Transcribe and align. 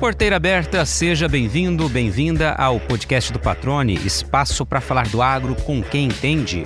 Porteira 0.00 0.36
aberta, 0.36 0.86
seja 0.86 1.28
bem-vindo, 1.28 1.86
bem-vinda 1.86 2.52
ao 2.52 2.80
podcast 2.80 3.30
do 3.30 3.38
Patrone, 3.38 3.96
espaço 3.96 4.64
para 4.64 4.80
falar 4.80 5.06
do 5.08 5.20
agro 5.20 5.54
com 5.54 5.82
quem 5.82 6.06
entende. 6.06 6.64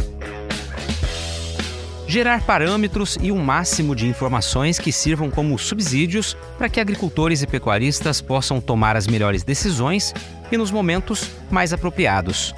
Gerar 2.06 2.42
parâmetros 2.42 3.18
e 3.20 3.32
um 3.32 3.38
máximo 3.38 3.96
de 3.96 4.06
informações 4.06 4.78
que 4.78 4.92
sirvam 4.92 5.32
como 5.32 5.58
subsídios 5.58 6.36
para 6.56 6.68
que 6.68 6.78
agricultores 6.78 7.42
e 7.42 7.46
pecuaristas 7.48 8.20
possam 8.20 8.60
tomar 8.60 8.96
as 8.96 9.08
melhores 9.08 9.42
decisões 9.42 10.14
e 10.52 10.56
nos 10.56 10.70
momentos 10.70 11.28
mais 11.50 11.72
apropriados. 11.72 12.54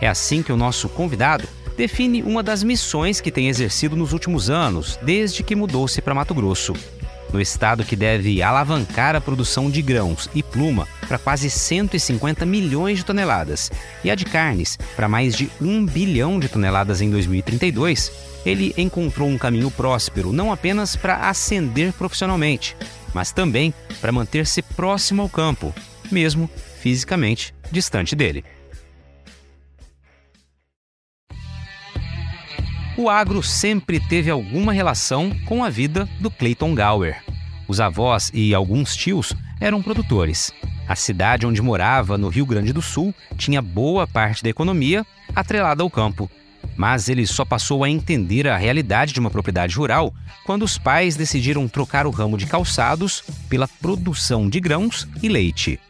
É 0.00 0.06
assim 0.06 0.44
que 0.44 0.52
o 0.52 0.56
nosso 0.56 0.88
convidado 0.88 1.42
define 1.76 2.22
uma 2.22 2.40
das 2.40 2.62
missões 2.62 3.20
que 3.20 3.32
tem 3.32 3.48
exercido 3.48 3.96
nos 3.96 4.12
últimos 4.12 4.48
anos, 4.48 4.96
desde 5.02 5.42
que 5.42 5.56
mudou-se 5.56 6.00
para 6.00 6.14
Mato 6.14 6.34
Grosso 6.34 6.72
no 7.32 7.40
estado 7.40 7.84
que 7.84 7.96
deve 7.96 8.42
alavancar 8.42 9.14
a 9.16 9.20
produção 9.20 9.70
de 9.70 9.82
grãos 9.82 10.28
e 10.34 10.42
pluma 10.42 10.86
para 11.06 11.18
quase 11.18 11.50
150 11.50 12.44
milhões 12.46 12.98
de 12.98 13.04
toneladas 13.04 13.70
e 14.04 14.10
a 14.10 14.14
de 14.14 14.24
carnes 14.24 14.76
para 14.96 15.08
mais 15.08 15.34
de 15.34 15.50
1 15.60 15.86
bilhão 15.86 16.38
de 16.38 16.48
toneladas 16.48 17.00
em 17.00 17.10
2032, 17.10 18.12
ele 18.44 18.74
encontrou 18.76 19.28
um 19.28 19.38
caminho 19.38 19.70
próspero 19.70 20.32
não 20.32 20.52
apenas 20.52 20.96
para 20.96 21.28
ascender 21.28 21.92
profissionalmente, 21.92 22.76
mas 23.12 23.32
também 23.32 23.74
para 24.00 24.12
manter-se 24.12 24.62
próximo 24.62 25.22
ao 25.22 25.28
campo, 25.28 25.74
mesmo 26.10 26.48
fisicamente 26.80 27.54
distante 27.70 28.16
dele. 28.16 28.44
O 33.00 33.08
agro 33.08 33.42
sempre 33.42 33.98
teve 33.98 34.30
alguma 34.30 34.74
relação 34.74 35.32
com 35.46 35.64
a 35.64 35.70
vida 35.70 36.06
do 36.20 36.30
Clayton 36.30 36.74
Gower. 36.74 37.22
Os 37.66 37.80
avós 37.80 38.30
e 38.34 38.54
alguns 38.54 38.94
tios 38.94 39.34
eram 39.58 39.82
produtores. 39.82 40.52
A 40.86 40.94
cidade 40.94 41.46
onde 41.46 41.62
morava, 41.62 42.18
no 42.18 42.28
Rio 42.28 42.44
Grande 42.44 42.74
do 42.74 42.82
Sul, 42.82 43.14
tinha 43.38 43.62
boa 43.62 44.06
parte 44.06 44.42
da 44.42 44.50
economia 44.50 45.06
atrelada 45.34 45.82
ao 45.82 45.88
campo. 45.88 46.30
Mas 46.76 47.08
ele 47.08 47.26
só 47.26 47.42
passou 47.42 47.82
a 47.84 47.88
entender 47.88 48.46
a 48.46 48.58
realidade 48.58 49.14
de 49.14 49.20
uma 49.20 49.30
propriedade 49.30 49.76
rural 49.76 50.12
quando 50.44 50.62
os 50.62 50.76
pais 50.76 51.16
decidiram 51.16 51.66
trocar 51.66 52.06
o 52.06 52.10
ramo 52.10 52.36
de 52.36 52.44
calçados 52.44 53.24
pela 53.48 53.66
produção 53.66 54.46
de 54.46 54.60
grãos 54.60 55.08
e 55.22 55.28
leite. 55.28 55.80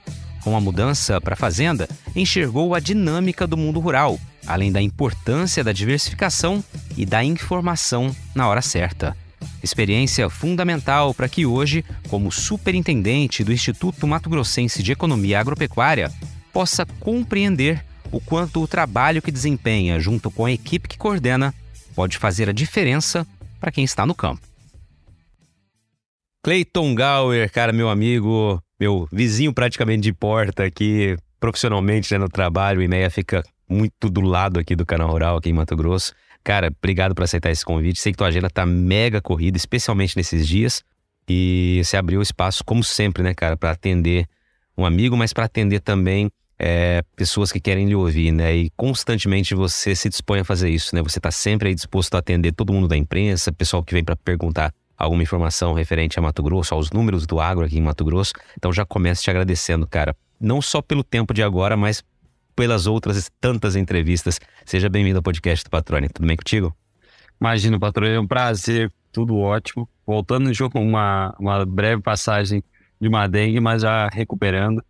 Com 0.44 0.56
a 0.56 0.60
mudança 0.60 1.20
para 1.20 1.34
a 1.34 1.36
fazenda, 1.36 1.88
enxergou 2.14 2.72
a 2.72 2.78
dinâmica 2.78 3.48
do 3.48 3.56
mundo 3.56 3.80
rural 3.80 4.16
além 4.46 4.72
da 4.72 4.80
importância 4.80 5.62
da 5.62 5.72
diversificação 5.72 6.62
e 6.96 7.04
da 7.04 7.22
informação 7.22 8.14
na 8.34 8.48
hora 8.48 8.62
certa. 8.62 9.16
Experiência 9.62 10.28
fundamental 10.28 11.14
para 11.14 11.28
que 11.28 11.46
hoje, 11.46 11.84
como 12.08 12.32
superintendente 12.32 13.44
do 13.44 13.52
Instituto 13.52 14.06
Mato 14.06 14.28
Grossense 14.28 14.82
de 14.82 14.92
Economia 14.92 15.40
Agropecuária, 15.40 16.10
possa 16.52 16.84
compreender 16.98 17.84
o 18.10 18.20
quanto 18.20 18.62
o 18.62 18.68
trabalho 18.68 19.22
que 19.22 19.30
desempenha 19.30 20.00
junto 20.00 20.30
com 20.30 20.44
a 20.46 20.52
equipe 20.52 20.88
que 20.88 20.98
coordena 20.98 21.54
pode 21.94 22.18
fazer 22.18 22.48
a 22.48 22.52
diferença 22.52 23.26
para 23.60 23.70
quem 23.70 23.84
está 23.84 24.04
no 24.06 24.14
campo. 24.14 24.40
Cleiton 26.42 26.94
Gauer, 26.94 27.52
cara, 27.52 27.72
meu 27.72 27.90
amigo, 27.90 28.62
meu 28.78 29.06
vizinho 29.12 29.52
praticamente 29.52 30.00
de 30.00 30.12
porta 30.12 30.64
aqui, 30.64 31.16
profissionalmente 31.38 32.12
né, 32.12 32.18
no 32.18 32.28
trabalho, 32.28 32.80
e 32.80 32.88
meia 32.88 33.10
fica 33.10 33.42
muito 33.70 34.10
do 34.10 34.20
lado 34.20 34.58
aqui 34.58 34.74
do 34.74 34.84
canal 34.84 35.08
Rural, 35.10 35.36
aqui 35.36 35.50
em 35.50 35.52
Mato 35.52 35.76
Grosso. 35.76 36.12
Cara, 36.42 36.72
obrigado 36.76 37.14
por 37.14 37.22
aceitar 37.22 37.50
esse 37.50 37.64
convite. 37.64 38.00
Sei 38.00 38.12
que 38.12 38.18
tua 38.18 38.28
agenda 38.28 38.50
tá 38.50 38.66
mega 38.66 39.20
corrida, 39.20 39.56
especialmente 39.56 40.16
nesses 40.16 40.46
dias. 40.46 40.82
E 41.28 41.80
você 41.84 41.96
abriu 41.96 42.20
espaço, 42.20 42.64
como 42.64 42.82
sempre, 42.82 43.22
né, 43.22 43.32
cara, 43.34 43.56
para 43.56 43.70
atender 43.70 44.26
um 44.76 44.84
amigo, 44.84 45.16
mas 45.16 45.32
para 45.32 45.44
atender 45.44 45.80
também 45.80 46.30
é, 46.58 47.02
pessoas 47.14 47.52
que 47.52 47.60
querem 47.60 47.86
lhe 47.86 47.94
ouvir, 47.94 48.32
né? 48.32 48.54
E 48.54 48.70
constantemente 48.76 49.54
você 49.54 49.94
se 49.94 50.08
dispõe 50.08 50.40
a 50.40 50.44
fazer 50.44 50.68
isso, 50.68 50.94
né? 50.94 51.02
Você 51.02 51.20
tá 51.20 51.30
sempre 51.30 51.68
aí 51.68 51.74
disposto 51.74 52.14
a 52.14 52.18
atender 52.18 52.52
todo 52.52 52.72
mundo 52.72 52.88
da 52.88 52.96
imprensa, 52.96 53.52
pessoal 53.52 53.82
que 53.82 53.94
vem 53.94 54.02
para 54.02 54.16
perguntar 54.16 54.72
alguma 54.96 55.22
informação 55.22 55.72
referente 55.72 56.18
a 56.18 56.22
Mato 56.22 56.42
Grosso, 56.42 56.74
aos 56.74 56.90
números 56.90 57.26
do 57.26 57.40
agro 57.40 57.64
aqui 57.64 57.78
em 57.78 57.82
Mato 57.82 58.04
Grosso. 58.04 58.32
Então 58.58 58.70
já 58.72 58.84
começo 58.84 59.22
te 59.22 59.30
agradecendo, 59.30 59.86
cara. 59.86 60.14
Não 60.38 60.60
só 60.60 60.82
pelo 60.82 61.02
tempo 61.02 61.32
de 61.32 61.42
agora, 61.42 61.76
mas 61.76 62.02
pelas 62.60 62.86
outras 62.86 63.30
tantas 63.40 63.74
entrevistas. 63.74 64.38
Seja 64.66 64.90
bem-vindo 64.90 65.16
ao 65.16 65.22
podcast 65.22 65.64
do 65.64 65.70
Patrone. 65.70 66.10
Tudo 66.10 66.26
bem 66.26 66.36
contigo? 66.36 66.76
Imagina, 67.40 67.80
Patrone, 67.80 68.12
é 68.12 68.20
um 68.20 68.26
prazer, 68.26 68.92
tudo 69.10 69.38
ótimo. 69.38 69.88
Voltando 70.06 70.52
jogo, 70.52 70.78
uma, 70.78 71.34
uma 71.40 71.64
breve 71.64 72.02
passagem 72.02 72.62
de 73.00 73.08
uma 73.08 73.26
dengue, 73.26 73.58
mas 73.60 73.80
já 73.80 74.08
recuperando. 74.08 74.84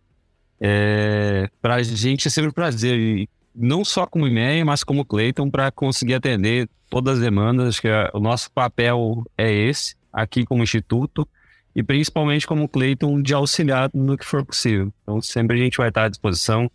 É, 0.59 1.49
para 1.61 1.75
a 1.75 1.81
gente 1.81 2.27
é 2.27 2.29
sempre 2.29 2.49
um 2.49 2.53
prazer, 2.53 2.99
e 2.99 3.29
não 3.55 3.85
só 3.85 4.05
como 4.05 4.27
IMEA, 4.27 4.65
mas 4.65 4.83
como 4.83 5.05
Cleiton, 5.05 5.49
para 5.49 5.71
conseguir 5.71 6.15
atender 6.15 6.67
todas 6.89 7.19
as 7.19 7.23
demandas. 7.23 7.69
Acho 7.69 7.83
que 7.83 7.87
o 8.13 8.19
nosso 8.19 8.51
papel 8.51 9.23
é 9.37 9.49
esse, 9.49 9.95
aqui 10.11 10.43
como 10.43 10.61
Instituto, 10.61 11.25
e 11.73 11.81
principalmente 11.81 12.45
como 12.45 12.67
Cleiton, 12.67 13.21
de 13.21 13.33
auxiliar 13.33 13.89
no 13.93 14.17
que 14.17 14.25
for 14.25 14.43
possível. 14.43 14.91
Então, 15.03 15.21
sempre 15.21 15.57
a 15.57 15.63
gente 15.63 15.77
vai 15.77 15.87
estar 15.87 16.03
à 16.03 16.09
disposição 16.09 16.69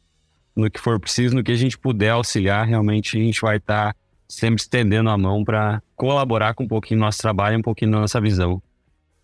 no 0.56 0.70
que 0.70 0.80
for 0.80 0.98
preciso, 0.98 1.34
no 1.34 1.44
que 1.44 1.52
a 1.52 1.56
gente 1.56 1.76
puder 1.76 2.10
auxiliar, 2.10 2.66
realmente 2.66 3.18
a 3.18 3.20
gente 3.20 3.40
vai 3.40 3.58
estar 3.58 3.92
tá 3.92 3.98
sempre 4.28 4.62
estendendo 4.62 5.10
a 5.10 5.18
mão 5.18 5.44
para 5.44 5.82
colaborar 5.94 6.54
com 6.54 6.64
um 6.64 6.68
pouquinho 6.68 7.00
do 7.00 7.04
nosso 7.04 7.20
trabalho, 7.20 7.58
um 7.58 7.62
pouquinho 7.62 7.90
da 7.92 8.00
nossa 8.00 8.20
visão. 8.20 8.60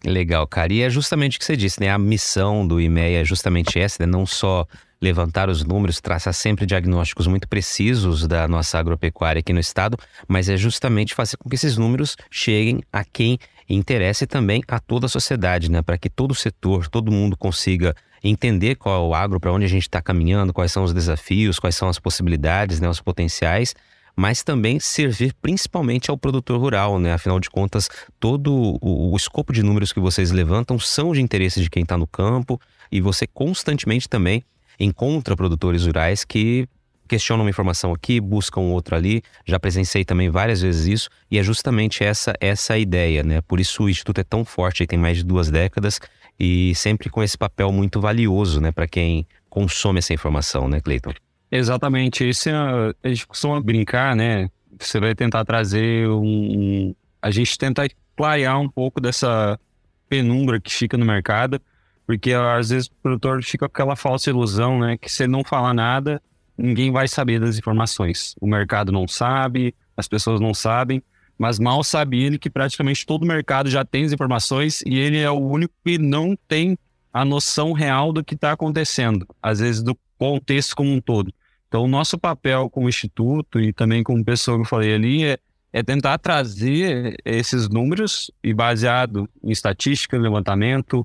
Legal, 0.04 0.46
cara. 0.46 0.72
E 0.72 0.82
é 0.82 0.90
justamente 0.90 1.36
o 1.36 1.38
que 1.38 1.44
você 1.44 1.56
disse, 1.56 1.80
né? 1.80 1.88
A 1.88 1.98
missão 1.98 2.66
do 2.66 2.80
IMEA 2.80 3.22
é 3.22 3.24
justamente 3.24 3.78
essa, 3.78 4.04
né? 4.04 4.06
Não 4.06 4.26
só 4.26 4.66
levantar 5.00 5.48
os 5.48 5.64
números, 5.64 6.00
traçar 6.00 6.32
sempre 6.32 6.66
diagnósticos 6.66 7.26
muito 7.26 7.48
precisos 7.48 8.26
da 8.26 8.46
nossa 8.46 8.78
agropecuária 8.78 9.40
aqui 9.40 9.52
no 9.52 9.58
estado, 9.58 9.98
mas 10.28 10.48
é 10.48 10.56
justamente 10.56 11.14
fazer 11.14 11.36
com 11.36 11.48
que 11.48 11.56
esses 11.56 11.76
números 11.76 12.16
cheguem 12.30 12.82
a 12.92 13.04
quem 13.04 13.38
interessa 13.68 14.24
e 14.24 14.26
também 14.26 14.62
a 14.68 14.78
toda 14.78 15.06
a 15.06 15.08
sociedade, 15.08 15.70
né? 15.70 15.82
Para 15.82 15.98
que 15.98 16.08
todo 16.08 16.32
o 16.32 16.36
setor, 16.36 16.88
todo 16.88 17.10
mundo 17.10 17.36
consiga 17.36 17.94
entender 18.22 18.76
qual 18.76 19.04
é 19.04 19.08
o 19.08 19.14
agro, 19.14 19.40
para 19.40 19.52
onde 19.52 19.64
a 19.64 19.68
gente 19.68 19.82
está 19.82 20.00
caminhando, 20.00 20.52
quais 20.52 20.70
são 20.70 20.84
os 20.84 20.92
desafios, 20.92 21.58
quais 21.58 21.74
são 21.74 21.88
as 21.88 21.98
possibilidades, 21.98 22.80
né, 22.80 22.88
os 22.88 23.00
potenciais, 23.00 23.74
mas 24.14 24.42
também 24.42 24.78
servir 24.78 25.34
principalmente 25.40 26.10
ao 26.10 26.18
produtor 26.18 26.60
rural, 26.60 26.98
né? 26.98 27.14
Afinal 27.14 27.40
de 27.40 27.48
contas, 27.48 27.88
todo 28.20 28.78
o, 28.80 29.12
o 29.12 29.16
escopo 29.16 29.52
de 29.52 29.62
números 29.62 29.92
que 29.92 30.00
vocês 30.00 30.30
levantam 30.30 30.78
são 30.78 31.12
de 31.12 31.22
interesse 31.22 31.62
de 31.62 31.70
quem 31.70 31.82
está 31.82 31.96
no 31.96 32.06
campo 32.06 32.60
e 32.90 33.00
você 33.00 33.26
constantemente 33.26 34.08
também 34.08 34.44
encontra 34.78 35.36
produtores 35.36 35.86
rurais 35.86 36.24
que 36.24 36.68
questionam 37.08 37.44
uma 37.44 37.50
informação 37.50 37.92
aqui, 37.92 38.20
buscam 38.20 38.60
outra 38.60 38.96
ali. 38.96 39.22
Já 39.46 39.58
presenciei 39.58 40.04
também 40.04 40.30
várias 40.30 40.62
vezes 40.62 40.86
isso 40.86 41.10
e 41.30 41.38
é 41.38 41.42
justamente 41.42 42.02
essa 42.04 42.34
essa 42.40 42.78
ideia, 42.78 43.22
né? 43.22 43.40
Por 43.42 43.60
isso 43.60 43.84
o 43.84 43.88
instituto 43.88 44.20
é 44.20 44.24
tão 44.24 44.44
forte, 44.44 44.86
tem 44.86 44.98
mais 44.98 45.18
de 45.18 45.24
duas 45.24 45.50
décadas 45.50 46.00
e 46.38 46.74
sempre 46.74 47.08
com 47.10 47.22
esse 47.22 47.36
papel 47.36 47.70
muito 47.70 48.00
valioso, 48.00 48.60
né, 48.60 48.72
para 48.72 48.88
quem 48.88 49.26
consome 49.48 49.98
essa 49.98 50.12
informação, 50.14 50.68
né, 50.68 50.80
Cleiton? 50.80 51.12
Exatamente. 51.50 52.26
Isso 52.28 52.48
é, 52.48 52.54
a 53.02 53.08
gente 53.08 53.26
costuma 53.26 53.60
brincar, 53.60 54.16
né? 54.16 54.48
Você 54.78 54.98
vai 54.98 55.14
tentar 55.14 55.44
trazer 55.44 56.08
um. 56.08 56.94
A 57.20 57.30
gente 57.30 57.58
tenta 57.58 57.86
clarear 58.16 58.58
um 58.58 58.68
pouco 58.68 59.00
dessa 59.00 59.60
penumbra 60.08 60.58
que 60.58 60.72
fica 60.72 60.96
no 60.96 61.04
mercado, 61.04 61.60
porque 62.06 62.32
às 62.32 62.70
vezes 62.70 62.88
o 62.88 62.92
produtor 63.02 63.42
fica 63.44 63.68
com 63.68 63.72
aquela 63.72 63.94
falsa 63.94 64.30
ilusão, 64.30 64.78
né? 64.78 64.96
Que 64.96 65.12
se 65.12 65.24
ele 65.24 65.32
não 65.32 65.44
falar 65.44 65.74
nada, 65.74 66.22
ninguém 66.62 66.90
vai 66.90 67.08
saber 67.08 67.40
das 67.40 67.58
informações. 67.58 68.34
O 68.40 68.46
mercado 68.46 68.92
não 68.92 69.08
sabe, 69.08 69.74
as 69.96 70.08
pessoas 70.08 70.40
não 70.40 70.54
sabem 70.54 71.02
mas 71.42 71.58
mal 71.58 71.82
sabe 71.82 72.22
ele 72.22 72.38
que 72.38 72.48
praticamente 72.48 73.04
todo 73.04 73.24
o 73.24 73.26
mercado 73.26 73.68
já 73.68 73.84
tem 73.84 74.04
as 74.04 74.12
informações 74.12 74.80
e 74.86 74.96
ele 74.96 75.18
é 75.18 75.28
o 75.28 75.40
único 75.40 75.74
que 75.84 75.98
não 75.98 76.36
tem 76.46 76.78
a 77.12 77.24
noção 77.24 77.72
real 77.72 78.12
do 78.12 78.24
que 78.24 78.34
está 78.34 78.52
acontecendo, 78.52 79.26
às 79.42 79.58
vezes 79.58 79.82
do 79.82 79.98
contexto 80.16 80.76
como 80.76 80.92
um 80.92 81.00
todo. 81.00 81.34
Então, 81.66 81.82
o 81.82 81.88
nosso 81.88 82.16
papel 82.16 82.70
como 82.70 82.88
instituto 82.88 83.60
e 83.60 83.72
também 83.72 84.04
como 84.04 84.24
pessoa 84.24 84.56
que 84.56 84.62
eu 84.62 84.68
falei 84.68 84.94
ali 84.94 85.24
é, 85.24 85.38
é 85.72 85.82
tentar 85.82 86.16
trazer 86.18 87.16
esses 87.24 87.68
números 87.68 88.30
e 88.40 88.54
baseado 88.54 89.28
em 89.42 89.50
estatística, 89.50 90.16
levantamento, 90.16 91.00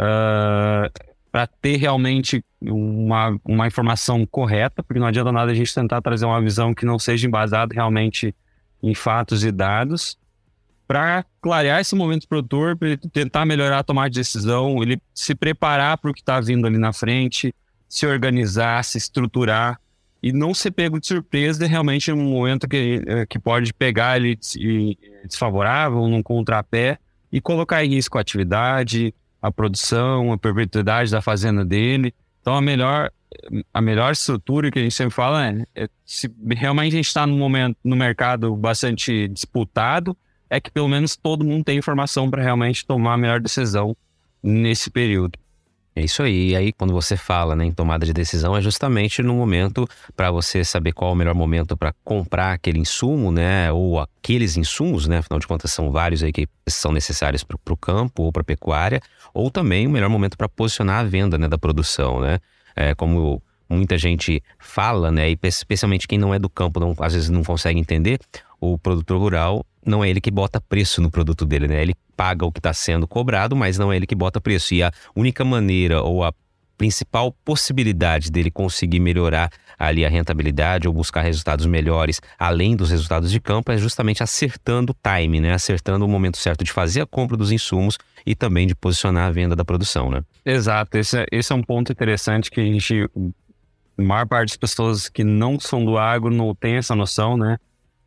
uh, 0.00 0.90
para 1.36 1.46
ter 1.46 1.76
realmente 1.76 2.42
uma, 2.62 3.38
uma 3.44 3.66
informação 3.66 4.24
correta, 4.24 4.82
porque 4.82 4.98
não 4.98 5.06
adianta 5.06 5.30
nada 5.30 5.52
a 5.52 5.54
gente 5.54 5.74
tentar 5.74 6.00
trazer 6.00 6.24
uma 6.24 6.40
visão 6.40 6.72
que 6.72 6.86
não 6.86 6.98
seja 6.98 7.26
embasada 7.26 7.74
realmente 7.74 8.34
em 8.82 8.94
fatos 8.94 9.44
e 9.44 9.52
dados. 9.52 10.16
Para 10.88 11.26
clarear 11.42 11.78
esse 11.78 11.94
momento 11.94 12.26
produtor, 12.26 12.74
para 12.74 12.88
ele 12.88 12.96
tentar 12.96 13.44
melhorar 13.44 13.80
a 13.80 13.82
tomada 13.82 14.08
de 14.08 14.18
decisão, 14.18 14.82
ele 14.82 14.98
se 15.12 15.34
preparar 15.34 15.98
para 15.98 16.10
o 16.10 16.14
que 16.14 16.20
está 16.20 16.40
vindo 16.40 16.66
ali 16.66 16.78
na 16.78 16.94
frente, 16.94 17.54
se 17.86 18.06
organizar, 18.06 18.82
se 18.82 18.96
estruturar 18.96 19.78
e 20.22 20.32
não 20.32 20.54
ser 20.54 20.70
pego 20.70 20.98
de 20.98 21.06
surpresa 21.06 21.66
realmente 21.66 22.10
um 22.10 22.30
momento 22.30 22.66
que, 22.66 23.04
eh, 23.06 23.26
que 23.26 23.38
pode 23.38 23.74
pegar 23.74 24.16
ele 24.16 24.38
desfavorável, 25.22 26.08
num 26.08 26.22
contrapé 26.22 26.98
e 27.30 27.42
colocar 27.42 27.84
em 27.84 27.90
risco 27.90 28.16
a 28.16 28.22
atividade, 28.22 29.14
a 29.46 29.52
produção, 29.52 30.32
a 30.32 30.38
perpetuidade 30.38 31.10
da 31.10 31.22
fazenda 31.22 31.64
dele. 31.64 32.12
Então, 32.40 32.56
a 32.56 32.60
melhor, 32.60 33.10
a 33.72 33.80
melhor 33.80 34.12
estrutura 34.12 34.70
que 34.70 34.78
a 34.78 34.82
gente 34.82 34.94
sempre 34.94 35.14
fala 35.14 35.46
é, 35.46 35.64
é 35.74 35.88
se 36.04 36.28
realmente 36.50 36.94
a 36.94 36.96
gente 36.96 37.06
está 37.06 37.26
num 37.26 37.38
momento 37.38 37.76
no 37.84 37.94
mercado 37.94 38.54
bastante 38.56 39.28
disputado, 39.28 40.16
é 40.50 40.60
que 40.60 40.70
pelo 40.70 40.88
menos 40.88 41.16
todo 41.16 41.44
mundo 41.44 41.64
tem 41.64 41.78
informação 41.78 42.28
para 42.28 42.42
realmente 42.42 42.84
tomar 42.84 43.14
a 43.14 43.16
melhor 43.16 43.40
decisão 43.40 43.96
nesse 44.42 44.90
período. 44.90 45.38
É 45.98 46.04
isso 46.04 46.22
aí. 46.22 46.50
E 46.50 46.56
aí, 46.56 46.72
quando 46.74 46.92
você 46.92 47.16
fala 47.16 47.56
né, 47.56 47.64
em 47.64 47.72
tomada 47.72 48.04
de 48.04 48.12
decisão, 48.12 48.54
é 48.54 48.60
justamente 48.60 49.22
no 49.22 49.32
momento 49.32 49.88
para 50.14 50.30
você 50.30 50.62
saber 50.62 50.92
qual 50.92 51.10
é 51.10 51.14
o 51.14 51.16
melhor 51.16 51.34
momento 51.34 51.74
para 51.74 51.94
comprar 52.04 52.52
aquele 52.52 52.78
insumo, 52.78 53.32
né? 53.32 53.72
Ou 53.72 53.98
aqueles 53.98 54.58
insumos, 54.58 55.08
né? 55.08 55.18
Afinal 55.18 55.40
de 55.40 55.46
contas, 55.46 55.72
são 55.72 55.90
vários 55.90 56.22
aí 56.22 56.32
que 56.32 56.46
são 56.68 56.92
necessários 56.92 57.42
para 57.42 57.56
o 57.72 57.76
campo 57.78 58.24
ou 58.24 58.30
para 58.30 58.42
a 58.42 58.44
pecuária, 58.44 59.00
ou 59.32 59.50
também 59.50 59.86
o 59.86 59.90
melhor 59.90 60.10
momento 60.10 60.36
para 60.36 60.50
posicionar 60.50 61.00
a 61.00 61.04
venda 61.04 61.38
né, 61.38 61.48
da 61.48 61.56
produção, 61.56 62.20
né? 62.20 62.40
É, 62.76 62.94
como 62.94 63.42
muita 63.66 63.96
gente 63.96 64.42
fala, 64.58 65.10
né? 65.10 65.30
E 65.30 65.38
especialmente 65.44 66.06
quem 66.06 66.18
não 66.18 66.34
é 66.34 66.38
do 66.38 66.50
campo, 66.50 66.78
não, 66.78 66.94
às 67.00 67.14
vezes 67.14 67.30
não 67.30 67.42
consegue 67.42 67.80
entender, 67.80 68.20
o 68.60 68.76
produtor 68.76 69.18
rural 69.18 69.64
não 69.86 70.04
é 70.04 70.10
ele 70.10 70.20
que 70.20 70.30
bota 70.30 70.60
preço 70.60 71.00
no 71.00 71.10
produto 71.10 71.46
dele, 71.46 71.68
né? 71.68 71.80
Ele 71.80 71.94
paga 72.16 72.44
o 72.44 72.52
que 72.52 72.58
está 72.58 72.74
sendo 72.74 73.06
cobrado, 73.06 73.54
mas 73.54 73.78
não 73.78 73.92
é 73.92 73.96
ele 73.96 74.06
que 74.06 74.14
bota 74.14 74.40
preço. 74.40 74.74
E 74.74 74.82
a 74.82 74.90
única 75.14 75.44
maneira 75.44 76.02
ou 76.02 76.24
a 76.24 76.32
principal 76.76 77.32
possibilidade 77.44 78.30
dele 78.30 78.50
conseguir 78.50 79.00
melhorar 79.00 79.50
ali 79.78 80.04
a 80.04 80.08
rentabilidade 80.08 80.86
ou 80.86 80.92
buscar 80.92 81.22
resultados 81.22 81.66
melhores 81.66 82.20
além 82.38 82.76
dos 82.76 82.90
resultados 82.90 83.30
de 83.30 83.40
campo 83.40 83.72
é 83.72 83.78
justamente 83.78 84.22
acertando 84.22 84.92
o 84.92 84.96
time, 85.02 85.40
né? 85.40 85.52
Acertando 85.52 86.04
o 86.04 86.08
momento 86.08 86.36
certo 86.36 86.64
de 86.64 86.72
fazer 86.72 87.00
a 87.02 87.06
compra 87.06 87.36
dos 87.36 87.52
insumos 87.52 87.98
e 88.24 88.34
também 88.34 88.66
de 88.66 88.74
posicionar 88.74 89.28
a 89.28 89.30
venda 89.30 89.56
da 89.56 89.64
produção, 89.64 90.10
né? 90.10 90.22
Exato, 90.44 90.98
esse 90.98 91.18
é, 91.18 91.26
esse 91.30 91.52
é 91.52 91.56
um 91.56 91.62
ponto 91.62 91.92
interessante 91.92 92.50
que 92.50 92.60
a 92.60 92.64
gente, 92.64 93.08
a 93.98 94.02
maior 94.02 94.26
parte 94.26 94.50
das 94.50 94.56
pessoas 94.56 95.08
que 95.08 95.24
não 95.24 95.58
são 95.58 95.84
do 95.84 95.96
agro 95.96 96.30
não 96.30 96.54
tem 96.54 96.76
essa 96.76 96.94
noção, 96.94 97.36
né? 97.36 97.58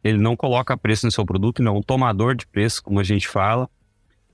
Ele 0.03 0.17
não 0.17 0.35
coloca 0.35 0.77
preço 0.77 1.05
no 1.05 1.11
seu 1.11 1.25
produto, 1.25 1.59
ele 1.59 1.69
é 1.69 1.71
um 1.71 1.81
tomador 1.81 2.35
de 2.35 2.47
preço, 2.47 2.81
como 2.81 2.99
a 2.99 3.03
gente 3.03 3.27
fala. 3.27 3.69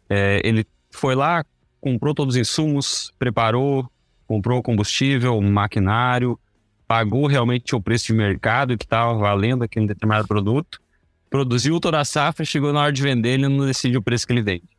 É, 0.10 0.42
ele 0.44 0.66
foi 0.92 1.16
lá, 1.16 1.44
comprou 1.82 2.14
todos 2.14 2.36
os 2.36 2.42
insumos, 2.42 3.12
preparou, 3.18 3.90
comprou 4.28 4.62
combustível, 4.62 5.40
maquinário, 5.42 6.40
pagou 6.88 7.28
realmente 7.28 7.76
o 7.76 7.82
preço 7.82 8.08
de 8.08 8.14
mercado 8.14 8.78
que 8.78 8.86
estava 8.86 9.14
valendo 9.16 9.64
aquele 9.64 9.88
determinado 9.88 10.28
produto, 10.28 10.80
produziu 11.30 11.80
toda 11.80 12.00
a 12.00 12.06
safra, 12.06 12.46
chegou 12.46 12.72
na 12.72 12.82
hora 12.82 12.92
de 12.94 13.02
vender, 13.02 13.30
ele 13.30 13.48
não 13.48 13.66
decide 13.66 13.98
o 13.98 14.02
preço 14.02 14.26
que 14.26 14.34
ele 14.34 14.42
vende. 14.42 14.70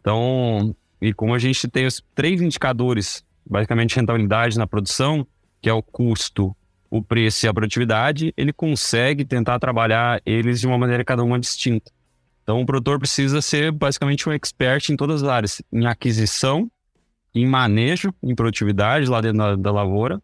Então, 0.00 0.74
e 1.00 1.12
como 1.12 1.34
a 1.34 1.38
gente 1.38 1.66
tem 1.68 1.86
os 1.86 2.02
três 2.14 2.40
indicadores, 2.42 3.24
basicamente 3.48 3.96
rentabilidade 3.96 4.58
na 4.58 4.66
produção, 4.66 5.26
que 5.62 5.68
é 5.68 5.72
o 5.72 5.82
custo, 5.82 6.54
o 6.94 7.02
preço 7.02 7.44
e 7.44 7.48
a 7.48 7.52
produtividade, 7.52 8.32
ele 8.36 8.52
consegue 8.52 9.24
tentar 9.24 9.58
trabalhar 9.58 10.22
eles 10.24 10.60
de 10.60 10.66
uma 10.68 10.78
maneira 10.78 11.04
cada 11.04 11.24
uma 11.24 11.40
distinta. 11.40 11.90
Então, 12.40 12.60
o 12.60 12.64
produtor 12.64 13.00
precisa 13.00 13.42
ser 13.42 13.72
basicamente 13.72 14.28
um 14.28 14.32
expert 14.32 14.90
em 14.90 14.96
todas 14.96 15.24
as 15.24 15.28
áreas, 15.28 15.62
em 15.72 15.86
aquisição, 15.86 16.70
em 17.34 17.48
manejo, 17.48 18.14
em 18.22 18.32
produtividade 18.32 19.06
lá 19.06 19.20
dentro 19.20 19.38
da, 19.38 19.56
da 19.56 19.72
lavoura 19.72 20.22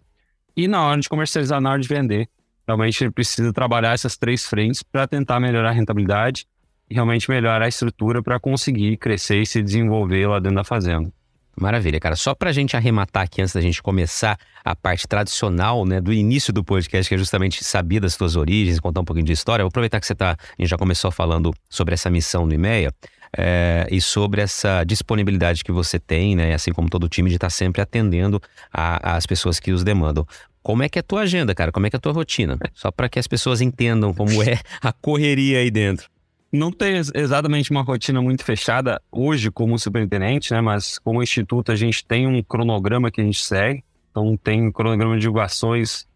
e 0.56 0.68
na 0.68 0.84
hora 0.84 1.00
de 1.00 1.08
comercializar, 1.08 1.60
na 1.60 1.72
hora 1.72 1.80
de 1.80 1.88
vender. 1.88 2.28
Realmente 2.64 3.02
ele 3.02 3.10
precisa 3.10 3.52
trabalhar 3.52 3.92
essas 3.92 4.16
três 4.16 4.46
frentes 4.46 4.80
para 4.80 5.08
tentar 5.08 5.40
melhorar 5.40 5.70
a 5.70 5.72
rentabilidade 5.72 6.46
e 6.88 6.94
realmente 6.94 7.28
melhorar 7.28 7.62
a 7.62 7.68
estrutura 7.68 8.22
para 8.22 8.38
conseguir 8.38 8.96
crescer 8.96 9.42
e 9.42 9.46
se 9.46 9.60
desenvolver 9.60 10.24
lá 10.28 10.38
dentro 10.38 10.54
da 10.54 10.64
fazenda. 10.64 11.12
Maravilha, 11.56 12.00
cara. 12.00 12.16
Só 12.16 12.34
para 12.34 12.50
a 12.50 12.52
gente 12.52 12.76
arrematar 12.76 13.24
aqui 13.24 13.42
antes 13.42 13.54
da 13.54 13.60
gente 13.60 13.82
começar 13.82 14.38
a 14.64 14.74
parte 14.74 15.06
tradicional, 15.06 15.84
né, 15.84 16.00
do 16.00 16.12
início 16.12 16.52
do 16.52 16.64
podcast, 16.64 17.08
que 17.08 17.14
é 17.14 17.18
justamente 17.18 17.62
saber 17.64 18.00
das 18.00 18.14
suas 18.14 18.36
origens, 18.36 18.80
contar 18.80 19.00
um 19.00 19.04
pouquinho 19.04 19.26
de 19.26 19.32
história. 19.32 19.62
vou 19.62 19.68
aproveitar 19.68 20.00
que 20.00 20.06
você 20.06 20.14
tá, 20.14 20.32
a 20.32 20.62
gente 20.62 20.70
já 20.70 20.78
começou 20.78 21.10
falando 21.10 21.52
sobre 21.68 21.94
essa 21.94 22.08
missão 22.08 22.46
do 22.46 22.54
IMEA 22.54 22.92
é, 23.36 23.86
e 23.90 24.00
sobre 24.00 24.40
essa 24.40 24.84
disponibilidade 24.84 25.62
que 25.62 25.72
você 25.72 25.98
tem, 25.98 26.34
né, 26.34 26.54
assim 26.54 26.72
como 26.72 26.88
todo 26.88 27.08
time, 27.08 27.28
de 27.28 27.36
estar 27.36 27.46
tá 27.46 27.50
sempre 27.50 27.82
atendendo 27.82 28.40
as 28.72 29.26
pessoas 29.26 29.60
que 29.60 29.72
os 29.72 29.84
demandam. 29.84 30.26
Como 30.62 30.82
é 30.82 30.88
que 30.88 30.98
é 30.98 31.00
a 31.00 31.02
tua 31.02 31.22
agenda, 31.22 31.54
cara? 31.54 31.72
Como 31.72 31.86
é 31.86 31.90
que 31.90 31.96
é 31.96 31.98
a 31.98 32.00
tua 32.00 32.12
rotina? 32.12 32.58
Só 32.74 32.90
para 32.90 33.08
que 33.08 33.18
as 33.18 33.26
pessoas 33.26 33.60
entendam 33.60 34.12
como 34.12 34.42
é 34.42 34.58
a 34.82 34.92
correria 34.92 35.58
aí 35.58 35.70
dentro 35.70 36.08
não 36.52 36.72
tem 36.72 36.96
exatamente 37.14 37.70
uma 37.70 37.82
rotina 37.82 38.20
muito 38.20 38.44
fechada 38.44 39.00
hoje 39.10 39.50
como 39.50 39.78
superintendente, 39.78 40.52
né? 40.52 40.60
Mas 40.60 40.98
como 40.98 41.22
instituto 41.22 41.70
a 41.70 41.76
gente 41.76 42.04
tem 42.04 42.26
um 42.26 42.42
cronograma 42.42 43.10
que 43.10 43.20
a 43.20 43.24
gente 43.24 43.42
segue. 43.42 43.84
Então 44.10 44.36
tem 44.36 44.66
um 44.66 44.72
cronograma 44.72 45.14
de 45.14 45.20
divulgações, 45.20 46.06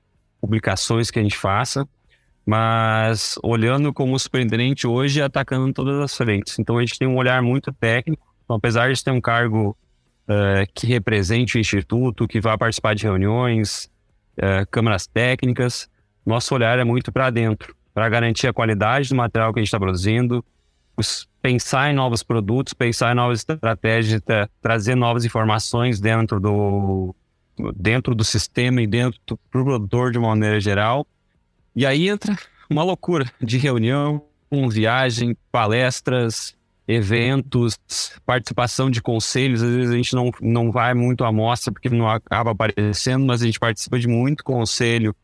publicações 0.40 1.10
que 1.10 1.20
a 1.20 1.22
gente 1.22 1.36
faça. 1.36 1.86
Mas 2.44 3.38
olhando 3.42 3.92
como 3.92 4.18
superintendente 4.18 4.86
hoje, 4.86 5.22
atacando 5.22 5.72
todas 5.72 6.00
as 6.00 6.16
frentes. 6.16 6.58
Então 6.58 6.78
a 6.78 6.80
gente 6.80 6.98
tem 6.98 7.06
um 7.06 7.16
olhar 7.16 7.40
muito 7.40 7.72
técnico. 7.72 8.26
Então, 8.44 8.56
apesar 8.56 8.92
de 8.92 9.02
ter 9.02 9.12
um 9.12 9.20
cargo 9.20 9.76
uh, 10.28 10.66
que 10.74 10.86
represente 10.86 11.56
o 11.56 11.60
instituto, 11.60 12.28
que 12.28 12.40
vá 12.40 12.58
participar 12.58 12.94
de 12.94 13.04
reuniões, 13.04 13.88
uh, 14.36 14.66
câmaras 14.70 15.06
técnicas, 15.06 15.88
nosso 16.26 16.54
olhar 16.54 16.78
é 16.78 16.84
muito 16.84 17.10
para 17.12 17.30
dentro 17.30 17.74
para 17.94 18.08
garantir 18.08 18.48
a 18.48 18.52
qualidade 18.52 19.08
do 19.08 19.14
material 19.14 19.54
que 19.54 19.60
a 19.60 19.62
gente 19.62 19.68
está 19.68 19.78
produzindo, 19.78 20.44
pensar 21.40 21.90
em 21.90 21.94
novos 21.94 22.22
produtos, 22.22 22.74
pensar 22.74 23.12
em 23.12 23.14
novas 23.14 23.40
estratégias, 23.40 24.20
tra 24.20 24.48
trazer 24.60 24.96
novas 24.96 25.24
informações 25.24 26.00
dentro 26.00 26.40
do, 26.40 27.14
dentro 27.76 28.14
do 28.14 28.24
sistema 28.24 28.82
e 28.82 28.86
dentro 28.86 29.20
do 29.26 29.36
produtor 29.50 30.10
de 30.10 30.18
uma 30.18 30.30
maneira 30.30 30.60
geral. 30.60 31.06
E 31.74 31.86
aí 31.86 32.08
entra 32.08 32.36
uma 32.68 32.82
loucura 32.82 33.30
de 33.40 33.58
reunião, 33.58 34.22
viagem, 34.70 35.36
palestras, 35.50 36.54
eventos, 36.86 37.78
participação 38.24 38.90
de 38.90 39.00
conselhos. 39.00 39.62
Às 39.62 39.74
vezes 39.74 39.90
a 39.90 39.96
gente 39.96 40.14
não, 40.14 40.30
não 40.40 40.70
vai 40.70 40.94
muito 40.94 41.24
à 41.24 41.32
mostra 41.32 41.72
porque 41.72 41.88
não 41.88 42.08
acaba 42.08 42.50
aparecendo, 42.50 43.24
mas 43.24 43.42
a 43.42 43.46
gente 43.46 43.58
participa 43.58 43.98
de 43.98 44.06
muito 44.06 44.44
conselho 44.44 45.14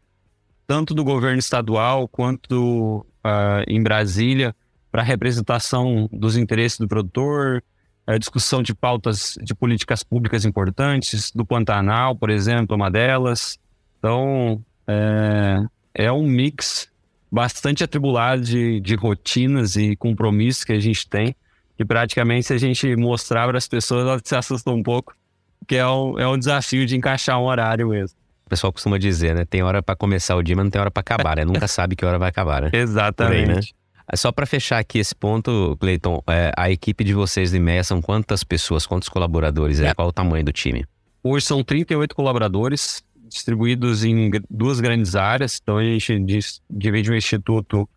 tanto 0.70 0.94
do 0.94 1.02
governo 1.02 1.40
estadual 1.40 2.06
quanto 2.06 3.04
uh, 3.26 3.64
em 3.66 3.82
Brasília, 3.82 4.54
para 4.88 5.02
representação 5.02 6.08
dos 6.12 6.36
interesses 6.36 6.78
do 6.78 6.86
produtor, 6.86 7.60
a 8.06 8.16
discussão 8.16 8.62
de 8.62 8.72
pautas 8.72 9.36
de 9.42 9.52
políticas 9.52 10.04
públicas 10.04 10.44
importantes, 10.44 11.32
do 11.32 11.44
Pantanal, 11.44 12.14
por 12.14 12.30
exemplo, 12.30 12.76
uma 12.76 12.88
delas. 12.88 13.58
Então, 13.98 14.64
é, 14.86 15.58
é 15.92 16.12
um 16.12 16.22
mix 16.22 16.88
bastante 17.32 17.82
atribulado 17.82 18.42
de, 18.42 18.78
de 18.78 18.94
rotinas 18.94 19.74
e 19.74 19.96
compromissos 19.96 20.62
que 20.62 20.72
a 20.72 20.78
gente 20.78 21.08
tem, 21.08 21.34
que 21.76 21.84
praticamente 21.84 22.46
se 22.46 22.52
a 22.52 22.58
gente 22.58 22.94
mostrar 22.94 23.48
para 23.48 23.58
as 23.58 23.66
pessoas, 23.66 24.06
elas 24.06 24.22
se 24.24 24.36
assustam 24.36 24.76
um 24.76 24.84
pouco, 24.84 25.16
que 25.66 25.74
é 25.74 25.88
um, 25.88 26.16
é 26.16 26.28
um 26.28 26.38
desafio 26.38 26.86
de 26.86 26.96
encaixar 26.96 27.40
um 27.40 27.46
horário 27.46 27.88
mesmo 27.88 28.19
o 28.50 28.50
pessoal 28.50 28.72
costuma 28.72 28.98
dizer, 28.98 29.34
né? 29.34 29.44
Tem 29.44 29.62
hora 29.62 29.80
para 29.80 29.94
começar 29.94 30.34
o 30.34 30.42
dia, 30.42 30.56
mas 30.56 30.64
não 30.64 30.70
tem 30.70 30.80
hora 30.80 30.90
para 30.90 31.00
acabar, 31.00 31.36
né? 31.36 31.44
Nunca 31.44 31.66
sabe 31.68 31.94
que 31.94 32.04
hora 32.04 32.18
vai 32.18 32.28
acabar, 32.28 32.62
né? 32.62 32.70
Exatamente. 32.74 33.50
Aí, 33.50 33.56
né? 33.56 33.60
Só 34.16 34.32
para 34.32 34.44
fechar 34.44 34.78
aqui 34.78 34.98
esse 34.98 35.14
ponto, 35.14 35.76
Cleiton, 35.78 36.20
é, 36.26 36.50
a 36.56 36.68
equipe 36.68 37.04
de 37.04 37.14
vocês 37.14 37.52
do 37.52 37.58
IMEA 37.58 37.84
são 37.84 38.02
quantas 38.02 38.42
pessoas, 38.42 38.84
quantos 38.84 39.08
colaboradores? 39.08 39.78
É. 39.78 39.94
Qual 39.94 40.08
o 40.08 40.12
tamanho 40.12 40.44
do 40.44 40.52
time? 40.52 40.84
Hoje 41.22 41.46
são 41.46 41.62
38 41.62 42.12
colaboradores, 42.12 43.04
distribuídos 43.28 44.02
em 44.02 44.32
duas 44.50 44.80
grandes 44.80 45.14
áreas. 45.14 45.60
Então 45.62 45.78
a 45.78 45.84
gente 45.84 46.60
divide 46.68 47.12
o 47.12 47.14
instituto 47.14 47.88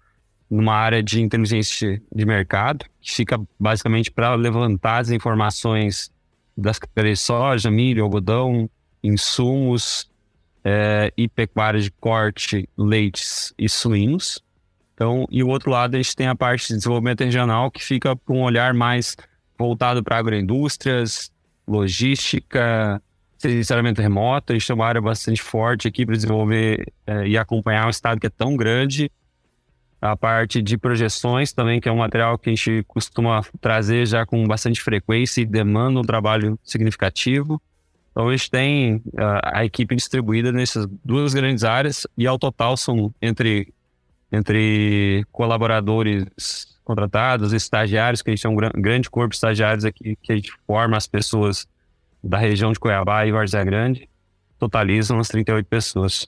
numa 0.52 0.76
área 0.76 1.02
de 1.02 1.20
inteligência 1.20 2.00
de 2.14 2.26
mercado, 2.26 2.86
que 3.02 3.12
fica 3.12 3.42
basicamente 3.60 4.12
para 4.12 4.36
levantar 4.36 5.00
as 5.00 5.10
informações 5.10 6.12
das 6.56 6.80
de 6.80 7.16
soja, 7.16 7.72
milho, 7.72 8.04
algodão, 8.04 8.70
insumos, 9.04 10.08
é, 10.64 11.12
e 11.18 11.28
pecuária 11.28 11.80
de 11.80 11.92
corte, 11.92 12.68
leites 12.78 13.54
e 13.58 13.68
suínos. 13.68 14.42
Então, 14.94 15.28
e 15.30 15.44
o 15.44 15.48
outro 15.48 15.72
lado 15.72 15.96
a 15.96 15.98
gente 15.98 16.16
tem 16.16 16.28
a 16.28 16.36
parte 16.36 16.68
de 16.68 16.76
desenvolvimento 16.76 17.24
regional 17.24 17.70
que 17.70 17.84
fica 17.84 18.16
com 18.16 18.40
um 18.40 18.44
olhar 18.44 18.74
mais 18.74 19.18
voltado 19.58 20.04
para 20.04 20.18
agroindústrias, 20.18 21.32
logística, 21.68 23.02
serviço 23.38 23.74
remoto. 23.98 24.54
A 24.54 24.56
gente 24.56 24.68
tem 24.68 24.76
uma 24.76 24.86
área 24.86 25.02
bastante 25.02 25.42
forte 25.42 25.88
aqui 25.88 26.06
para 26.06 26.16
desenvolver 26.16 26.86
é, 27.06 27.28
e 27.28 27.38
acompanhar 27.38 27.86
um 27.88 27.90
estado 27.90 28.20
que 28.20 28.28
é 28.28 28.30
tão 28.30 28.56
grande. 28.56 29.12
A 30.02 30.18
parte 30.18 30.62
de 30.62 30.78
projeções 30.78 31.54
também, 31.54 31.80
que 31.80 31.88
é 31.88 31.92
um 31.92 31.98
material 31.98 32.38
que 32.38 32.50
a 32.50 32.54
gente 32.54 32.84
costuma 32.88 33.42
trazer 33.62 34.06
já 34.06 34.26
com 34.26 34.46
bastante 34.46 34.82
frequência 34.82 35.42
e 35.42 35.46
demanda 35.46 36.00
um 36.00 36.04
trabalho 36.04 36.60
significativo. 36.62 37.62
Então, 38.14 38.30
a 38.30 38.32
gente 38.32 38.50
tem 38.50 38.98
uh, 38.98 39.42
a 39.44 39.66
equipe 39.66 39.96
distribuída 39.96 40.52
nessas 40.52 40.88
duas 41.04 41.34
grandes 41.34 41.64
áreas 41.64 42.06
e 42.16 42.28
ao 42.28 42.38
total 42.38 42.78
são 42.78 43.12
entre, 43.20 43.74
entre 44.32 45.26
colaboradores 45.32 46.68
contratados, 46.84 47.54
estagiários, 47.54 48.22
que 48.22 48.30
a 48.30 48.36
gente 48.36 48.44
tem 48.44 48.52
um 48.52 48.82
grande 48.82 49.10
corpo 49.10 49.30
de 49.30 49.36
estagiários 49.36 49.84
aqui 49.84 50.16
que 50.22 50.32
a 50.32 50.36
gente 50.36 50.52
forma 50.68 50.96
as 50.96 51.08
pessoas 51.08 51.66
da 52.24 52.38
região 52.38 52.72
de 52.72 52.80
Cuiabá 52.80 53.26
e 53.26 53.32
Várzea 53.32 53.64
Grande, 53.64 54.08
totalizam 54.60 55.20
as 55.20 55.28
38 55.28 55.66
pessoas. 55.66 56.28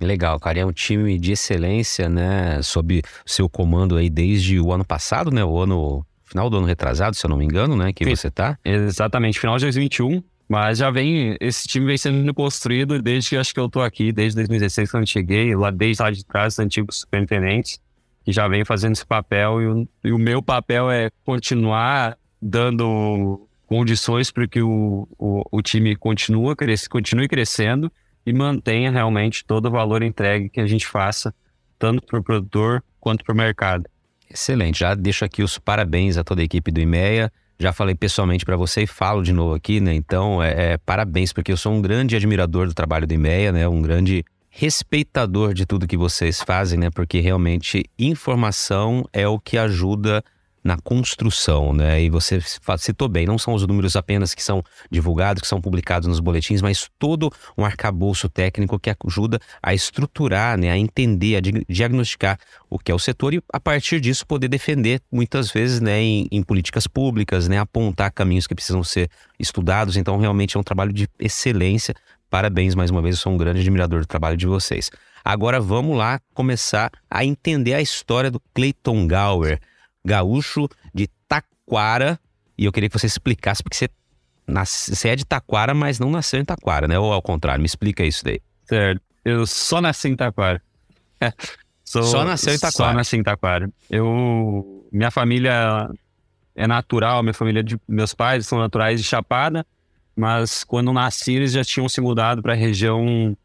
Legal, 0.00 0.40
cara. 0.40 0.58
É 0.58 0.66
um 0.66 0.72
time 0.72 1.18
de 1.18 1.32
excelência, 1.32 2.08
né? 2.08 2.60
Sob 2.62 3.02
seu 3.24 3.48
comando 3.48 3.96
aí 3.96 4.10
desde 4.10 4.58
o 4.58 4.72
ano 4.72 4.84
passado, 4.84 5.30
né? 5.30 5.44
O 5.44 5.58
ano. 5.58 6.04
Final 6.24 6.48
do 6.48 6.58
ano 6.58 6.66
retrasado, 6.66 7.16
se 7.16 7.26
eu 7.26 7.28
não 7.28 7.36
me 7.36 7.44
engano, 7.44 7.74
né? 7.76 7.92
Que 7.92 8.04
Sim, 8.04 8.14
você 8.14 8.30
tá. 8.30 8.56
Exatamente, 8.64 9.40
final 9.40 9.56
de 9.56 9.64
2021. 9.64 10.22
Mas 10.50 10.78
já 10.78 10.90
vem. 10.90 11.36
Esse 11.40 11.68
time 11.68 11.86
vem 11.86 11.96
sendo 11.96 12.34
construído 12.34 13.00
desde 13.00 13.30
que 13.30 13.36
acho 13.36 13.54
que 13.54 13.60
eu 13.60 13.68
tô 13.68 13.80
aqui, 13.80 14.10
desde 14.10 14.34
2016, 14.34 14.90
quando 14.90 15.08
cheguei, 15.08 15.54
lá 15.54 15.70
desde 15.70 16.02
lá 16.02 16.10
de 16.10 16.24
trás, 16.24 16.54
os 16.54 16.58
antigos 16.58 16.98
superintendentes, 16.98 17.80
que 18.24 18.32
já 18.32 18.48
vem 18.48 18.64
fazendo 18.64 18.94
esse 18.94 19.06
papel. 19.06 19.62
E 19.62 19.66
o, 19.68 19.88
e 20.02 20.12
o 20.12 20.18
meu 20.18 20.42
papel 20.42 20.90
é 20.90 21.08
continuar 21.24 22.18
dando 22.42 23.46
condições 23.64 24.32
para 24.32 24.48
que 24.48 24.60
o, 24.60 25.06
o, 25.16 25.44
o 25.52 25.62
time 25.62 25.94
continue, 25.94 26.56
continue 26.90 27.28
crescendo 27.28 27.90
e 28.26 28.32
mantenha 28.32 28.90
realmente 28.90 29.44
todo 29.44 29.66
o 29.66 29.70
valor 29.70 30.02
entregue 30.02 30.48
que 30.48 30.60
a 30.60 30.66
gente 30.66 30.84
faça, 30.84 31.32
tanto 31.78 32.04
para 32.04 32.18
o 32.18 32.24
produtor 32.24 32.82
quanto 32.98 33.24
para 33.24 33.32
o 33.32 33.36
mercado. 33.36 33.88
Excelente. 34.28 34.80
Já 34.80 34.96
deixo 34.96 35.24
aqui 35.24 35.44
os 35.44 35.58
parabéns 35.58 36.16
a 36.16 36.24
toda 36.24 36.40
a 36.40 36.44
equipe 36.44 36.72
do 36.72 36.80
IMEA. 36.80 37.30
Já 37.60 37.74
falei 37.74 37.94
pessoalmente 37.94 38.42
para 38.42 38.56
você 38.56 38.84
e 38.84 38.86
falo 38.86 39.22
de 39.22 39.34
novo 39.34 39.54
aqui, 39.54 39.82
né? 39.82 39.92
Então, 39.92 40.42
é, 40.42 40.72
é, 40.72 40.78
parabéns, 40.78 41.30
porque 41.30 41.52
eu 41.52 41.58
sou 41.58 41.74
um 41.74 41.82
grande 41.82 42.16
admirador 42.16 42.66
do 42.66 42.72
trabalho 42.72 43.06
do 43.06 43.12
IMEA, 43.12 43.52
né? 43.52 43.68
Um 43.68 43.82
grande 43.82 44.24
respeitador 44.48 45.52
de 45.52 45.66
tudo 45.66 45.86
que 45.86 45.96
vocês 45.96 46.40
fazem, 46.40 46.78
né? 46.78 46.88
Porque 46.88 47.20
realmente 47.20 47.84
informação 47.98 49.04
é 49.12 49.28
o 49.28 49.38
que 49.38 49.58
ajuda 49.58 50.24
na 50.62 50.76
construção, 50.76 51.72
né? 51.72 52.02
E 52.02 52.10
você 52.10 52.40
citou 52.78 53.08
bem, 53.08 53.26
não 53.26 53.38
são 53.38 53.54
os 53.54 53.66
números 53.66 53.96
apenas 53.96 54.34
que 54.34 54.42
são 54.42 54.62
divulgados, 54.90 55.40
que 55.40 55.48
são 55.48 55.60
publicados 55.60 56.06
nos 56.06 56.20
boletins, 56.20 56.60
mas 56.60 56.88
todo 56.98 57.30
um 57.56 57.64
arcabouço 57.64 58.28
técnico 58.28 58.78
que 58.78 58.94
ajuda 59.06 59.40
a 59.62 59.72
estruturar, 59.72 60.58
né, 60.58 60.70
a 60.70 60.76
entender, 60.76 61.36
a 61.36 61.40
diagnosticar 61.68 62.38
o 62.68 62.78
que 62.78 62.92
é 62.92 62.94
o 62.94 62.98
setor 62.98 63.34
e 63.34 63.42
a 63.52 63.58
partir 63.58 64.00
disso 64.00 64.26
poder 64.26 64.48
defender 64.48 65.00
muitas 65.10 65.50
vezes, 65.50 65.80
né, 65.80 66.00
em, 66.00 66.28
em 66.30 66.42
políticas 66.42 66.86
públicas, 66.86 67.48
né, 67.48 67.58
apontar 67.58 68.12
caminhos 68.12 68.46
que 68.46 68.54
precisam 68.54 68.84
ser 68.84 69.10
estudados. 69.38 69.96
Então, 69.96 70.18
realmente 70.18 70.56
é 70.56 70.60
um 70.60 70.62
trabalho 70.62 70.92
de 70.92 71.08
excelência. 71.18 71.94
Parabéns 72.28 72.74
mais 72.74 72.90
uma 72.90 73.00
vez, 73.00 73.16
eu 73.16 73.22
sou 73.22 73.32
um 73.32 73.36
grande 73.38 73.60
admirador 73.60 74.00
do 74.00 74.06
trabalho 74.06 74.36
de 74.36 74.46
vocês. 74.46 74.90
Agora 75.24 75.60
vamos 75.60 75.96
lá 75.96 76.20
começar 76.32 76.90
a 77.10 77.24
entender 77.24 77.74
a 77.74 77.82
história 77.82 78.30
do 78.30 78.40
Clayton 78.54 79.06
Gower 79.06 79.60
gaúcho 80.04 80.68
de 80.94 81.08
Taquara. 81.28 82.18
E 82.56 82.64
eu 82.64 82.72
queria 82.72 82.88
que 82.88 82.98
você 82.98 83.06
explicasse, 83.06 83.62
porque 83.62 83.76
você, 83.76 83.88
nasce, 84.46 84.94
você 84.94 85.10
é 85.10 85.16
de 85.16 85.24
Taquara, 85.24 85.74
mas 85.74 85.98
não 85.98 86.10
nasceu 86.10 86.40
em 86.40 86.44
Taquara, 86.44 86.86
né? 86.86 86.98
Ou 86.98 87.12
ao 87.12 87.22
contrário, 87.22 87.60
me 87.60 87.66
explica 87.66 88.04
isso 88.04 88.24
daí. 88.24 88.40
Certo. 88.64 89.02
Eu 89.24 89.46
só 89.46 89.80
nasci 89.80 90.08
em 90.08 90.16
Taquara. 90.16 90.62
Sou, 91.84 92.04
só 92.04 92.24
nasceu 92.24 92.54
em 92.54 92.58
Taquara. 92.58 92.90
Só 92.90 92.92
nasci 92.92 93.16
em 93.16 93.22
Taquara. 93.22 93.70
Eu, 93.90 94.88
minha 94.92 95.10
família 95.10 95.90
é 96.54 96.66
natural, 96.66 97.22
minha 97.22 97.34
família 97.34 97.64
de 97.64 97.76
meus 97.88 98.14
pais 98.14 98.46
são 98.46 98.58
naturais 98.58 99.00
de 99.00 99.06
Chapada, 99.06 99.66
mas 100.14 100.62
quando 100.62 100.92
nasci 100.92 101.32
eles 101.32 101.52
já 101.52 101.64
tinham 101.64 101.88
se 101.88 102.00
mudado 102.00 102.42
para 102.42 102.52
a 102.52 102.56
região 102.56 103.36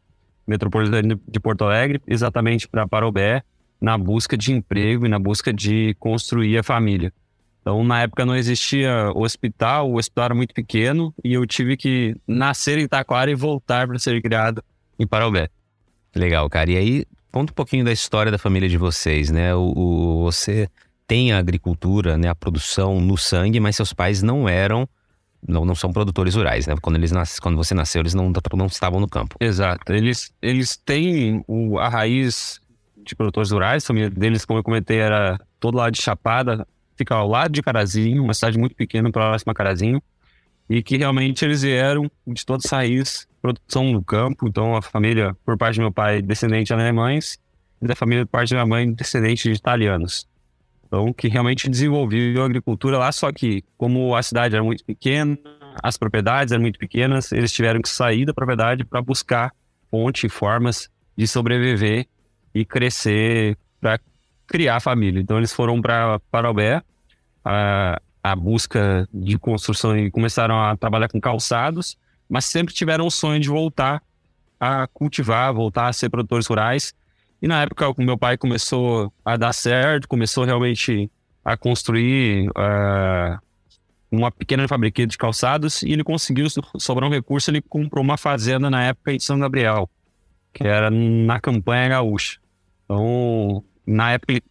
metropolitana 0.46 1.18
de 1.26 1.40
Porto 1.40 1.64
Alegre, 1.64 2.00
exatamente 2.06 2.68
para 2.68 2.86
Parobé, 2.86 3.42
na 3.80 3.96
busca 3.96 4.36
de 4.36 4.52
emprego 4.52 5.06
e 5.06 5.08
na 5.08 5.18
busca 5.18 5.52
de 5.52 5.94
construir 5.98 6.58
a 6.58 6.62
família. 6.62 7.12
Então, 7.60 7.82
na 7.82 8.02
época 8.02 8.24
não 8.24 8.36
existia 8.36 9.10
hospital, 9.14 9.90
o 9.90 9.96
hospital 9.96 10.26
era 10.26 10.34
muito 10.34 10.54
pequeno 10.54 11.12
e 11.24 11.34
eu 11.34 11.44
tive 11.44 11.76
que 11.76 12.14
nascer 12.26 12.78
em 12.78 12.86
Taquara 12.86 13.30
e 13.30 13.34
voltar 13.34 13.88
para 13.88 13.98
ser 13.98 14.22
criado 14.22 14.62
em 14.98 15.06
Parobé. 15.06 15.48
Legal, 16.14 16.48
cara. 16.48 16.70
E 16.70 16.76
aí, 16.76 17.04
conta 17.32 17.52
um 17.52 17.54
pouquinho 17.54 17.84
da 17.84 17.92
história 17.92 18.30
da 18.30 18.38
família 18.38 18.68
de 18.68 18.78
vocês, 18.78 19.30
né? 19.30 19.54
O, 19.54 19.72
o, 19.76 20.22
você 20.22 20.68
tem 21.06 21.32
a 21.32 21.38
agricultura, 21.38 22.16
né, 22.16 22.28
a 22.28 22.34
produção 22.34 23.00
no 23.00 23.16
sangue, 23.16 23.60
mas 23.60 23.76
seus 23.76 23.92
pais 23.92 24.22
não 24.22 24.48
eram, 24.48 24.88
não, 25.46 25.64
não 25.64 25.74
são 25.74 25.92
produtores 25.92 26.34
rurais, 26.34 26.66
né? 26.66 26.74
Quando 26.80 26.96
eles 26.96 27.12
nas, 27.12 27.38
quando 27.38 27.56
você 27.56 27.74
nasceu, 27.74 28.00
eles 28.00 28.14
não, 28.14 28.32
não 28.54 28.66
estavam 28.66 29.00
no 29.00 29.08
campo. 29.08 29.36
Exato. 29.40 29.92
Eles, 29.92 30.32
eles 30.40 30.76
têm 30.76 31.44
o, 31.46 31.78
a 31.78 31.88
raiz 31.88 32.60
de 33.08 33.16
produtores 33.16 33.50
rurais. 33.50 33.84
A 33.84 33.86
família 33.86 34.10
deles, 34.10 34.44
como 34.44 34.58
eu 34.58 34.62
comentei, 34.62 34.98
era 34.98 35.40
todo 35.60 35.76
lado 35.76 35.92
de 35.92 36.02
Chapada, 36.02 36.66
fica 36.96 37.14
ao 37.14 37.28
lado 37.28 37.52
de 37.52 37.62
Carazinho, 37.62 38.22
uma 38.22 38.34
cidade 38.34 38.58
muito 38.58 38.74
pequena, 38.74 39.10
próxima 39.10 39.52
a 39.52 39.54
Carazinho, 39.54 40.02
e 40.68 40.82
que 40.82 40.96
realmente 40.96 41.44
eles 41.44 41.62
vieram 41.62 42.10
de 42.26 42.44
toda 42.44 42.62
essa 42.64 42.76
raiz, 42.76 43.28
produção 43.40 43.92
no 43.92 44.02
campo. 44.02 44.48
Então, 44.48 44.74
a 44.74 44.82
família, 44.82 45.36
por 45.44 45.56
parte 45.56 45.76
do 45.76 45.82
meu 45.82 45.92
pai, 45.92 46.20
descendente 46.20 46.66
de 46.66 46.72
alemães, 46.74 47.38
e 47.80 47.86
da 47.86 47.94
família, 47.94 48.24
por 48.26 48.32
parte 48.32 48.50
da 48.50 48.56
minha 48.56 48.66
mãe, 48.66 48.92
descendente 48.92 49.48
de 49.48 49.54
italianos. 49.54 50.26
Então, 50.86 51.12
que 51.12 51.28
realmente 51.28 51.68
desenvolveu 51.68 52.42
a 52.42 52.46
agricultura 52.46 52.98
lá, 52.98 53.12
só 53.12 53.30
que, 53.32 53.62
como 53.76 54.14
a 54.14 54.22
cidade 54.22 54.54
era 54.54 54.64
muito 54.64 54.84
pequena, 54.84 55.38
as 55.82 55.96
propriedades 55.96 56.52
eram 56.52 56.62
muito 56.62 56.78
pequenas, 56.78 57.32
eles 57.32 57.52
tiveram 57.52 57.82
que 57.82 57.88
sair 57.88 58.24
da 58.24 58.32
propriedade 58.32 58.84
para 58.84 59.02
buscar 59.02 59.52
fonte 59.90 60.26
e 60.26 60.28
formas 60.28 60.88
de 61.16 61.26
sobreviver 61.26 62.06
e 62.56 62.64
crescer 62.64 63.58
para 63.78 64.00
criar 64.46 64.80
família. 64.80 65.20
Então 65.20 65.36
eles 65.36 65.52
foram 65.52 65.82
para 65.82 66.18
Parobé, 66.30 66.82
a, 67.44 68.00
a 68.22 68.34
busca 68.34 69.06
de 69.12 69.38
construção 69.38 69.96
e 69.96 70.10
começaram 70.10 70.58
a 70.58 70.74
trabalhar 70.74 71.08
com 71.08 71.20
calçados, 71.20 71.98
mas 72.26 72.46
sempre 72.46 72.72
tiveram 72.72 73.06
o 73.06 73.10
sonho 73.10 73.38
de 73.38 73.48
voltar 73.48 74.02
a 74.58 74.86
cultivar, 74.86 75.52
voltar 75.52 75.88
a 75.88 75.92
ser 75.92 76.08
produtores 76.08 76.46
rurais. 76.46 76.94
E 77.42 77.46
na 77.46 77.60
época 77.60 77.90
o 77.90 77.94
meu 78.02 78.16
pai 78.16 78.38
começou 78.38 79.12
a 79.22 79.36
dar 79.36 79.52
certo, 79.52 80.08
começou 80.08 80.44
realmente 80.44 81.10
a 81.44 81.58
construir 81.58 82.48
uh, 82.48 83.38
uma 84.10 84.30
pequena 84.30 84.66
fábrica 84.66 85.06
de 85.06 85.18
calçados 85.18 85.82
e 85.82 85.92
ele 85.92 86.02
conseguiu 86.02 86.46
sobrar 86.78 87.08
um 87.08 87.12
recurso, 87.12 87.50
ele 87.50 87.60
comprou 87.60 88.02
uma 88.02 88.16
fazenda 88.16 88.70
na 88.70 88.82
época 88.82 89.12
em 89.12 89.20
São 89.20 89.38
Gabriel, 89.38 89.90
que 90.54 90.66
era 90.66 90.90
na 90.90 91.38
campanha 91.38 91.90
gaúcha. 91.90 92.38
Então, 92.86 93.64
na 93.84 94.12
época, 94.12 94.32
ele 94.32 94.42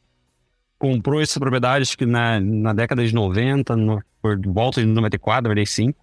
comprou 0.78 1.22
essa 1.22 1.40
propriedade, 1.40 1.84
acho 1.84 1.98
que 1.98 2.06
na, 2.06 2.40
na 2.40 2.74
década 2.74 3.06
de 3.06 3.16
90, 3.16 3.76
no, 3.76 4.04
por 4.22 4.40
volta 4.46 4.82
de 4.82 4.88
94, 4.88 5.48
95. 5.48 5.98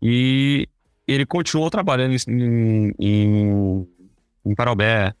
E 0.00 0.68
ele 1.08 1.24
continuou 1.24 1.70
trabalhando 1.70 2.14
em, 2.28 2.94
em, 2.98 3.88
em 4.44 4.54
Parobé, 4.54 5.14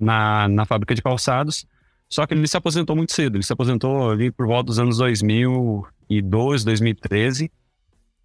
na, 0.00 0.46
na 0.48 0.66
fábrica 0.66 0.94
de 0.94 1.02
calçados. 1.02 1.66
Só 2.08 2.26
que 2.26 2.34
ele 2.34 2.46
se 2.46 2.56
aposentou 2.56 2.94
muito 2.94 3.12
cedo. 3.12 3.36
Ele 3.36 3.44
se 3.44 3.52
aposentou 3.52 4.10
ali 4.10 4.30
por 4.30 4.46
volta 4.46 4.66
dos 4.66 4.78
anos 4.78 4.98
2012, 4.98 6.64
2013. 6.64 7.50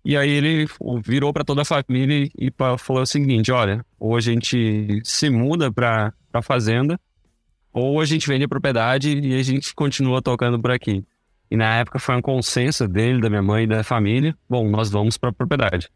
E 0.05 0.17
aí 0.17 0.29
ele 0.29 0.67
virou 1.03 1.31
para 1.31 1.45
toda 1.45 1.61
a 1.61 1.65
família 1.65 2.29
e 2.37 2.51
falou 2.77 3.03
o 3.03 3.05
seguinte: 3.05 3.51
olha, 3.51 3.85
hoje 3.99 4.31
a 4.31 4.33
gente 4.33 5.01
se 5.03 5.29
muda 5.29 5.71
para 5.71 6.13
a 6.33 6.41
fazenda 6.41 6.99
ou 7.73 7.99
a 7.99 8.05
gente 8.05 8.27
vende 8.27 8.45
a 8.45 8.47
propriedade 8.47 9.17
e 9.17 9.37
a 9.37 9.43
gente 9.43 9.73
continua 9.73 10.21
tocando 10.21 10.61
por 10.61 10.71
aqui. 10.71 11.03
E 11.49 11.57
na 11.57 11.77
época 11.77 11.99
foi 11.99 12.15
um 12.15 12.21
consenso 12.21 12.87
dele, 12.87 13.19
da 13.19 13.29
minha 13.29 13.41
mãe 13.41 13.63
e 13.63 13.67
da 13.67 13.83
família. 13.83 14.37
Bom, 14.47 14.69
nós 14.69 14.91
vamos 14.91 15.17
para 15.17 15.29
a 15.29 15.33
propriedade. 15.33 15.89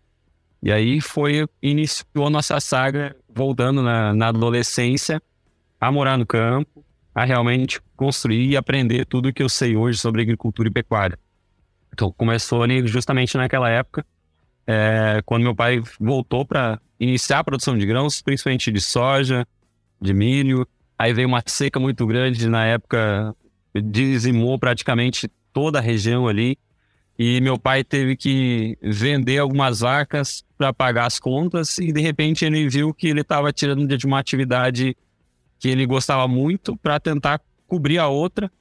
E 0.62 0.72
aí 0.72 1.00
foi, 1.00 1.48
iniciou 1.62 2.26
a 2.26 2.30
nossa 2.30 2.60
saga, 2.60 3.16
voltando 3.30 3.82
na, 3.84 4.14
na 4.14 4.28
adolescência, 4.30 5.22
a 5.80 5.92
morar 5.92 6.18
no 6.18 6.26
campo, 6.26 6.84
a 7.14 7.24
realmente 7.24 7.80
construir 7.96 8.50
e 8.50 8.58
aprender 8.58 9.06
tudo 9.06 9.32
que 9.32 9.42
eu 9.42 9.50
sei 9.50 9.76
hoje 9.76 10.00
sobre 10.00 10.22
agricultura 10.24 10.68
e 10.68 10.72
pecuária. 10.72 11.18
Então 11.94 12.12
começou 12.12 12.64
ali 12.64 12.86
justamente 12.88 13.38
naquela 13.38 13.70
época, 13.70 14.06
é, 14.66 15.22
quando 15.26 15.44
meu 15.44 15.56
pai 15.56 15.82
voltou 16.00 16.46
para 16.46 16.80
iniciar 17.00 17.40
a 17.40 17.44
produção 17.44 17.78
de 17.78 17.86
grãos, 17.86 18.22
principalmente 18.22 18.72
de 18.72 18.82
soja, 18.82 19.48
de 20.02 20.14
milho, 20.14 20.68
Aí 20.98 21.14
veio 21.14 21.28
uma 21.28 21.44
seca 21.46 21.80
muito 21.80 22.06
grande, 22.08 22.50
na 22.50 22.66
época 22.66 23.36
dizimou 23.76 24.58
praticamente 24.58 25.30
toda 25.54 25.80
a 25.80 25.82
região 25.82 26.28
ali. 26.28 26.58
E 27.20 27.42
meu 27.42 27.58
pai 27.58 27.84
teve 27.84 28.16
que 28.16 28.78
vender 28.82 29.40
algumas 29.40 29.80
vacas 29.80 30.46
para 30.58 30.72
pagar 30.72 31.06
as 31.06 31.20
contas 31.20 31.78
e 31.80 31.92
de 31.92 32.00
repente 32.00 32.46
ele 32.46 32.70
viu 32.70 32.94
que 32.94 33.08
ele 33.08 33.22
estava 33.22 33.52
tirando 33.52 33.98
de 33.98 34.06
uma 34.06 34.20
atividade 34.20 34.96
que 35.60 35.68
ele 35.68 35.86
gostava 35.86 36.28
muito 36.28 36.78
para 36.78 37.00
tentar 37.00 37.42
cobrir 37.68 37.98
a 37.98 38.08
outra. 38.08 38.52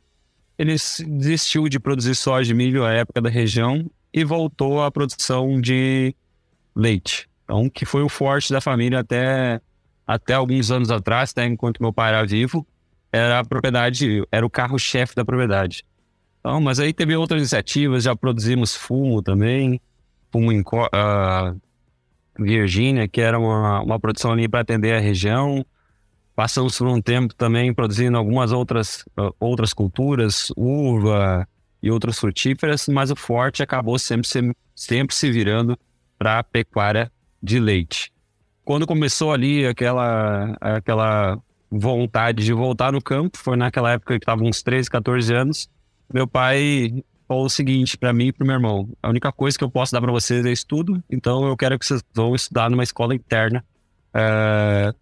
Ele 0.59 0.75
desistiu 1.07 1.69
de 1.69 1.79
produzir 1.79 2.15
soja 2.15 2.53
e 2.53 2.55
milho 2.55 2.85
à 2.85 2.93
época 2.93 3.21
da 3.21 3.29
região 3.29 3.91
e 4.13 4.25
voltou 4.25 4.83
à 4.83 4.91
produção 4.91 5.61
de 5.61 6.15
leite. 6.75 7.29
Então, 7.45 7.69
que 7.69 7.85
foi 7.85 8.03
o 8.03 8.09
forte 8.09 8.51
da 8.51 8.61
família 8.61 9.01
até 9.01 9.61
até 10.07 10.35
alguns 10.35 10.71
anos 10.71 10.91
atrás, 10.91 11.35
né, 11.35 11.47
enquanto 11.47 11.83
meu 11.83 11.93
pai 11.93 12.11
era 12.11 12.25
vivo, 12.25 12.67
era 13.13 13.41
a 13.41 13.45
propriedade, 13.45 14.23
era 14.31 14.47
o 14.47 14.51
carro-chefe 14.51 15.15
da 15.15 15.25
propriedade. 15.25 15.85
Então, 16.41 16.61
mas 16.61 16.79
aí 16.79 16.93
teve 16.93 17.17
outras 17.17 17.41
iniciativas, 17.41 18.05
já 18.05 18.15
produzimos 18.15 18.77
fumo 18.77 19.21
também, 19.21 19.81
fumo 20.31 20.53
em, 20.53 20.61
uh, 20.61 21.61
Virgínia, 22.39 23.09
que 23.09 23.21
era 23.21 23.39
uma, 23.39 23.81
uma 23.81 23.99
produção 23.99 24.33
ali 24.33 24.49
para 24.49 24.61
atender 24.61 24.95
a 24.95 25.01
região. 25.01 25.65
Passamos 26.35 26.77
por 26.77 26.87
um 26.87 27.01
tempo 27.01 27.35
também 27.35 27.73
produzindo 27.73 28.17
algumas 28.17 28.53
outras, 28.53 29.05
outras 29.41 29.73
culturas, 29.73 30.53
uva 30.57 31.49
e 31.83 31.91
outras 31.91 32.19
frutíferas, 32.19 32.87
mas 32.89 33.11
o 33.11 33.17
forte 33.17 33.63
acabou 33.63 33.99
sempre, 33.99 34.29
sempre 34.75 35.17
se 35.17 35.31
virando 35.31 35.79
para 36.19 36.39
a 36.39 36.45
pecuária 36.45 37.11
de 37.43 37.59
leite. 37.59 38.13
Quando 38.67 38.85
começou 38.85 39.33
ali 39.33 39.65
aquela, 39.65 40.57
aquela 40.61 41.39
vontade 41.71 42.45
de 42.45 42.53
voltar 42.53 42.91
no 42.91 43.01
campo, 43.01 43.39
foi 43.39 43.57
naquela 43.57 43.93
época 43.93 44.19
que 44.19 44.25
estava 44.25 44.43
uns 44.43 44.61
13, 44.61 44.91
14 44.91 45.33
anos, 45.33 45.71
meu 46.13 46.27
pai 46.27 47.05
falou 47.29 47.45
o 47.45 47.49
seguinte 47.49 47.97
para 47.97 48.13
mim 48.13 48.27
e 48.27 48.33
para 48.33 48.45
meu 48.45 48.57
irmão: 48.57 48.89
a 49.01 49.09
única 49.09 49.31
coisa 49.31 49.57
que 49.57 49.63
eu 49.63 49.71
posso 49.71 49.93
dar 49.93 50.01
para 50.01 50.11
vocês 50.11 50.45
é 50.45 50.51
estudo, 50.51 51.01
então 51.09 51.47
eu 51.47 51.57
quero 51.57 51.79
que 51.79 51.87
vocês 51.87 52.03
vão 52.13 52.35
estudar 52.35 52.69
numa 52.69 52.83
escola 52.83 53.15
interna 53.15 53.65
uh, 54.13 54.93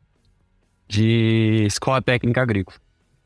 de 0.86 1.64
escola 1.66 2.02
técnica 2.02 2.42
agrícola. 2.42 2.76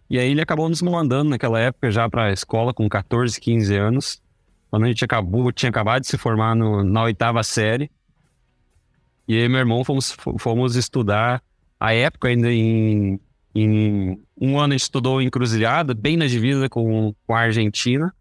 E 0.09 0.21
aí 0.21 0.30
ele 0.30 0.40
acabou 0.40 0.68
nos 0.68 0.80
mandando 0.80 1.30
naquela 1.30 1.59
época 1.59 1.90
já 1.90 2.09
para 2.09 2.26
a 2.26 2.33
escola 2.33 2.73
com 2.73 2.88
14, 2.88 3.40
15 3.40 3.75
anos. 3.75 4.23
Quando 4.71 4.85
a 4.85 4.87
gente 4.87 5.04
acabou, 5.04 5.50
tinha 5.50 5.71
acabado 5.71 6.02
de 6.02 6.07
se 6.07 6.16
formar 6.16 6.54
no, 6.54 6.85
na 6.85 7.02
oitava 7.02 7.42
série. 7.42 7.90
E 9.29 9.37
aí 9.37 9.49
meu 9.49 9.59
irmão 9.61 9.85
fomos, 9.85 10.17
fomos 10.39 10.75
estudar 10.75 11.43
a 11.79 11.93
época 11.93 12.29
ainda 12.29 12.51
em, 12.51 13.21
em 13.55 14.19
um 14.41 14.59
ano 14.59 14.73
a 14.73 14.77
gente 14.77 14.83
estudou 14.83 15.23
em 15.23 15.31
Cruzilhada, 15.31 15.95
bem 15.95 16.17
na 16.17 16.27
divisa 16.27 16.69
com, 16.69 17.15
com 17.27 17.35
a 17.35 17.41
Argentina 17.41 18.13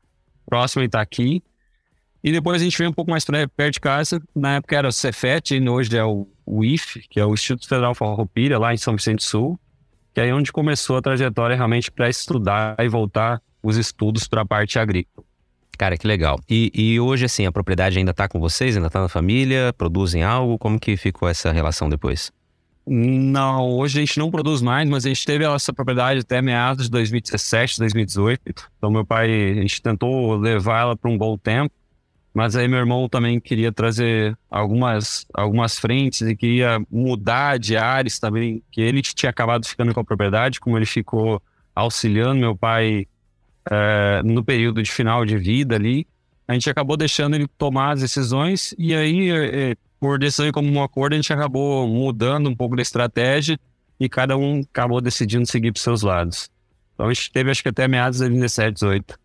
próximo 0.48 0.82
a 0.82 0.86
Itaqui. 0.86 1.44
E 2.24 2.32
depois 2.32 2.62
a 2.62 2.64
gente 2.64 2.78
veio 2.78 2.90
um 2.90 2.94
pouco 2.94 3.12
mais 3.12 3.24
perto 3.24 3.74
de 3.74 3.80
casa. 3.80 4.22
Na 4.34 4.56
época 4.56 4.76
era 4.76 4.88
o 4.88 4.92
Cefet, 4.92 5.56
e 5.56 5.70
hoje 5.70 5.96
é 5.96 6.04
o, 6.04 6.28
o 6.46 6.64
IF, 6.64 7.02
que 7.10 7.20
é 7.20 7.26
o 7.26 7.34
Instituto 7.34 7.68
Federal 7.68 7.94
Farroupilha, 7.94 8.58
lá 8.58 8.74
em 8.74 8.78
São 8.78 8.96
Vicente 8.96 9.18
do 9.18 9.24
Sul. 9.24 9.60
Que 10.14 10.22
é 10.22 10.34
onde 10.34 10.52
começou 10.52 10.98
a 10.98 11.02
trajetória 11.02 11.56
realmente 11.56 11.92
para 11.92 12.10
estudar 12.10 12.76
e 12.80 12.88
voltar 12.88 13.42
os 13.62 13.78
estudos 13.78 14.28
para 14.28 14.42
a 14.42 14.46
parte 14.46 14.80
agrícola. 14.80 15.27
Cara, 15.78 15.96
que 15.96 16.08
legal. 16.08 16.40
E, 16.50 16.72
e 16.74 17.00
hoje, 17.00 17.26
assim, 17.26 17.46
a 17.46 17.52
propriedade 17.52 18.00
ainda 18.00 18.12
está 18.12 18.28
com 18.28 18.40
vocês? 18.40 18.76
Ainda 18.76 18.88
está 18.88 19.00
na 19.00 19.08
família? 19.08 19.72
Produzem 19.78 20.24
algo? 20.24 20.58
Como 20.58 20.80
que 20.80 20.98
ficou 20.98 21.30
essa 21.30 21.52
relação 21.52 21.88
depois? 21.88 22.32
Não, 22.90 23.70
hoje 23.70 24.00
a 24.00 24.02
gente 24.02 24.18
não 24.18 24.32
produz 24.32 24.62
mais, 24.62 24.90
mas 24.90 25.06
a 25.06 25.10
gente 25.10 25.26
teve 25.26 25.44
essa 25.44 25.74
propriedade 25.74 26.22
até 26.22 26.42
meados 26.42 26.86
de 26.86 26.92
2017, 26.92 27.80
2018. 27.80 28.42
Então, 28.78 28.90
meu 28.90 29.06
pai, 29.06 29.52
a 29.52 29.62
gente 29.62 29.82
tentou 29.82 30.38
levar 30.38 30.82
ela 30.82 30.96
para 30.96 31.12
um 31.12 31.18
bom 31.18 31.38
tempo, 31.38 31.74
mas 32.34 32.56
aí 32.56 32.66
meu 32.66 32.80
irmão 32.80 33.10
também 33.10 33.42
queria 33.42 33.74
trazer 33.74 34.38
algumas, 34.50 35.26
algumas 35.34 35.78
frentes 35.78 36.22
e 36.22 36.36
queria 36.36 36.80
mudar 36.90 37.60
de 37.60 37.76
áreas 37.76 38.20
também, 38.20 38.64
que 38.72 38.80
ele 38.80 39.02
tinha 39.02 39.30
acabado 39.30 39.68
ficando 39.68 39.94
com 39.94 40.00
a 40.00 40.06
propriedade, 40.06 40.60
como 40.60 40.78
ele 40.78 40.86
ficou 40.86 41.42
auxiliando 41.76 42.40
meu 42.40 42.56
pai 42.56 43.06
é, 43.70 44.22
no 44.24 44.44
período 44.44 44.82
de 44.82 44.92
final 44.92 45.26
de 45.26 45.38
vida 45.38 45.76
ali. 45.76 46.08
A 46.48 46.54
gente 46.54 46.70
acabou 46.70 46.96
deixando 46.96 47.36
ele 47.36 47.48
tomar 47.58 47.94
as 47.94 48.02
decisões 48.02 48.74
e 48.78 48.96
aí 48.96 49.30
é, 49.30 49.76
por 50.00 50.20
decisão 50.20 50.52
como 50.52 50.72
um 50.72 50.82
acordo, 50.82 51.14
a 51.14 51.16
gente 51.16 51.32
acabou 51.32 51.88
mudando 51.88 52.50
um 52.50 52.56
pouco 52.56 52.76
da 52.76 52.82
estratégia 52.82 53.60
e 54.00 54.08
cada 54.08 54.38
um 54.38 54.62
acabou 54.62 55.02
decidindo 55.02 55.46
seguir 55.46 55.72
para 55.72 55.82
seus 55.82 56.04
lados. 56.04 56.50
Então 56.94 57.08
a 57.08 57.14
gente 57.14 57.32
teve 57.32 57.52
acho 57.52 57.62
que 57.62 57.70
até 57.70 57.88
meados 57.88 58.18
de 58.18 58.26
2017, 58.26 58.74
18. 58.74 59.20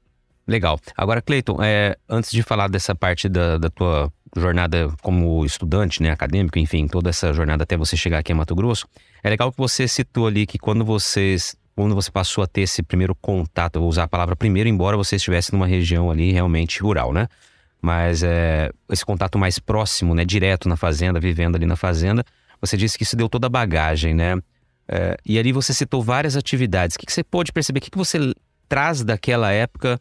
Legal. 0.46 0.78
Agora, 0.96 1.22
Cleiton, 1.22 1.62
é, 1.62 1.96
antes 2.08 2.30
de 2.30 2.42
falar 2.42 2.68
dessa 2.68 2.94
parte 2.94 3.28
da, 3.28 3.58
da 3.58 3.70
tua 3.70 4.12
jornada 4.36 4.92
como 5.02 5.44
estudante, 5.44 6.02
né, 6.02 6.10
acadêmico, 6.10 6.58
enfim, 6.58 6.86
toda 6.86 7.10
essa 7.10 7.32
jornada 7.32 7.62
até 7.62 7.76
você 7.76 7.96
chegar 7.96 8.18
aqui 8.18 8.32
em 8.32 8.34
Mato 8.34 8.54
Grosso, 8.54 8.86
é 9.22 9.30
legal 9.30 9.52
que 9.52 9.58
você 9.58 9.86
citou 9.86 10.26
ali 10.26 10.46
que 10.46 10.58
quando 10.58 10.84
vocês 10.84 11.54
quando 11.74 11.94
você 11.94 12.10
passou 12.10 12.44
a 12.44 12.46
ter 12.46 12.62
esse 12.62 12.82
primeiro 12.82 13.14
contato, 13.14 13.80
vou 13.80 13.88
usar 13.88 14.04
a 14.04 14.08
palavra 14.08 14.36
primeiro, 14.36 14.68
embora 14.68 14.96
você 14.96 15.16
estivesse 15.16 15.52
numa 15.52 15.66
região 15.66 16.10
ali 16.10 16.32
realmente 16.32 16.80
rural, 16.82 17.12
né? 17.12 17.28
mas 17.82 18.22
é, 18.22 18.70
esse 18.88 19.04
contato 19.04 19.36
mais 19.36 19.58
próximo, 19.58 20.14
né, 20.14 20.24
direto 20.24 20.68
na 20.68 20.76
fazenda, 20.76 21.18
vivendo 21.18 21.56
ali 21.56 21.66
na 21.66 21.74
fazenda, 21.74 22.24
você 22.60 22.76
disse 22.76 22.96
que 22.96 23.02
isso 23.02 23.16
deu 23.16 23.28
toda 23.28 23.48
a 23.48 23.50
bagagem, 23.50 24.14
né? 24.14 24.40
É, 24.86 25.16
e 25.26 25.36
ali 25.36 25.50
você 25.50 25.74
citou 25.74 26.00
várias 26.00 26.36
atividades. 26.36 26.94
O 26.94 26.98
que, 26.98 27.06
que 27.06 27.12
você 27.12 27.24
pôde 27.24 27.52
perceber? 27.52 27.80
O 27.80 27.82
que, 27.82 27.90
que 27.90 27.98
você 27.98 28.32
traz 28.68 29.02
daquela 29.02 29.50
época 29.50 30.00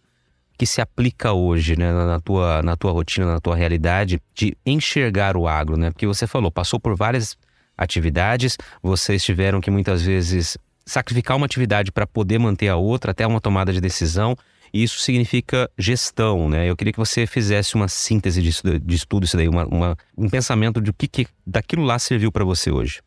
que 0.57 0.65
se 0.67 0.79
aplica 0.79 1.34
hoje, 1.34 1.75
né, 1.75 1.91
na 1.91 2.19
tua, 2.19 2.62
na 2.62 2.75
tua 2.75 2.91
rotina, 2.91 3.25
na 3.25 3.39
tua 3.39 3.55
realidade, 3.55 4.21
de 4.36 4.55
enxergar 4.63 5.36
o 5.36 5.47
agro, 5.47 5.75
né? 5.75 5.89
Porque 5.89 6.05
você 6.05 6.27
falou, 6.27 6.51
passou 6.51 6.79
por 6.79 6.95
várias 6.95 7.36
atividades, 7.75 8.57
vocês 8.84 9.23
tiveram 9.23 9.60
que 9.60 9.71
muitas 9.71 10.03
vezes 10.03 10.55
sacrificar 10.86 11.38
uma 11.38 11.46
atividade 11.46 11.91
para 11.91 12.08
poder 12.08 12.39
manter 12.39 12.67
a 12.67 12.76
outra, 12.76 13.12
até 13.12 13.26
uma 13.26 13.41
tomada 13.41 13.72
de 13.72 13.82
decisão. 13.82 14.36
E 14.74 14.84
isso 14.84 15.00
significa 15.00 15.70
gestão, 15.78 16.48
né? 16.48 16.70
Eu 16.70 16.78
queria 16.78 16.94
que 16.94 17.00
você 17.00 17.28
fizesse 17.28 17.76
uma 17.76 17.88
síntese 17.88 18.41
disso, 18.41 18.63
de 18.80 19.08
tudo 19.08 19.26
isso 19.26 19.36
daí, 19.36 19.48
uma, 19.48 19.65
uma, 19.65 19.98
um 20.17 20.30
pensamento 20.30 20.80
de 20.80 20.89
o 20.89 20.94
que, 20.94 21.08
que 21.08 21.28
daquilo 21.46 21.84
lá 21.84 22.00
serviu 22.00 22.32
para 22.32 22.46
você 22.46 22.72
hoje. 22.72 23.02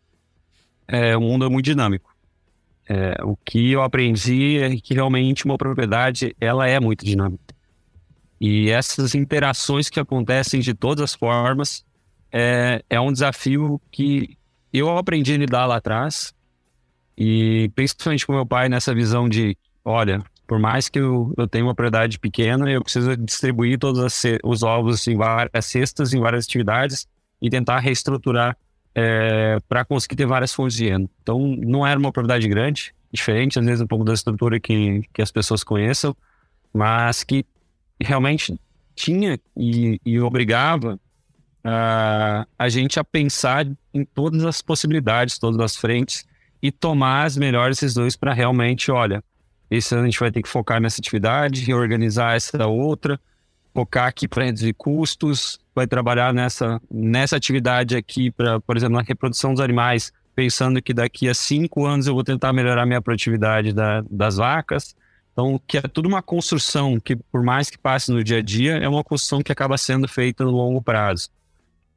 É, 0.86 1.16
o 1.16 1.20
mundo 1.20 1.46
é 1.46 1.48
muito 1.48 1.64
dinâmico. 1.64 2.14
É, 2.86 3.16
o 3.24 3.34
que 3.36 3.72
eu 3.72 3.82
aprendi 3.82 4.58
é 4.58 4.76
que 4.76 4.92
realmente 4.92 5.46
uma 5.46 5.56
propriedade 5.56 6.36
ela 6.38 6.68
é 6.68 6.78
muito 6.78 7.04
dinâmica. 7.04 7.54
E 8.38 8.68
essas 8.68 9.14
interações 9.14 9.88
que 9.88 9.98
acontecem 9.98 10.60
de 10.60 10.74
todas 10.74 11.02
as 11.02 11.14
formas 11.14 11.82
é, 12.30 12.84
é 12.90 13.00
um 13.00 13.10
desafio 13.10 13.80
que 13.90 14.36
eu 14.72 14.98
aprendi 14.98 15.32
a 15.32 15.38
lidar 15.38 15.66
lá 15.66 15.76
atrás. 15.76 16.33
E 17.16 17.70
principalmente 17.74 18.26
com 18.26 18.32
meu 18.32 18.46
pai 18.46 18.68
nessa 18.68 18.94
visão 18.94 19.28
de, 19.28 19.56
olha, 19.84 20.22
por 20.46 20.58
mais 20.58 20.88
que 20.88 20.98
eu, 20.98 21.32
eu 21.36 21.46
tenha 21.46 21.64
uma 21.64 21.74
propriedade 21.74 22.18
pequena, 22.18 22.70
eu 22.70 22.82
preciso 22.82 23.16
distribuir 23.16 23.78
todos 23.78 24.22
os 24.42 24.62
ovos 24.62 25.06
em 25.06 25.16
várias 25.16 25.66
cestas, 25.66 26.12
em 26.12 26.20
várias 26.20 26.44
atividades 26.44 27.06
e 27.40 27.48
tentar 27.48 27.78
reestruturar 27.78 28.56
é, 28.94 29.58
para 29.68 29.84
conseguir 29.84 30.16
ter 30.16 30.26
várias 30.26 30.52
fontes 30.52 30.76
de 30.76 30.88
renda. 30.88 31.08
Então, 31.22 31.38
não 31.40 31.86
era 31.86 31.98
uma 31.98 32.12
propriedade 32.12 32.48
grande, 32.48 32.94
diferente 33.12 33.58
às 33.58 33.64
vezes 33.64 33.80
um 33.80 33.86
pouco 33.86 34.04
da 34.04 34.12
estrutura 34.12 34.60
que, 34.60 35.02
que 35.12 35.22
as 35.22 35.30
pessoas 35.30 35.64
conheçam, 35.64 36.16
mas 36.72 37.24
que 37.24 37.44
realmente 38.00 38.58
tinha 38.94 39.38
e, 39.56 40.00
e 40.04 40.20
obrigava 40.20 40.94
uh, 41.64 42.46
a 42.58 42.68
gente 42.68 42.98
a 42.98 43.04
pensar 43.04 43.66
em 43.92 44.04
todas 44.04 44.44
as 44.44 44.60
possibilidades, 44.60 45.38
todas 45.38 45.60
as 45.60 45.76
frentes 45.76 46.26
e 46.64 46.72
tomar 46.72 47.24
as 47.24 47.36
melhores 47.36 47.76
decisões 47.76 48.16
para 48.16 48.32
realmente, 48.32 48.90
olha, 48.90 49.22
ano 49.70 50.00
a 50.00 50.04
gente 50.06 50.18
vai 50.18 50.30
ter 50.30 50.40
que 50.40 50.48
focar 50.48 50.80
nessa 50.80 50.98
atividade, 50.98 51.62
reorganizar 51.62 52.36
essa 52.36 52.66
outra, 52.66 53.20
focar 53.74 54.06
aqui 54.06 54.26
para 54.26 54.44
reduzir 54.44 54.72
custos, 54.72 55.60
vai 55.74 55.86
trabalhar 55.86 56.32
nessa, 56.32 56.80
nessa 56.90 57.36
atividade 57.36 57.94
aqui 57.94 58.30
para, 58.30 58.60
por 58.60 58.78
exemplo, 58.78 58.96
na 58.96 59.02
reprodução 59.02 59.52
dos 59.52 59.60
animais, 59.60 60.10
pensando 60.34 60.80
que 60.80 60.94
daqui 60.94 61.28
a 61.28 61.34
cinco 61.34 61.84
anos 61.84 62.06
eu 62.06 62.14
vou 62.14 62.24
tentar 62.24 62.50
melhorar 62.54 62.86
minha 62.86 63.02
produtividade 63.02 63.74
da, 63.74 64.02
das 64.10 64.36
vacas. 64.36 64.96
Então, 65.34 65.60
que 65.66 65.76
é 65.76 65.82
tudo 65.82 66.08
uma 66.08 66.22
construção 66.22 66.98
que, 66.98 67.14
por 67.14 67.42
mais 67.42 67.68
que 67.68 67.76
passe 67.76 68.10
no 68.10 68.24
dia 68.24 68.38
a 68.38 68.42
dia, 68.42 68.78
é 68.78 68.88
uma 68.88 69.04
construção 69.04 69.42
que 69.42 69.52
acaba 69.52 69.76
sendo 69.76 70.08
feita 70.08 70.42
no 70.42 70.50
longo 70.50 70.80
prazo. 70.80 71.28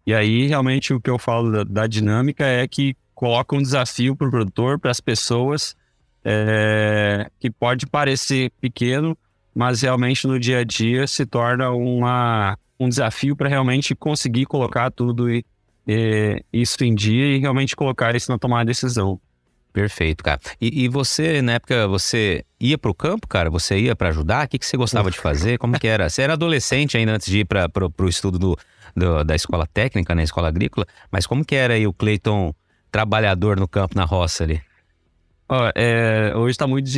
E 0.06 0.14
aí, 0.14 0.46
realmente, 0.46 0.94
o 0.94 1.00
que 1.00 1.10
eu 1.10 1.18
falo 1.18 1.54
da, 1.54 1.64
da 1.64 1.88
dinâmica 1.88 2.46
é 2.46 2.68
que 2.68 2.98
coloca 3.18 3.56
um 3.56 3.62
desafio 3.64 4.16
para 4.16 4.28
o 4.28 4.30
produtor, 4.30 4.78
para 4.78 4.92
as 4.92 5.02
pessoas, 5.02 5.76
é, 6.24 7.28
que 7.40 7.50
pode 7.50 7.88
parecer 7.88 8.52
pequeno, 8.62 9.18
mas 9.56 9.82
realmente 9.82 10.28
no 10.28 10.40
dia 10.40 10.60
a 10.60 10.64
dia 10.64 11.08
se 11.08 11.26
torna 11.26 11.72
uma, 11.72 12.56
um 12.80 12.88
desafio 12.88 13.36
para 13.36 13.50
realmente 13.50 13.96
conseguir 13.96 14.46
colocar 14.46 14.92
tudo 14.92 15.32
e, 15.32 15.44
e, 15.88 16.44
isso 16.54 16.84
em 16.84 16.94
dia 16.94 17.36
e 17.36 17.40
realmente 17.40 17.76
colocar 17.76 18.16
isso 18.16 18.32
na 18.32 18.38
tomada 18.38 18.66
de 18.66 18.68
decisão. 18.68 19.20
Perfeito, 19.74 20.24
cara. 20.24 20.40
E, 20.62 20.84
e, 20.84 20.88
você, 20.88 21.42
na 21.42 21.54
época, 21.54 21.88
você 21.88 22.46
ia 22.60 22.78
para 22.78 22.92
o 22.92 22.94
campo, 22.94 23.28
cara? 23.28 23.50
Você 23.50 23.80
ia 23.80 23.96
para 23.96 24.10
ajudar? 24.10 24.46
O 24.46 24.50
que, 24.50 24.60
que 24.60 24.66
você 24.66 24.78
gostava 24.78 25.10
de 25.10 25.18
fazer? 25.18 25.58
Como 25.58 25.80
que 25.80 25.88
era? 25.88 26.08
Você 26.08 26.22
era 26.22 26.34
adolescente 26.34 26.96
ainda 26.96 27.14
antes 27.14 27.26
de 27.26 27.40
ir 27.40 27.46
para 27.46 27.68
o 28.00 28.08
estudo 28.08 28.38
do, 28.38 28.58
do, 28.96 29.24
da 29.24 29.36
escola 29.36 29.66
técnica, 29.66 30.14
na 30.14 30.20
né, 30.20 30.24
escola 30.24 30.50
agrícola, 30.50 30.86
mas 31.12 31.26
como 31.26 31.44
que 31.44 31.56
era 31.56 31.74
aí 31.74 31.88
o 31.88 31.94
Cleiton 31.94 32.54
trabalhador 32.92 33.60
no 33.60 33.68
campo, 33.68 33.96
na 33.96 34.04
roça 34.04 34.44
ali? 34.44 34.62
Ó, 35.50 35.72
é, 35.76 36.36
hoje 36.36 36.52
está 36.52 36.68
muito, 36.68 36.90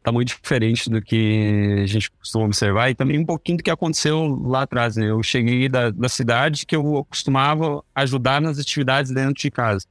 tá 0.00 0.12
muito 0.12 0.28
diferente 0.28 0.88
do 0.88 1.02
que 1.02 1.80
a 1.82 1.86
gente 1.86 2.08
costuma 2.12 2.44
observar 2.44 2.88
e 2.88 2.94
também 2.94 3.18
um 3.18 3.26
pouquinho 3.26 3.58
do 3.58 3.64
que 3.64 3.70
aconteceu 3.70 4.24
lá 4.44 4.62
atrás. 4.62 4.96
Né? 4.96 5.10
Eu 5.10 5.20
cheguei 5.24 5.68
da, 5.68 5.90
da 5.90 6.08
cidade 6.08 6.64
que 6.64 6.76
eu 6.76 7.04
costumava 7.10 7.82
ajudar 7.94 8.40
nas 8.40 8.60
atividades 8.60 9.10
dentro 9.10 9.34
de 9.34 9.50
casa. 9.50 9.86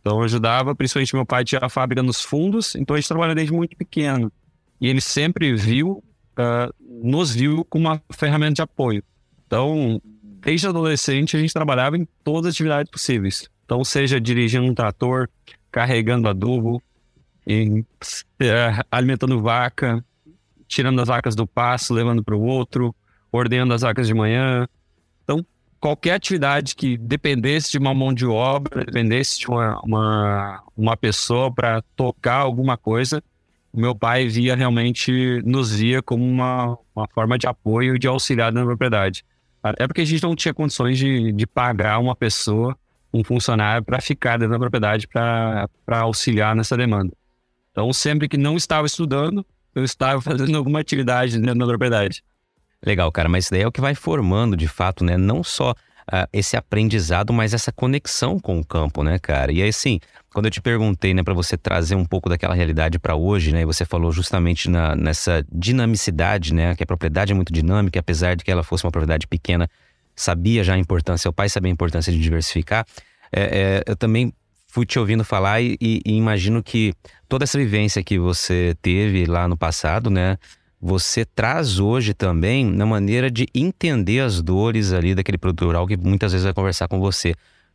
Então 0.00 0.18
eu 0.18 0.24
ajudava, 0.24 0.74
principalmente 0.74 1.14
meu 1.14 1.26
pai 1.26 1.44
tinha 1.44 1.60
a 1.62 1.68
fábrica 1.68 2.02
nos 2.02 2.22
fundos, 2.22 2.74
então 2.74 2.96
a 2.96 2.98
gente 2.98 3.08
trabalha 3.08 3.34
desde 3.34 3.52
muito 3.52 3.76
pequeno. 3.76 4.32
E 4.80 4.88
ele 4.88 5.02
sempre 5.02 5.54
viu, 5.54 6.02
uh, 6.38 6.74
nos 6.88 7.34
viu 7.34 7.62
como 7.66 7.88
uma 7.88 8.02
ferramenta 8.10 8.54
de 8.54 8.62
apoio. 8.62 9.04
Então, 9.46 10.00
desde 10.40 10.66
adolescente, 10.66 11.36
a 11.36 11.40
gente 11.40 11.52
trabalhava 11.52 11.98
em 11.98 12.08
todas 12.24 12.48
as 12.48 12.54
atividades 12.54 12.90
possíveis. 12.90 13.50
Então, 13.70 13.84
seja 13.84 14.20
dirigindo 14.20 14.66
um 14.66 14.74
trator, 14.74 15.28
carregando 15.70 16.28
adubo, 16.28 16.82
e, 17.46 17.84
é, 18.40 18.84
alimentando 18.90 19.40
vaca, 19.40 20.04
tirando 20.66 21.00
as 21.00 21.06
vacas 21.06 21.36
do 21.36 21.46
pasto, 21.46 21.94
levando 21.94 22.20
para 22.20 22.34
o 22.34 22.42
outro, 22.42 22.92
ordenando 23.30 23.72
as 23.72 23.82
vacas 23.82 24.08
de 24.08 24.12
manhã. 24.12 24.66
Então, 25.22 25.46
qualquer 25.78 26.14
atividade 26.14 26.74
que 26.74 26.98
dependesse 26.98 27.70
de 27.70 27.78
uma 27.78 27.94
mão 27.94 28.12
de 28.12 28.26
obra, 28.26 28.84
dependesse 28.84 29.38
de 29.38 29.46
uma, 29.46 29.80
uma, 29.84 30.64
uma 30.76 30.96
pessoa 30.96 31.48
para 31.54 31.80
tocar 31.94 32.38
alguma 32.38 32.76
coisa, 32.76 33.22
o 33.72 33.80
meu 33.80 33.94
pai 33.94 34.26
via 34.26 34.56
realmente, 34.56 35.40
nos 35.44 35.76
via 35.76 36.02
como 36.02 36.24
uma, 36.24 36.76
uma 36.92 37.06
forma 37.14 37.38
de 37.38 37.46
apoio 37.46 37.94
e 37.94 38.00
de 38.00 38.08
auxiliar 38.08 38.52
na 38.52 38.64
propriedade. 38.64 39.24
É 39.78 39.86
porque 39.86 40.00
a 40.00 40.04
gente 40.04 40.24
não 40.24 40.34
tinha 40.34 40.52
condições 40.52 40.98
de, 40.98 41.30
de 41.30 41.46
pagar 41.46 42.00
uma 42.00 42.16
pessoa, 42.16 42.76
um 43.12 43.24
funcionário, 43.24 43.84
para 43.84 44.00
ficar 44.00 44.36
dentro 44.36 44.52
da 44.52 44.58
propriedade 44.58 45.06
para 45.08 45.68
auxiliar 45.88 46.54
nessa 46.54 46.76
demanda. 46.76 47.12
Então, 47.70 47.92
sempre 47.92 48.28
que 48.28 48.36
não 48.36 48.56
estava 48.56 48.86
estudando, 48.86 49.44
eu 49.74 49.84
estava 49.84 50.20
fazendo 50.20 50.56
alguma 50.56 50.80
atividade 50.80 51.38
dentro 51.38 51.58
da 51.58 51.66
propriedade. 51.66 52.22
Legal, 52.84 53.10
cara, 53.12 53.28
mas 53.28 53.44
isso 53.44 53.52
daí 53.52 53.62
é 53.62 53.66
o 53.66 53.72
que 53.72 53.80
vai 53.80 53.94
formando, 53.94 54.56
de 54.56 54.66
fato, 54.66 55.04
né? 55.04 55.16
Não 55.16 55.44
só 55.44 55.72
uh, 55.72 56.26
esse 56.32 56.56
aprendizado, 56.56 57.32
mas 57.32 57.52
essa 57.52 57.70
conexão 57.70 58.38
com 58.38 58.58
o 58.58 58.64
campo, 58.64 59.02
né, 59.02 59.18
cara? 59.18 59.52
E 59.52 59.62
aí, 59.62 59.68
assim, 59.68 60.00
quando 60.32 60.46
eu 60.46 60.50
te 60.50 60.60
perguntei, 60.60 61.12
né, 61.12 61.22
para 61.22 61.34
você 61.34 61.56
trazer 61.56 61.94
um 61.94 62.04
pouco 62.04 62.28
daquela 62.28 62.54
realidade 62.54 62.98
para 62.98 63.14
hoje, 63.14 63.52
né, 63.52 63.62
e 63.62 63.64
você 63.64 63.84
falou 63.84 64.10
justamente 64.12 64.70
na, 64.70 64.96
nessa 64.96 65.44
dinamicidade, 65.52 66.54
né, 66.54 66.74
que 66.74 66.82
a 66.82 66.86
propriedade 66.86 67.32
é 67.32 67.34
muito 67.34 67.52
dinâmica, 67.52 68.00
apesar 68.00 68.34
de 68.34 68.44
que 68.44 68.50
ela 68.50 68.62
fosse 68.62 68.84
uma 68.84 68.90
propriedade 68.90 69.26
pequena, 69.26 69.68
sabia 70.20 70.62
já 70.62 70.74
a 70.74 70.78
importância, 70.78 71.28
o 71.28 71.32
pai 71.32 71.48
sabia 71.48 71.70
a 71.70 71.72
importância 71.72 72.12
de 72.12 72.18
diversificar. 72.18 72.84
É, 73.32 73.42
é, 73.42 73.82
eu 73.86 73.96
também 73.96 74.32
fui 74.68 74.84
te 74.84 74.98
ouvindo 74.98 75.24
falar 75.24 75.60
e, 75.60 75.76
e, 75.80 76.00
e 76.04 76.12
imagino 76.14 76.62
que 76.62 76.94
toda 77.28 77.44
essa 77.44 77.58
vivência 77.58 78.02
que 78.02 78.18
você 78.18 78.76
teve 78.82 79.24
lá 79.24 79.48
no 79.48 79.56
passado, 79.56 80.10
né, 80.10 80.36
você 80.80 81.24
traz 81.24 81.78
hoje 81.78 82.14
também 82.14 82.64
na 82.64 82.86
maneira 82.86 83.30
de 83.30 83.46
entender 83.54 84.20
as 84.20 84.42
dores 84.42 84.92
ali 84.92 85.14
daquele 85.14 85.38
produtor 85.38 85.68
rural 85.68 85.86
que 85.86 85.96
muitas 85.96 86.32
vezes 86.32 86.44
vai 86.44 86.54
conversar 86.54 86.86
com 86.86 87.00
você. 87.00 87.34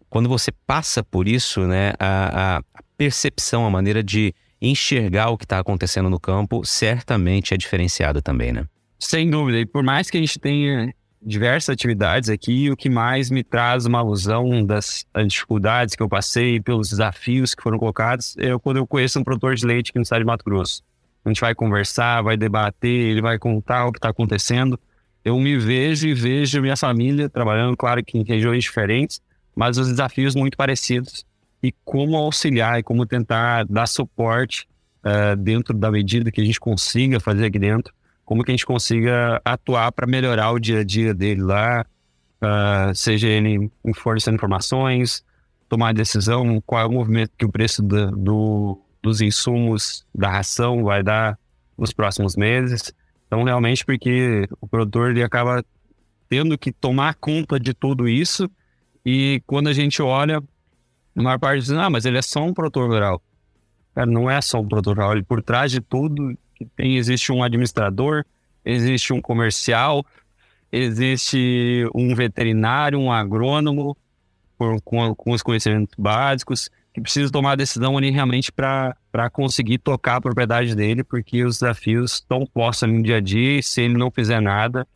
Quando 0.09 0.29
você 0.29 0.51
passa 0.65 1.03
por 1.03 1.27
isso, 1.27 1.61
né, 1.61 1.93
a, 1.99 2.57
a 2.57 2.63
percepção, 2.97 3.65
a 3.65 3.69
maneira 3.69 4.03
de 4.03 4.33
enxergar 4.61 5.29
o 5.29 5.37
que 5.37 5.45
está 5.45 5.59
acontecendo 5.59 6.09
no 6.09 6.19
campo, 6.19 6.63
certamente 6.63 7.53
é 7.53 7.57
diferenciada 7.57 8.21
também, 8.21 8.53
né? 8.53 8.65
Sem 8.97 9.29
dúvida. 9.29 9.59
E 9.59 9.65
por 9.65 9.83
mais 9.83 10.09
que 10.09 10.17
a 10.17 10.19
gente 10.19 10.39
tenha 10.39 10.93
diversas 11.25 11.73
atividades 11.73 12.29
aqui, 12.29 12.69
o 12.69 12.77
que 12.77 12.89
mais 12.89 13.31
me 13.31 13.43
traz 13.43 13.85
uma 13.85 13.99
alusão 13.99 14.63
das 14.63 15.05
dificuldades 15.27 15.95
que 15.95 16.03
eu 16.03 16.07
passei, 16.07 16.61
pelos 16.61 16.89
desafios 16.89 17.55
que 17.55 17.63
foram 17.63 17.79
colocados, 17.79 18.37
é 18.37 18.57
quando 18.59 18.77
eu 18.77 18.85
conheço 18.85 19.19
um 19.19 19.23
produtor 19.23 19.55
de 19.55 19.65
leite 19.65 19.89
aqui 19.89 19.97
no 19.97 20.03
estado 20.03 20.19
de 20.19 20.25
Mato 20.25 20.45
Grosso. 20.45 20.83
A 21.25 21.29
gente 21.29 21.41
vai 21.41 21.55
conversar, 21.55 22.21
vai 22.21 22.37
debater, 22.37 22.87
ele 22.87 23.21
vai 23.21 23.39
contar 23.39 23.87
o 23.87 23.91
que 23.91 23.97
está 23.97 24.09
acontecendo. 24.09 24.79
Eu 25.23 25.39
me 25.39 25.57
vejo 25.57 26.07
e 26.07 26.13
vejo 26.13 26.61
minha 26.61 26.77
família 26.77 27.27
trabalhando, 27.27 27.75
claro 27.75 28.05
que 28.05 28.19
em 28.19 28.23
regiões 28.23 28.63
diferentes, 28.63 29.19
mas 29.55 29.79
os 29.79 29.87
desafios 29.87 30.35
muito 30.35 30.55
parecidos. 30.55 31.25
E 31.63 31.73
como 31.83 32.15
auxiliar 32.15 32.79
e 32.79 32.83
como 32.83 33.07
tentar 33.07 33.65
dar 33.65 33.87
suporte 33.87 34.67
uh, 35.03 35.35
dentro 35.35 35.75
da 35.75 35.89
medida 35.89 36.31
que 36.31 36.39
a 36.39 36.45
gente 36.45 36.59
consiga 36.59 37.19
fazer 37.19 37.45
aqui 37.45 37.57
dentro, 37.57 37.91
como 38.25 38.43
que 38.43 38.51
a 38.51 38.53
gente 38.53 38.65
consiga 38.65 39.39
atuar 39.45 39.91
para 39.91 40.07
melhorar 40.07 40.51
o 40.51 40.59
dia 40.59 40.79
a 40.79 40.83
dia 40.83 41.13
dele 41.13 41.41
lá, 41.41 41.85
uh, 42.41 42.93
seja 42.93 43.27
ele 43.27 43.71
fornecendo 43.95 44.35
informações, 44.35 45.23
tomar 45.69 45.93
decisão, 45.93 46.61
qual 46.65 46.81
é 46.81 46.85
o 46.85 46.91
movimento 46.91 47.31
que 47.37 47.45
o 47.45 47.51
preço 47.51 47.81
do, 47.81 48.11
do 48.11 48.81
dos 49.05 49.21
insumos 49.21 50.03
da 50.15 50.31
ração 50.31 50.83
vai 50.83 51.03
dar 51.03 51.37
nos 51.77 51.93
próximos 51.93 52.35
meses. 52.35 52.91
Então, 53.27 53.43
realmente, 53.43 53.85
porque 53.85 54.47
o 54.59 54.67
produtor 54.67 55.11
ele 55.11 55.21
acaba 55.21 55.63
tendo 56.27 56.57
que 56.57 56.71
tomar 56.71 57.13
conta 57.13 57.59
de 57.59 57.71
tudo 57.71 58.07
isso 58.07 58.49
e 59.05 59.43
quando 59.45 59.67
a 59.67 59.73
gente 59.73 60.01
olha, 60.01 60.41
a 61.15 61.21
maior 61.21 61.37
parte 61.37 61.61
diz, 61.61 61.71
ah, 61.71 61.87
mas 61.87 62.05
ele 62.05 62.17
é 62.17 62.21
só 62.21 62.43
um 62.43 62.53
produtor 62.53 62.89
rural. 62.89 63.21
Cara, 63.93 64.07
não 64.07 64.27
é 64.27 64.41
só 64.41 64.59
um 64.59 64.67
produtor 64.67 64.95
rural, 64.95 65.11
ele 65.13 65.23
por 65.23 65.43
trás 65.43 65.71
de 65.71 65.81
tudo 65.81 66.35
tem, 66.75 66.95
existe 66.97 67.31
um 67.31 67.43
administrador, 67.43 68.23
existe 68.63 69.11
um 69.11 69.19
comercial, 69.19 70.05
existe 70.71 71.89
um 71.93 72.13
veterinário, 72.15 72.99
um 72.99 73.11
agrônomo 73.11 73.97
com, 74.83 75.13
com 75.15 75.31
os 75.31 75.41
conhecimentos 75.43 75.95
básicos, 75.97 76.69
que 76.93 77.01
precisa 77.01 77.29
tomar 77.29 77.51
a 77.51 77.55
decisão 77.55 77.97
ali 77.97 78.09
realmente 78.09 78.51
para 78.51 78.95
conseguir 79.31 79.79
tocar 79.79 80.15
a 80.15 80.21
propriedade 80.21 80.73
dele, 80.73 81.03
porque 81.03 81.43
os 81.43 81.59
desafios 81.59 82.13
estão 82.13 82.45
postos 82.45 82.87
no 82.87 83.03
dia 83.03 83.17
a 83.17 83.21
dia 83.21 83.59
e 83.59 83.63
se 83.63 83.81
ele 83.81 83.97
não 83.97 84.09
fizer 84.09 84.39
nada, 84.39 84.87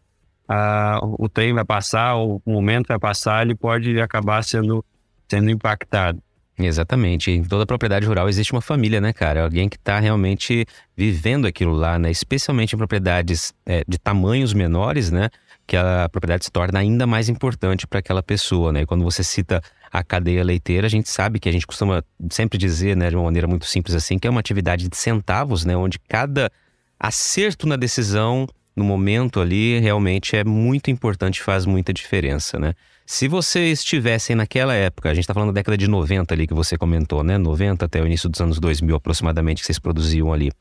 o 1.01 1.27
trem 1.27 1.53
vai 1.53 1.65
passar, 1.65 2.15
o 2.15 2.41
momento 2.45 2.87
vai 2.87 2.97
passar, 2.97 3.45
ele 3.45 3.53
pode 3.53 3.99
acabar 3.99 4.43
sendo, 4.43 4.83
sendo 5.27 5.49
impactado. 5.49 6.23
Exatamente. 6.59 7.31
Em 7.31 7.43
toda 7.43 7.65
propriedade 7.65 8.05
rural 8.05 8.27
existe 8.27 8.51
uma 8.51 8.61
família, 8.61 8.99
né, 8.99 9.13
cara? 9.13 9.43
Alguém 9.43 9.69
que 9.69 9.77
está 9.77 9.99
realmente 9.99 10.65
vivendo 10.95 11.47
aquilo 11.47 11.71
lá, 11.71 11.97
né? 11.97 12.11
Especialmente 12.11 12.75
em 12.75 12.77
propriedades 12.77 13.53
é, 13.65 13.83
de 13.87 13.97
tamanhos 13.97 14.53
menores, 14.53 15.09
né? 15.09 15.29
Que 15.65 15.77
a 15.77 16.09
propriedade 16.11 16.45
se 16.45 16.51
torna 16.51 16.79
ainda 16.79 17.07
mais 17.07 17.29
importante 17.29 17.87
para 17.87 17.99
aquela 17.99 18.21
pessoa, 18.21 18.73
né? 18.73 18.81
E 18.81 18.85
quando 18.85 19.03
você 19.03 19.23
cita 19.23 19.61
a 19.91 20.03
cadeia 20.03 20.43
leiteira, 20.43 20.85
a 20.85 20.89
gente 20.89 21.09
sabe 21.09 21.39
que 21.39 21.47
a 21.47 21.51
gente 21.51 21.65
costuma 21.65 22.03
sempre 22.29 22.57
dizer, 22.57 22.95
né, 22.95 23.09
de 23.09 23.15
uma 23.15 23.25
maneira 23.25 23.47
muito 23.47 23.65
simples 23.65 23.95
assim, 23.95 24.19
que 24.19 24.27
é 24.27 24.29
uma 24.29 24.39
atividade 24.39 24.87
de 24.87 24.95
centavos, 24.95 25.65
né, 25.65 25.75
onde 25.75 25.97
cada 25.97 26.51
acerto 26.99 27.67
na 27.67 27.75
decisão 27.75 28.47
no 28.75 28.83
momento 28.83 29.39
ali 29.39 29.79
realmente 29.79 30.35
é 30.35 30.43
muito 30.43 30.91
importante, 30.91 31.41
faz 31.41 31.65
muita 31.65 31.91
diferença, 31.91 32.59
né? 32.59 32.73
Se 33.11 33.27
vocês 33.27 33.79
estivessem 33.79 34.35
naquela 34.35 34.75
época, 34.75 35.09
a 35.09 35.15
gente 35.15 35.23
está 35.23 35.33
falando 35.33 35.49
da 35.49 35.55
década 35.55 35.75
de 35.75 35.87
90 35.87 36.31
ali 36.31 36.45
que 36.45 36.53
você 36.53 36.77
comentou, 36.77 37.23
né? 37.23 37.39
90 37.39 37.83
até 37.83 37.99
o 37.99 38.05
início 38.05 38.29
dos 38.29 38.39
anos 38.39 38.59
2000 38.59 38.95
aproximadamente 38.95 39.61
que 39.61 39.65
vocês 39.65 39.79
produziam 39.79 40.31
ali. 40.31 40.51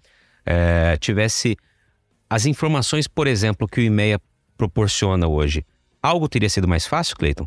É, 0.47 0.97
tivesse 0.97 1.59
as 2.29 2.47
informações, 2.47 3.07
por 3.07 3.27
exemplo, 3.27 3.69
que 3.69 3.83
o 3.83 3.85
IMEA 3.85 4.19
proporciona 4.57 5.29
hoje, 5.29 5.63
algo 6.03 6.27
teria 6.27 6.49
sido 6.49 6.67
mais 6.67 6.87
fácil, 6.87 7.19
Cleiton? 7.19 7.47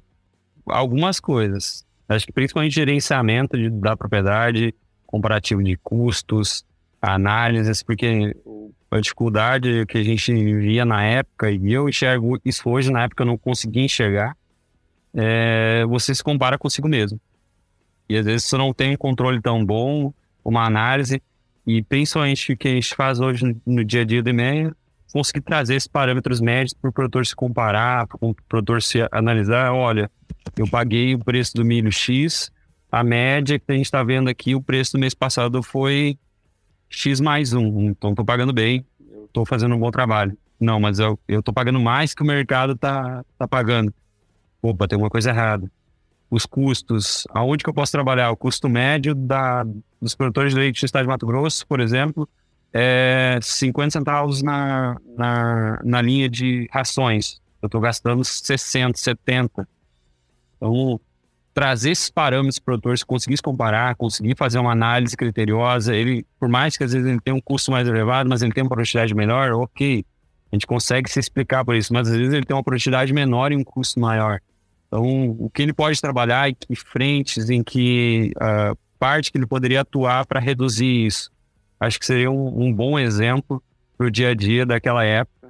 algumas 0.67 1.19
coisas. 1.19 1.83
Acho 2.07 2.27
que 2.27 2.31
principalmente 2.31 2.75
gerenciamento 2.75 3.57
de, 3.57 3.71
da 3.71 3.97
propriedade, 3.97 4.71
comparativo 5.07 5.63
de 5.63 5.77
custos, 5.77 6.63
análises, 7.01 7.81
porque 7.81 8.35
a 8.91 8.99
dificuldade 8.99 9.83
que 9.87 9.97
a 9.97 10.03
gente 10.03 10.31
via 10.31 10.85
na 10.85 11.03
época, 11.03 11.49
e 11.49 11.73
eu 11.73 11.89
enxergo 11.89 12.39
isso 12.45 12.69
hoje, 12.69 12.91
na 12.91 13.05
época 13.05 13.23
eu 13.23 13.27
não 13.27 13.35
conseguia 13.39 13.83
enxergar, 13.83 14.37
é, 15.13 15.85
você 15.87 16.13
se 16.13 16.23
compara 16.23 16.57
consigo 16.57 16.87
mesmo. 16.87 17.19
E 18.09 18.17
às 18.17 18.25
vezes 18.25 18.45
você 18.45 18.57
não 18.57 18.73
tem 18.73 18.93
um 18.93 18.97
controle 18.97 19.41
tão 19.41 19.65
bom, 19.65 20.13
uma 20.43 20.65
análise, 20.65 21.21
e 21.65 21.81
principalmente 21.83 22.53
o 22.53 22.57
que 22.57 22.67
a 22.67 22.71
gente 22.71 22.95
faz 22.95 23.19
hoje 23.19 23.55
no 23.65 23.83
dia 23.83 24.01
a 24.01 24.05
dia 24.05 24.21
do 24.21 24.29
e-mail, 24.29 24.75
conseguir 25.13 25.41
trazer 25.41 25.75
esses 25.75 25.87
parâmetros 25.87 26.39
médios 26.39 26.73
para 26.73 26.89
o 26.89 26.93
produtor 26.93 27.25
se 27.25 27.35
comparar, 27.35 28.07
para 28.07 28.17
o 28.21 28.35
produtor 28.47 28.81
se 28.81 28.99
analisar, 29.11 29.73
olha, 29.73 30.09
eu 30.57 30.67
paguei 30.67 31.13
o 31.15 31.19
preço 31.19 31.53
do 31.53 31.65
milho 31.65 31.91
X, 31.91 32.51
a 32.91 33.03
média 33.03 33.59
que 33.59 33.71
a 33.71 33.73
gente 33.73 33.85
está 33.85 34.03
vendo 34.03 34.29
aqui, 34.29 34.55
o 34.55 34.61
preço 34.61 34.93
do 34.93 34.99
mês 34.99 35.13
passado 35.13 35.61
foi 35.63 36.17
X 36.89 37.21
mais 37.21 37.53
um. 37.53 37.89
Então, 37.89 38.09
estou 38.09 38.25
pagando 38.25 38.51
bem, 38.51 38.85
estou 39.25 39.45
fazendo 39.45 39.75
um 39.75 39.79
bom 39.79 39.91
trabalho. 39.91 40.37
Não, 40.59 40.79
mas 40.79 40.99
eu 40.99 41.17
estou 41.27 41.53
pagando 41.53 41.79
mais 41.79 42.13
que 42.13 42.21
o 42.21 42.25
mercado 42.25 42.73
está 42.73 43.23
tá 43.37 43.47
pagando. 43.47 43.93
Opa, 44.61 44.87
tem 44.87 44.97
uma 44.97 45.09
coisa 45.09 45.29
errada. 45.29 45.69
Os 46.29 46.45
custos, 46.45 47.25
aonde 47.31 47.63
que 47.63 47.69
eu 47.69 47.73
posso 47.73 47.91
trabalhar? 47.91 48.31
O 48.31 48.37
custo 48.37 48.69
médio 48.69 49.13
da, 49.13 49.65
dos 50.01 50.15
produtores 50.15 50.53
de 50.53 50.59
leite 50.59 50.79
do 50.79 50.85
estado 50.85 51.03
de 51.03 51.09
Mato 51.09 51.25
Grosso, 51.25 51.65
por 51.67 51.79
exemplo, 51.79 52.27
é 52.73 53.37
50 53.41 53.91
centavos 53.91 54.41
na, 54.41 54.97
na, 55.17 55.81
na 55.83 56.01
linha 56.01 56.29
de 56.29 56.69
rações. 56.71 57.41
Eu 57.61 57.65
estou 57.65 57.81
gastando 57.81 58.23
60, 58.23 58.97
70. 58.97 59.67
Então, 60.55 60.99
trazer 61.53 61.91
esses 61.91 62.09
parâmetros 62.09 62.59
para 62.59 62.75
o 62.75 62.79
produtor, 62.79 62.97
se 62.97 63.05
conseguir 63.05 63.37
comparar, 63.41 63.95
conseguir 63.95 64.35
fazer 64.37 64.59
uma 64.59 64.71
análise 64.71 65.17
criteriosa, 65.17 65.95
ele, 65.95 66.25
por 66.39 66.47
mais 66.47 66.77
que 66.77 66.83
às 66.83 66.93
vezes 66.93 67.07
ele 67.07 67.19
tenha 67.19 67.35
um 67.35 67.41
custo 67.41 67.71
mais 67.71 67.87
elevado, 67.87 68.29
mas 68.29 68.41
ele 68.41 68.53
tem 68.53 68.63
uma 68.63 68.69
produtividade 68.69 69.13
melhor, 69.13 69.51
ok, 69.53 70.05
a 70.51 70.55
gente 70.55 70.65
consegue 70.65 71.09
se 71.09 71.19
explicar 71.19 71.63
por 71.65 71.75
isso, 71.75 71.93
mas 71.93 72.07
às 72.07 72.15
vezes 72.15 72.33
ele 72.33 72.45
tem 72.45 72.55
uma 72.55 72.63
produtividade 72.63 73.13
menor 73.13 73.51
e 73.51 73.55
um 73.55 73.63
custo 73.63 73.99
maior. 73.99 74.39
Então, 74.91 75.37
o 75.39 75.49
que 75.49 75.61
ele 75.61 75.71
pode 75.71 76.01
trabalhar, 76.01 76.49
em 76.49 76.53
que 76.53 76.75
frentes, 76.75 77.49
em 77.49 77.63
que 77.63 78.33
uh, 78.35 78.77
parte 78.99 79.31
que 79.31 79.37
ele 79.37 79.47
poderia 79.47 79.81
atuar 79.81 80.25
para 80.25 80.37
reduzir 80.37 81.05
isso. 81.05 81.31
Acho 81.79 81.97
que 81.97 82.05
seria 82.05 82.29
um, 82.29 82.65
um 82.65 82.73
bom 82.73 82.99
exemplo 82.99 83.63
para 83.97 84.07
o 84.07 84.11
dia 84.11 84.29
a 84.31 84.35
dia 84.35 84.65
daquela 84.65 85.05
época, 85.05 85.49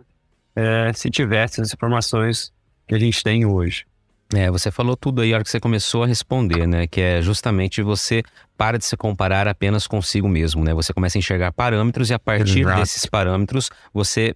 é, 0.56 0.94
se 0.94 1.10
tivesse 1.10 1.60
as 1.60 1.74
informações 1.74 2.54
que 2.88 2.94
a 2.94 3.00
gente 3.00 3.24
tem 3.24 3.44
hoje. 3.46 3.86
É, 4.34 4.50
você 4.52 4.70
falou 4.70 4.96
tudo 4.96 5.22
aí 5.22 5.34
a 5.34 5.38
hora 5.38 5.44
que 5.44 5.50
você 5.50 5.60
começou 5.60 6.04
a 6.04 6.08
responder, 6.08 6.68
né? 6.68 6.86
Que 6.86 7.02
é 7.02 7.22
justamente 7.22 7.82
você 7.82 8.24
para 8.56 8.78
de 8.78 8.86
se 8.86 8.96
comparar 8.96 9.48
apenas 9.48 9.88
consigo 9.88 10.30
mesmo, 10.30 10.64
né? 10.64 10.74
Você 10.74 10.94
começa 10.94 11.18
a 11.18 11.20
enxergar 11.20 11.52
parâmetros 11.52 12.10
e 12.10 12.14
a 12.14 12.20
partir 12.20 12.60
Exato. 12.60 12.80
desses 12.80 13.06
parâmetros 13.08 13.70
você 13.94 14.36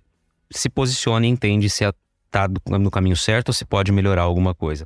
se 0.52 0.68
posiciona 0.68 1.26
e 1.26 1.30
entende 1.30 1.70
se 1.70 1.86
está 1.86 2.50
no 2.68 2.92
caminho 2.92 3.16
certo 3.16 3.50
ou 3.50 3.54
se 3.54 3.64
pode 3.64 3.92
melhorar 3.92 4.24
alguma 4.24 4.54
coisa. 4.54 4.86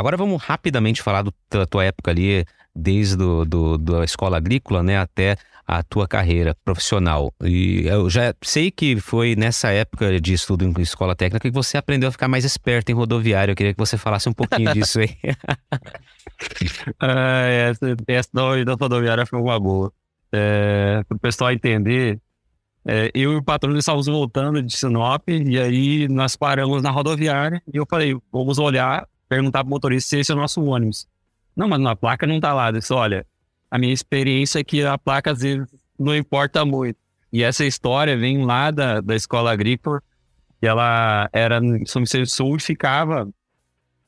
Agora 0.00 0.16
vamos 0.16 0.42
rapidamente 0.42 1.02
falar 1.02 1.20
do, 1.20 1.32
da 1.50 1.66
tua 1.66 1.84
época 1.84 2.10
ali, 2.10 2.42
desde 2.74 3.16
do, 3.16 3.44
do, 3.44 3.76
da 3.76 4.02
escola 4.02 4.38
agrícola, 4.38 4.82
né, 4.82 4.96
até 4.96 5.36
a 5.66 5.82
tua 5.82 6.08
carreira 6.08 6.56
profissional. 6.64 7.30
E 7.44 7.86
eu 7.86 8.08
já 8.08 8.34
sei 8.42 8.70
que 8.70 8.98
foi 8.98 9.36
nessa 9.36 9.70
época 9.70 10.18
de 10.18 10.32
estudo 10.32 10.64
em 10.64 10.72
escola 10.80 11.14
técnica 11.14 11.50
que 11.50 11.54
você 11.54 11.76
aprendeu 11.76 12.08
a 12.08 12.12
ficar 12.12 12.28
mais 12.28 12.46
esperto 12.46 12.90
em 12.90 12.94
rodoviário. 12.94 13.52
Eu 13.52 13.56
queria 13.56 13.74
que 13.74 13.78
você 13.78 13.98
falasse 13.98 14.26
um 14.26 14.32
pouquinho 14.32 14.72
disso 14.74 15.00
aí. 15.00 15.14
ah, 16.98 17.46
essa, 17.46 17.96
essa 18.08 18.30
da 18.64 18.74
rodoviária 18.74 19.26
foi 19.26 19.38
uma 19.38 19.60
boa. 19.60 19.92
É, 20.32 21.04
Para 21.06 21.16
o 21.16 21.20
pessoal 21.20 21.52
entender, 21.52 22.18
é, 22.86 23.10
eu 23.14 23.34
e 23.34 23.36
o 23.36 23.42
patrão 23.42 23.76
estávamos 23.76 24.06
voltando 24.06 24.62
de 24.62 24.74
Sinop 24.74 25.28
e 25.28 25.58
aí 25.58 26.08
nós 26.08 26.36
paramos 26.36 26.82
na 26.82 26.90
rodoviária 26.90 27.62
e 27.72 27.76
eu 27.76 27.86
falei, 27.86 28.16
vamos 28.32 28.58
olhar 28.58 29.06
perguntar 29.30 29.62
pro 29.62 29.70
motorista 29.70 30.10
se 30.10 30.18
esse 30.18 30.32
é 30.32 30.34
o 30.34 30.38
nosso 30.38 30.60
ônibus. 30.62 31.06
Não, 31.56 31.68
mas 31.68 31.80
na 31.80 31.94
placa 31.94 32.26
não 32.26 32.40
tá 32.40 32.52
lá. 32.52 32.72
Disse, 32.72 32.92
olha, 32.92 33.24
a 33.70 33.78
minha 33.78 33.94
experiência 33.94 34.58
é 34.58 34.64
que 34.64 34.84
a 34.84 34.98
placa 34.98 35.30
às 35.30 35.40
vezes 35.40 35.66
não 35.96 36.14
importa 36.16 36.64
muito. 36.64 36.98
E 37.32 37.44
essa 37.44 37.64
história 37.64 38.16
vem 38.16 38.44
lá 38.44 38.72
da, 38.72 39.00
da 39.00 39.14
escola 39.14 39.52
agrícola, 39.52 40.02
que 40.60 40.66
ela 40.66 41.30
era 41.32 41.58
em 41.58 41.86
São 41.86 42.02
Vicente 42.02 42.28
Sul 42.28 42.56
e 42.56 42.60
ficava 42.60 43.28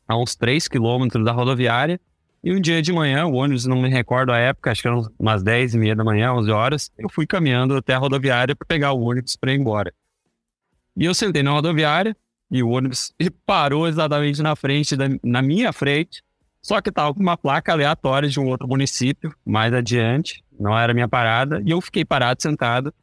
a 0.09 0.17
uns 0.17 0.35
3 0.35 0.67
quilômetros 0.67 1.25
da 1.25 1.31
rodoviária. 1.31 2.01
E 2.43 2.53
um 2.53 2.61
dia 2.61 2.83
de 2.83 2.93
manhã, 2.93 3.25
o 3.25 3.35
ônibus, 3.35 3.65
não 3.65 3.81
me 3.81 3.89
recordo 3.89 4.33
a 4.33 4.39
época, 4.39 4.73
acho 4.73 4.83
que 4.83 4.89
eram 4.89 5.09
umas 5.17 5.45
10 5.45 5.75
e 5.75 5.79
meia 5.79 5.95
da 5.95 6.03
manhã, 6.03 6.33
11 6.33 6.51
horas, 6.51 6.93
eu 6.99 7.09
fui 7.09 7.25
caminhando 7.25 7.77
até 7.77 7.95
a 7.95 7.99
rodoviária 7.99 8.57
para 8.57 8.67
pegar 8.67 8.93
o 8.93 9.01
ônibus 9.01 9.37
para 9.37 9.53
ir 9.53 9.61
embora. 9.61 9.95
E 10.97 11.05
eu 11.05 11.15
sentei 11.15 11.45
na 11.45 11.53
rodoviária, 11.53 12.17
e 12.53 12.63
o 12.63 12.69
ônibus 12.69 13.13
parou 13.47 13.89
exatamente 13.89 14.43
na 14.43 14.55
frente, 14.55 14.95
da, 14.95 15.07
na 15.25 15.41
minha 15.41 15.73
frente, 15.73 16.23
só 16.61 16.81
que 16.81 16.91
estava 16.91 17.13
com 17.13 17.21
uma 17.21 17.37
placa 17.37 17.73
aleatória 17.73 18.29
de 18.29 18.39
um 18.39 18.47
outro 18.47 18.69
município, 18.69 19.35
mais 19.45 19.73
adiante, 19.73 20.45
não 20.61 20.79
era 20.79 20.93
minha 20.93 21.09
parada, 21.09 21.63
e 21.65 21.71
eu 21.71 21.81
fiquei 21.81 22.05
parado, 22.05 22.41
sentado, 22.43 22.95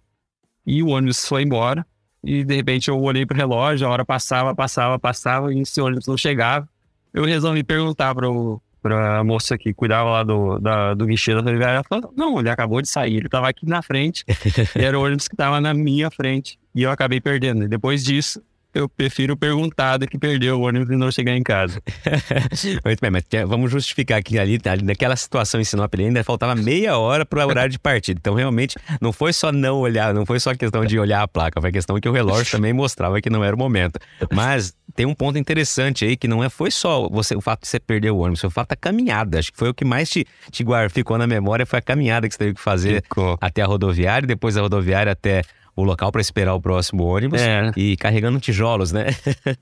e 0.66 0.84
o 0.84 0.90
ônibus 0.90 1.28
foi 1.28 1.42
embora, 1.42 1.86
e 2.24 2.44
de 2.44 2.56
repente 2.56 2.90
eu 2.90 3.02
olhei 3.02 3.26
pro 3.26 3.36
relógio, 3.36 3.88
a 3.88 3.90
hora 3.90 4.06
passava, 4.06 4.54
passava, 4.54 5.00
passava, 5.00 5.52
e 5.54 5.62
esse 5.62 5.82
ônibus 5.82 6.06
não 6.06 6.16
chegava. 6.16 6.70
Eu 7.14 7.26
resolvi 7.26 7.64
perguntar 7.64 8.14
pro, 8.14 8.62
pra 8.82 9.24
moça 9.24 9.58
que 9.58 9.74
cuidava 9.74 10.10
lá 10.10 10.24
do, 10.24 10.60
da, 10.60 10.94
do 10.94 11.06
guichê 11.08 11.34
da 11.34 11.40
rodoviária, 11.40 11.76
ela 11.76 11.84
falou, 11.84 12.14
não, 12.16 12.40
ele 12.40 12.50
acabou 12.50 12.82
de 12.82 12.88
sair, 12.88 13.16
ele 13.16 13.26
estava 13.26 13.50
aqui 13.50 13.66
na 13.66 13.82
frente, 13.82 14.24
e 14.78 14.84
era 14.84 14.98
o 14.98 15.04
ônibus 15.04 15.28
que 15.28 15.34
estava 15.34 15.60
na 15.60 15.74
minha 15.74 16.12
frente, 16.12 16.60
e 16.76 16.84
eu 16.84 16.92
acabei 16.92 17.20
perdendo. 17.20 17.64
E 17.64 17.68
depois 17.68 18.04
disso, 18.04 18.42
eu 18.74 18.88
prefiro 18.88 19.36
perguntar 19.36 19.98
do 19.98 20.08
que 20.08 20.18
perder 20.18 20.54
o 20.54 20.62
ônibus 20.62 20.90
e 20.90 20.96
não 20.96 21.12
chegar 21.12 21.36
em 21.36 21.42
casa. 21.42 21.82
Muito 22.86 23.00
bem, 23.02 23.10
mas 23.10 23.24
vamos 23.48 23.72
justificar 23.72 24.22
que 24.22 24.38
ali, 24.38 24.60
ali 24.66 24.84
naquela 24.84 25.16
situação 25.16 25.60
em 25.60 25.64
Sinop 25.64 25.94
ainda 25.98 26.24
faltava 26.24 26.56
meia 26.56 26.98
hora 26.98 27.26
para 27.26 27.46
o 27.46 27.50
horário 27.50 27.72
de 27.72 27.80
partida. 27.80 28.20
Então, 28.20 28.36
realmente, 28.36 28.78
não 29.02 29.12
foi 29.12 29.34
só 29.34 29.52
não 29.52 29.78
olhar, 29.78 30.14
não 30.14 30.26
foi 30.26 30.40
só 30.40 30.54
questão 30.54 30.86
de 30.86 31.00
olhar 31.00 31.24
a 31.24 31.28
placa, 31.28 31.60
foi 31.60 31.72
questão 31.72 32.00
que 32.00 32.08
o 32.08 32.12
relógio 32.12 32.52
também 32.52 32.72
mostrava 32.72 33.20
que 33.20 33.30
não 33.30 33.44
era 33.44 33.56
o 33.56 33.60
momento. 33.60 34.00
Mas 34.32 34.76
tem 34.96 35.06
um 35.06 35.16
ponto 35.16 35.38
interessante 35.38 36.06
aí 36.06 36.16
que 36.16 36.28
não 36.28 36.44
é 36.44 36.50
foi 36.50 36.70
só 36.70 37.08
você 37.10 37.36
o 37.36 37.42
fato 37.42 37.62
de 37.62 37.68
você 37.68 37.80
perder 37.80 38.12
o 38.12 38.18
ônibus, 38.18 38.42
foi 38.42 38.50
o 38.50 38.52
fato 38.52 38.70
da 38.70 38.76
caminhada. 38.76 39.40
Acho 39.40 39.52
que 39.52 39.58
foi 39.58 39.70
o 39.70 39.74
que 39.74 39.86
mais 39.86 40.10
te, 40.10 40.26
te 40.52 40.64
guardou, 40.64 40.90
ficou 40.90 41.18
na 41.18 41.26
memória, 41.26 41.66
foi 41.66 41.80
a 41.80 41.82
caminhada 41.82 42.28
que 42.28 42.34
você 42.34 42.40
teve 42.40 42.54
que 42.54 42.62
fazer 42.62 43.02
ficou. 43.02 43.38
até 43.42 43.62
a 43.62 43.66
rodoviária, 43.66 44.28
depois 44.28 44.56
da 44.56 44.62
rodoviária 44.62 45.12
até 45.12 45.42
o 45.76 45.84
local 45.84 46.12
para 46.12 46.22
esperar 46.22 46.54
o 46.54 46.62
próximo 46.62 47.04
ônibus 47.04 47.42
é. 47.42 47.72
e 47.76 47.96
carregando 47.98 48.40
tijolos, 48.40 48.92
né? 48.92 49.08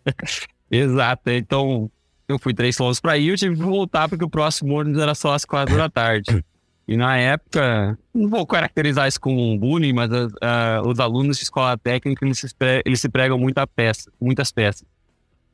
Exato. 0.69 1.29
Então, 1.29 1.89
eu 2.27 2.37
fui 2.37 2.53
três 2.53 2.75
quilômetros 2.75 2.99
para 2.99 3.17
ir, 3.17 3.29
eu 3.29 3.37
tive 3.37 3.55
que 3.55 3.63
voltar 3.63 4.09
porque 4.09 4.25
o 4.25 4.29
próximo 4.29 4.79
ônibus 4.79 5.01
era 5.01 5.15
só 5.15 5.33
às 5.33 5.45
quatro 5.45 5.77
da 5.77 5.89
tarde. 5.89 6.43
E 6.87 6.95
na 6.95 7.17
época, 7.17 7.97
não 8.13 8.29
vou 8.29 8.47
caracterizar 8.47 9.07
isso 9.07 9.19
como 9.19 9.51
um 9.51 9.57
bullying, 9.57 9.91
mas 9.91 10.09
uh, 10.09 10.27
uh, 10.27 10.87
os 10.87 10.99
alunos 10.99 11.37
de 11.37 11.43
escola 11.43 11.77
técnica 11.77 12.25
eles 12.25 12.39
se, 12.39 12.47
eles 12.85 13.01
se 13.01 13.09
pregam 13.09 13.37
muita 13.37 13.67
peça, 13.67 14.09
muitas 14.19 14.51
peças. 14.51 14.87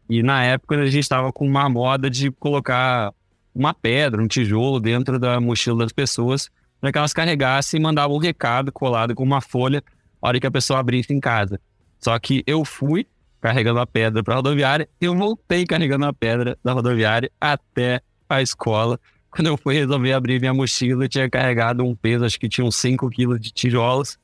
E 0.08 0.22
na 0.22 0.44
época 0.44 0.76
a 0.76 0.86
gente 0.86 1.00
estava 1.00 1.32
com 1.32 1.48
uma 1.48 1.68
moda 1.68 2.10
de 2.10 2.30
colocar 2.32 3.12
uma 3.54 3.74
pedra, 3.74 4.22
um 4.22 4.28
tijolo 4.28 4.80
dentro 4.80 5.18
da 5.18 5.39
mochila 5.39 5.80
das 5.80 5.92
pessoas 5.92 6.52
para 6.80 6.92
que 6.92 6.98
elas 6.98 7.13
carregassem 7.13 7.80
e 7.80 7.84
mandavam 7.84 8.16
um 8.16 8.20
recado 8.20 8.72
colado 8.72 9.16
com 9.16 9.24
uma 9.24 9.42
folha 9.42 9.82
hora 10.28 10.40
que 10.40 10.48
a 10.48 10.52
pessoa 10.52 10.80
abrisse 10.80 11.14
em 11.14 11.20
casa. 11.20 11.60
Só 12.00 12.18
que 12.18 12.44
eu 12.48 12.64
fui 12.64 13.08
carregando 13.42 13.80
a 13.80 13.86
pedra 13.86 14.24
para 14.24 14.36
a 14.36 14.38
rodoviária, 14.38 14.88
eu 15.02 15.14
voltei 15.16 15.66
carregando 15.66 16.06
a 16.06 16.14
pedra 16.14 16.58
da 16.64 16.72
rodoviária 16.72 17.30
até 17.42 18.02
a 18.30 18.42
escola. 18.42 18.98
Quando 19.30 19.48
eu 19.48 19.58
fui 19.58 19.74
resolver 19.76 20.14
abrir 20.14 20.40
minha 20.40 20.54
mochila, 20.54 21.04
eu 21.04 21.10
tinha 21.10 21.30
carregado 21.30 21.84
um 21.84 21.94
peso, 21.94 22.24
acho 22.24 22.40
que 22.40 22.48
tinha 22.48 22.66
uns 22.66 22.78
5 22.78 23.10
quilos 23.10 23.40
de 23.40 23.52
tijolos. 23.52 24.18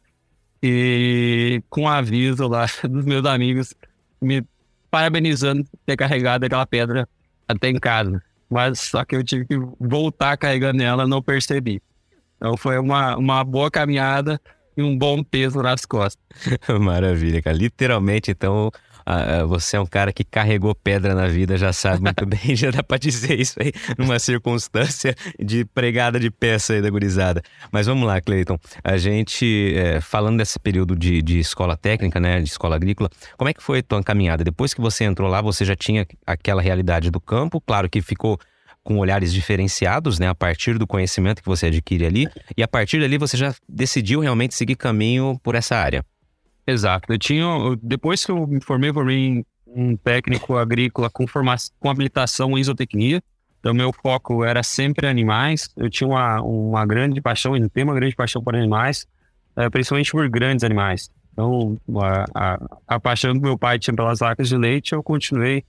E 0.64 1.62
com 1.70 1.82
um 1.82 1.88
aviso 1.88 2.48
lá 2.48 2.66
dos 2.90 3.06
meus 3.06 3.26
amigos 3.26 3.74
me 4.22 4.46
parabenizando 4.90 5.64
por 5.64 5.80
ter 5.86 5.98
carregado 5.98 6.46
aquela 6.46 6.66
pedra 6.66 7.08
até 7.48 7.70
em 7.70 7.80
casa. 7.80 8.22
Mas 8.50 8.80
só 8.80 9.04
que 9.04 9.16
eu 9.16 9.24
tive 9.24 9.46
que 9.46 9.58
voltar 9.80 10.38
carregando 10.38 10.82
ela, 10.82 11.06
não 11.06 11.22
percebi. 11.22 11.82
Então 12.38 12.56
foi 12.56 12.80
uma, 12.80 13.18
uma 13.18 13.44
boa 13.44 13.70
caminhada 13.70 14.40
e 14.80 14.84
um 14.84 14.98
bom 14.98 15.24
peso 15.24 15.62
nas 15.62 15.86
costas. 15.86 16.24
Maravilha, 16.80 17.42
cara. 17.42 17.56
Literalmente, 17.56 18.32
então, 18.32 18.72
você 19.48 19.78
é 19.78 19.80
um 19.80 19.86
cara 19.86 20.13
que 20.13 20.24
carregou 20.24 20.76
pedra 20.76 21.15
na 21.15 21.28
vida, 21.28 21.58
já 21.58 21.74
sabe 21.74 22.02
muito 22.02 22.26
bem, 22.28 22.39
já 22.56 22.72
dá 22.72 22.84
pra 22.84 22.98
dizer 22.98 23.39
isso 23.39 23.56
aí 23.60 23.72
numa 23.98 24.20
circunstância 24.20 25.15
de 25.39 25.65
pregada 25.65 26.20
de 26.20 26.30
peça 26.30 26.74
aí 26.74 26.82
da 26.82 26.89
gurizada. 26.89 27.42
Mas 27.72 27.88
vamos 27.88 28.08
lá, 28.08 28.22
Cleiton. 28.22 28.58
A 28.84 28.98
gente, 28.98 29.74
é, 29.76 30.00
falando 30.00 30.38
desse 30.38 30.60
período 30.60 30.96
de, 30.96 31.22
de 31.22 31.39
escola 31.39 31.76
técnica, 31.76 32.20
né, 32.20 32.39
de 32.39 32.50
escola 32.50 32.76
agrícola, 32.76 33.10
como 33.38 33.50
é 33.50 33.54
que 33.54 33.63
foi 33.63 33.80
a 33.80 33.84
tua 33.84 34.04
caminhada? 34.04 34.44
Depois 34.44 34.74
que 34.74 34.82
você 34.82 35.04
entrou 35.04 35.30
lá, 35.30 35.42
você 35.42 35.65
já 35.65 35.76
tinha 35.76 36.06
aquela 36.26 36.62
realidade 36.62 37.10
do 37.10 37.20
campo, 37.20 37.62
claro 37.62 37.89
que 37.89 38.02
ficou 38.02 38.39
com 38.84 38.98
olhares 38.98 39.34
diferenciados, 39.34 40.20
né, 40.20 40.28
a 40.28 40.36
partir 40.36 40.78
do 40.78 40.88
conhecimento 40.88 41.42
que 41.42 41.48
você 41.48 41.68
adquire 41.68 42.06
ali, 42.06 42.28
e 42.56 42.63
a 42.63 42.68
partir 42.68 43.00
dali 43.00 43.18
você 43.18 43.38
já 43.38 43.54
decidiu 43.68 44.20
realmente 44.20 44.56
seguir 44.56 44.76
caminho 44.76 45.39
por 45.44 45.56
essa 45.56 45.76
área. 45.76 46.04
Exato. 46.65 47.12
Eu 47.12 47.18
tinha, 47.18 47.46
depois 47.82 48.26
que 48.26 48.32
eu 48.32 48.46
me 48.46 48.62
formei, 48.62 48.94
formei 48.94 49.46
um 49.68 49.96
técnico 49.96 50.56
agrícola 50.56 51.10
com 51.10 51.28
formação, 51.28 51.74
com 51.80 51.89
habilitação 51.89 52.58
em 52.58 52.62
isotecnia. 52.62 53.22
Então, 53.60 53.74
meu 53.74 53.92
foco 53.92 54.44
era 54.44 54.63
sempre 54.63 55.08
animais. 55.08 55.70
Eu 55.76 55.89
tinha 55.89 56.08
uma, 56.08 56.42
uma 56.42 56.86
grande 56.86 57.22
paixão, 57.22 57.58
e 57.58 57.70
tenho 57.70 57.88
uma 57.88 57.96
grande 57.96 58.15
paixão 58.15 58.42
por 58.42 58.56
animais, 58.56 59.08
é, 59.56 59.70
principalmente 59.70 60.12
por 60.12 60.28
grandes 60.30 60.63
animais. 60.63 61.10
Então, 61.34 61.78
a, 61.98 62.26
a, 62.34 62.60
a, 62.88 63.00
paixão 63.00 63.34
que 63.34 63.39
meu 63.39 63.58
pai 63.58 63.80
tinha 63.80 63.96
pelas 63.96 64.20
vacas 64.20 64.48
de 64.50 64.58
leite, 64.58 64.94
eu 64.94 65.04
continuei 65.04 65.63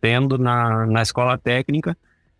tendo 0.00 0.38
na, 0.38 0.86
na 0.86 1.02
escola 1.02 1.36
técnica. 1.36 1.96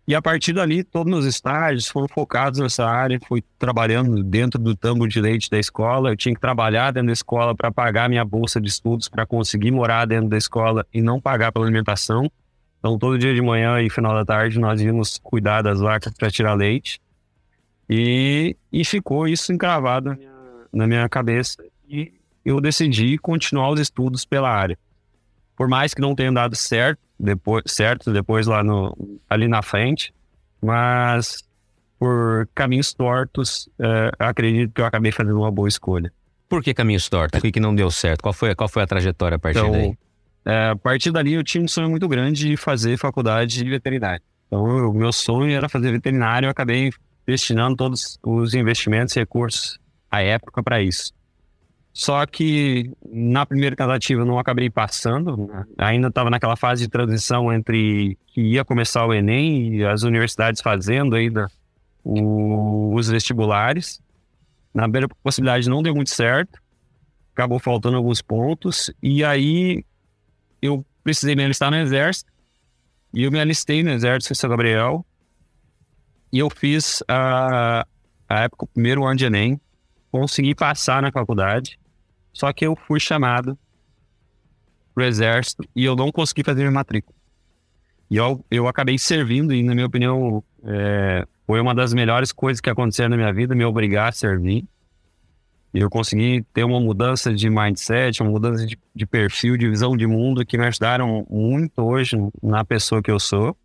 E 0.07 0.13
a 0.13 0.21
partir 0.21 0.53
dali, 0.53 0.83
todos 0.83 1.11
os 1.17 1.25
estágios 1.25 1.87
foram 1.87 2.07
focados 2.07 2.59
nessa 2.59 2.85
área. 2.85 3.19
Fui 3.27 3.43
trabalhando 3.57 4.23
dentro 4.23 4.59
do 4.59 4.75
tambo 4.75 5.07
de 5.07 5.19
leite 5.19 5.49
da 5.49 5.57
escola. 5.57 6.11
Eu 6.11 6.15
tinha 6.15 6.35
que 6.35 6.39
trabalhar 6.39 6.91
dentro 6.91 7.07
da 7.07 7.13
escola 7.13 7.55
para 7.55 7.71
pagar 7.71 8.07
minha 8.07 8.23
bolsa 8.23 8.61
de 8.61 8.69
estudos, 8.69 9.09
para 9.09 9.25
conseguir 9.25 9.71
morar 9.71 10.05
dentro 10.05 10.29
da 10.29 10.37
escola 10.37 10.85
e 10.93 11.01
não 11.01 11.19
pagar 11.19 11.51
pela 11.51 11.65
alimentação. 11.65 12.31
Então, 12.77 12.99
todo 12.99 13.17
dia 13.17 13.33
de 13.33 13.41
manhã 13.41 13.81
e 13.81 13.89
final 13.89 14.13
da 14.13 14.23
tarde, 14.23 14.59
nós 14.59 14.79
íamos 14.79 15.17
cuidar 15.17 15.63
das 15.63 15.79
vacas 15.79 16.13
para 16.13 16.29
tirar 16.29 16.53
leite. 16.53 17.01
E, 17.89 18.55
e 18.71 18.85
ficou 18.85 19.27
isso 19.27 19.51
encravado 19.51 20.09
na 20.09 20.15
minha, 20.15 20.31
na 20.71 20.87
minha 20.87 21.09
cabeça. 21.09 21.63
E 21.89 22.13
eu 22.43 22.61
decidi 22.61 23.17
continuar 23.17 23.71
os 23.71 23.79
estudos 23.79 24.23
pela 24.23 24.51
área. 24.51 24.77
Por 25.55 25.67
mais 25.67 25.95
que 25.95 26.01
não 26.01 26.13
tenha 26.13 26.31
dado 26.31 26.55
certo, 26.55 26.99
depois, 27.19 27.63
certo 27.67 28.11
depois 28.11 28.47
lá 28.47 28.63
no, 28.63 28.95
ali 29.29 29.47
na 29.47 29.61
frente, 29.61 30.13
mas 30.61 31.43
por 31.97 32.47
caminhos 32.53 32.93
tortos, 32.93 33.69
é, 33.79 34.11
acredito 34.19 34.73
que 34.73 34.81
eu 34.81 34.85
acabei 34.85 35.11
fazendo 35.11 35.39
uma 35.39 35.51
boa 35.51 35.67
escolha. 35.67 36.11
Por 36.47 36.61
que 36.61 36.73
caminhos 36.73 37.09
tortos? 37.09 37.39
Por 37.39 37.51
que 37.51 37.59
não 37.59 37.73
deu 37.73 37.89
certo? 37.89 38.21
Qual 38.21 38.33
foi, 38.33 38.53
qual 38.53 38.69
foi 38.69 38.83
a 38.83 38.87
trajetória 38.87 39.37
a 39.37 39.39
partir 39.39 39.59
então, 39.59 39.71
daí? 39.71 39.97
É, 40.45 40.69
a 40.69 40.75
partir 40.75 41.11
dali 41.11 41.33
eu 41.33 41.43
tinha 41.43 41.63
um 41.63 41.67
sonho 41.67 41.89
muito 41.89 42.07
grande 42.07 42.49
de 42.49 42.57
fazer 42.57 42.97
faculdade 42.97 43.57
de 43.57 43.69
veterinário. 43.69 44.21
Então 44.47 44.63
o 44.63 44.93
meu 44.93 45.11
sonho 45.11 45.55
era 45.55 45.67
fazer 45.67 45.91
veterinário, 45.91 46.45
eu 46.45 46.51
acabei 46.51 46.91
destinando 47.25 47.75
todos 47.75 48.19
os 48.21 48.53
investimentos 48.53 49.15
e 49.15 49.19
recursos 49.19 49.79
à 50.11 50.21
época 50.21 50.61
para 50.61 50.81
isso. 50.81 51.11
Só 51.97 52.25
que 52.25 52.91
na 53.09 53.45
primeira 53.45 53.73
tentativa 53.73 54.25
não 54.25 54.37
acabei 54.37 54.69
passando, 54.69 55.37
né? 55.37 55.63
ainda 55.77 56.09
estava 56.09 56.29
naquela 56.29 56.57
fase 56.57 56.83
de 56.83 56.89
transição 56.89 57.53
entre 57.53 58.17
que 58.27 58.41
ia 58.41 58.65
começar 58.65 59.05
o 59.05 59.13
Enem 59.13 59.75
e 59.75 59.85
as 59.85 60.03
universidades 60.03 60.61
fazendo 60.61 61.15
ainda 61.15 61.49
o, 62.03 62.93
os 62.93 63.07
vestibulares. 63.07 64.01
Na 64.73 64.83
primeira 64.83 65.07
possibilidade 65.23 65.69
não 65.69 65.81
deu 65.81 65.95
muito 65.95 66.09
certo, 66.09 66.61
acabou 67.33 67.59
faltando 67.59 67.95
alguns 67.95 68.21
pontos, 68.21 68.91
e 69.01 69.23
aí 69.23 69.85
eu 70.61 70.85
precisei 71.01 71.33
me 71.33 71.45
alistar 71.45 71.71
no 71.71 71.77
Exército, 71.77 72.29
e 73.13 73.23
eu 73.23 73.31
me 73.31 73.39
alistei 73.39 73.81
no 73.83 73.91
Exército 73.91 74.33
em 74.33 74.35
São 74.35 74.49
Gabriel, 74.49 75.05
e 76.29 76.39
eu 76.39 76.49
fiz 76.49 77.01
a, 77.07 77.87
a 78.27 78.39
época, 78.41 78.65
o 78.65 78.67
primeiro 78.67 79.05
ano 79.05 79.15
de 79.15 79.23
Enem, 79.23 79.61
consegui 80.11 80.53
passar 80.53 81.01
na 81.01 81.09
faculdade, 81.09 81.79
só 82.35 82.51
que 82.51 82.67
eu 82.67 82.75
fui 82.75 82.99
chamado 82.99 83.57
pro 84.93 85.05
exército 85.05 85.63
e 85.73 85.85
eu 85.85 85.95
não 85.95 86.11
consegui 86.11 86.43
fazer 86.43 86.59
minha 86.59 86.71
matrícula. 86.71 87.15
E 88.11 88.17
eu, 88.17 88.43
eu 88.51 88.67
acabei 88.67 88.99
servindo 88.99 89.53
e, 89.53 89.63
na 89.63 89.73
minha 89.73 89.87
opinião, 89.87 90.43
é, 90.65 91.25
foi 91.47 91.61
uma 91.61 91.73
das 91.73 91.93
melhores 91.93 92.33
coisas 92.33 92.59
que 92.59 92.69
aconteceram 92.69 93.11
na 93.11 93.15
minha 93.15 93.33
vida, 93.33 93.55
me 93.55 93.63
obrigar 93.63 94.09
a 94.09 94.11
servir. 94.11 94.65
E 95.73 95.79
eu 95.79 95.89
consegui 95.89 96.45
ter 96.53 96.65
uma 96.65 96.79
mudança 96.79 97.33
de 97.33 97.49
mindset, 97.49 98.21
uma 98.21 98.31
mudança 98.31 98.65
de, 98.65 98.77
de 98.93 99.05
perfil, 99.05 99.55
de 99.55 99.69
visão 99.69 99.95
de 99.95 100.05
mundo 100.05 100.45
que 100.45 100.57
me 100.57 100.65
ajudaram 100.65 101.25
muito 101.29 101.81
hoje 101.81 102.17
na 102.43 102.65
pessoa 102.65 103.01
que 103.01 103.09
eu 103.11 103.19
sou. 103.19 103.55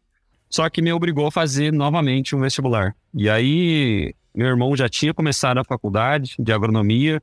Só 0.48 0.70
que 0.70 0.80
me 0.80 0.92
obrigou 0.92 1.26
a 1.26 1.32
fazer 1.32 1.72
novamente 1.72 2.36
um 2.36 2.40
vestibular. 2.40 2.94
E 3.12 3.28
aí, 3.28 4.14
meu 4.32 4.46
irmão 4.46 4.76
já 4.76 4.88
tinha 4.88 5.12
começado 5.12 5.58
a 5.58 5.64
faculdade 5.64 6.36
de 6.38 6.52
agronomia, 6.52 7.20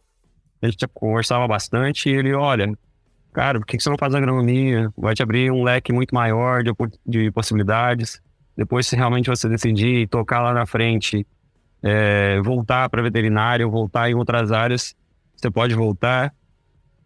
a 0.61 0.69
gente 0.69 0.87
conversava 0.93 1.47
bastante 1.47 2.09
e 2.09 2.13
ele, 2.13 2.33
olha, 2.33 2.71
cara, 3.31 3.59
por 3.59 3.65
que 3.65 3.79
você 3.79 3.89
não 3.89 3.97
faz 3.97 4.15
agronomia? 4.15 4.91
Vai 4.97 5.13
te 5.13 5.21
abrir 5.21 5.51
um 5.51 5.63
leque 5.63 5.93
muito 5.93 6.13
maior 6.13 6.63
de, 6.63 6.71
de 7.05 7.31
possibilidades. 7.31 8.21
Depois, 8.55 8.87
se 8.87 8.95
realmente 8.95 9.29
você 9.29 9.47
decidir 9.47 10.07
tocar 10.07 10.41
lá 10.41 10.53
na 10.53 10.65
frente, 10.65 11.25
é, 11.83 12.41
voltar 12.41 12.89
para 12.89 13.03
veterinário, 13.03 13.69
voltar 13.69 14.09
em 14.09 14.15
outras 14.15 14.51
áreas, 14.51 14.95
você 15.35 15.51
pode 15.51 15.75
voltar. 15.75 16.33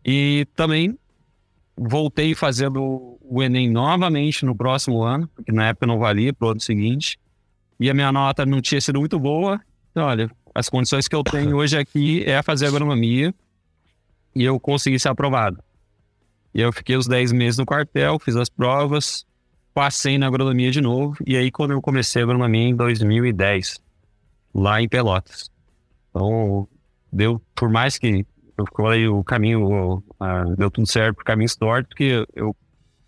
E 0.06 0.48
também 0.56 0.98
voltei 1.78 2.34
fazendo 2.34 3.18
o 3.22 3.44
Enem 3.44 3.70
novamente 3.70 4.46
no 4.46 4.56
próximo 4.56 5.04
ano, 5.04 5.28
porque 5.36 5.52
na 5.52 5.68
época 5.68 5.86
não 5.86 6.00
valia 6.00 6.34
para 6.34 6.48
o 6.48 6.52
ano 6.52 6.62
seguinte. 6.62 7.20
E 7.80 7.90
a 7.90 7.94
minha 7.94 8.12
nota 8.12 8.46
não 8.46 8.62
tinha 8.62 8.80
sido 8.80 9.00
muito 9.00 9.20
boa. 9.20 9.60
Então, 9.92 10.06
olha, 10.06 10.32
as 10.56 10.70
condições 10.70 11.08
que 11.08 11.16
eu 11.16 11.24
tenho 11.24 11.58
hoje 11.58 11.78
aqui 11.78 12.24
é 12.26 12.42
fazer 12.42 12.68
agronomia 12.68 13.34
e 14.36 14.44
eu 14.44 14.60
consegui 14.60 15.00
ser 15.00 15.10
aprovado. 15.10 15.62
E 16.54 16.62
eu 16.62 16.72
fiquei 16.72 16.96
os 16.96 17.08
10 17.08 17.32
meses 17.32 17.58
no 17.58 17.65
quartel, 17.65 18.20
fiz 18.20 18.36
as 18.36 18.50
provas, 18.50 19.26
passei 19.74 20.17
na 20.17 20.28
agronomia 20.28 20.72
de 20.72 20.82
novo. 20.82 21.15
E 21.26 21.38
aí, 21.38 21.50
quando 21.50 21.72
eu 21.72 21.82
comecei 21.82 22.22
a 22.22 22.26
agronomia 22.26 22.67
em 22.67 22.76
2010, 22.76 23.80
lá 24.54 24.82
em 24.82 24.89
Pelotas. 24.89 25.50
Então, 26.10 26.67
deu, 27.12 27.41
por 27.56 27.70
mais 27.70 27.98
que 27.98 28.26
eu 28.58 28.65
falei 28.76 29.08
o 29.08 29.24
caminho, 29.24 30.04
deu 30.58 30.70
tudo 30.70 30.88
certo 30.88 31.15
por 31.15 31.24
caminho 31.24 31.50
tortos, 31.58 31.89
porque 31.89 32.26
eu 32.36 32.56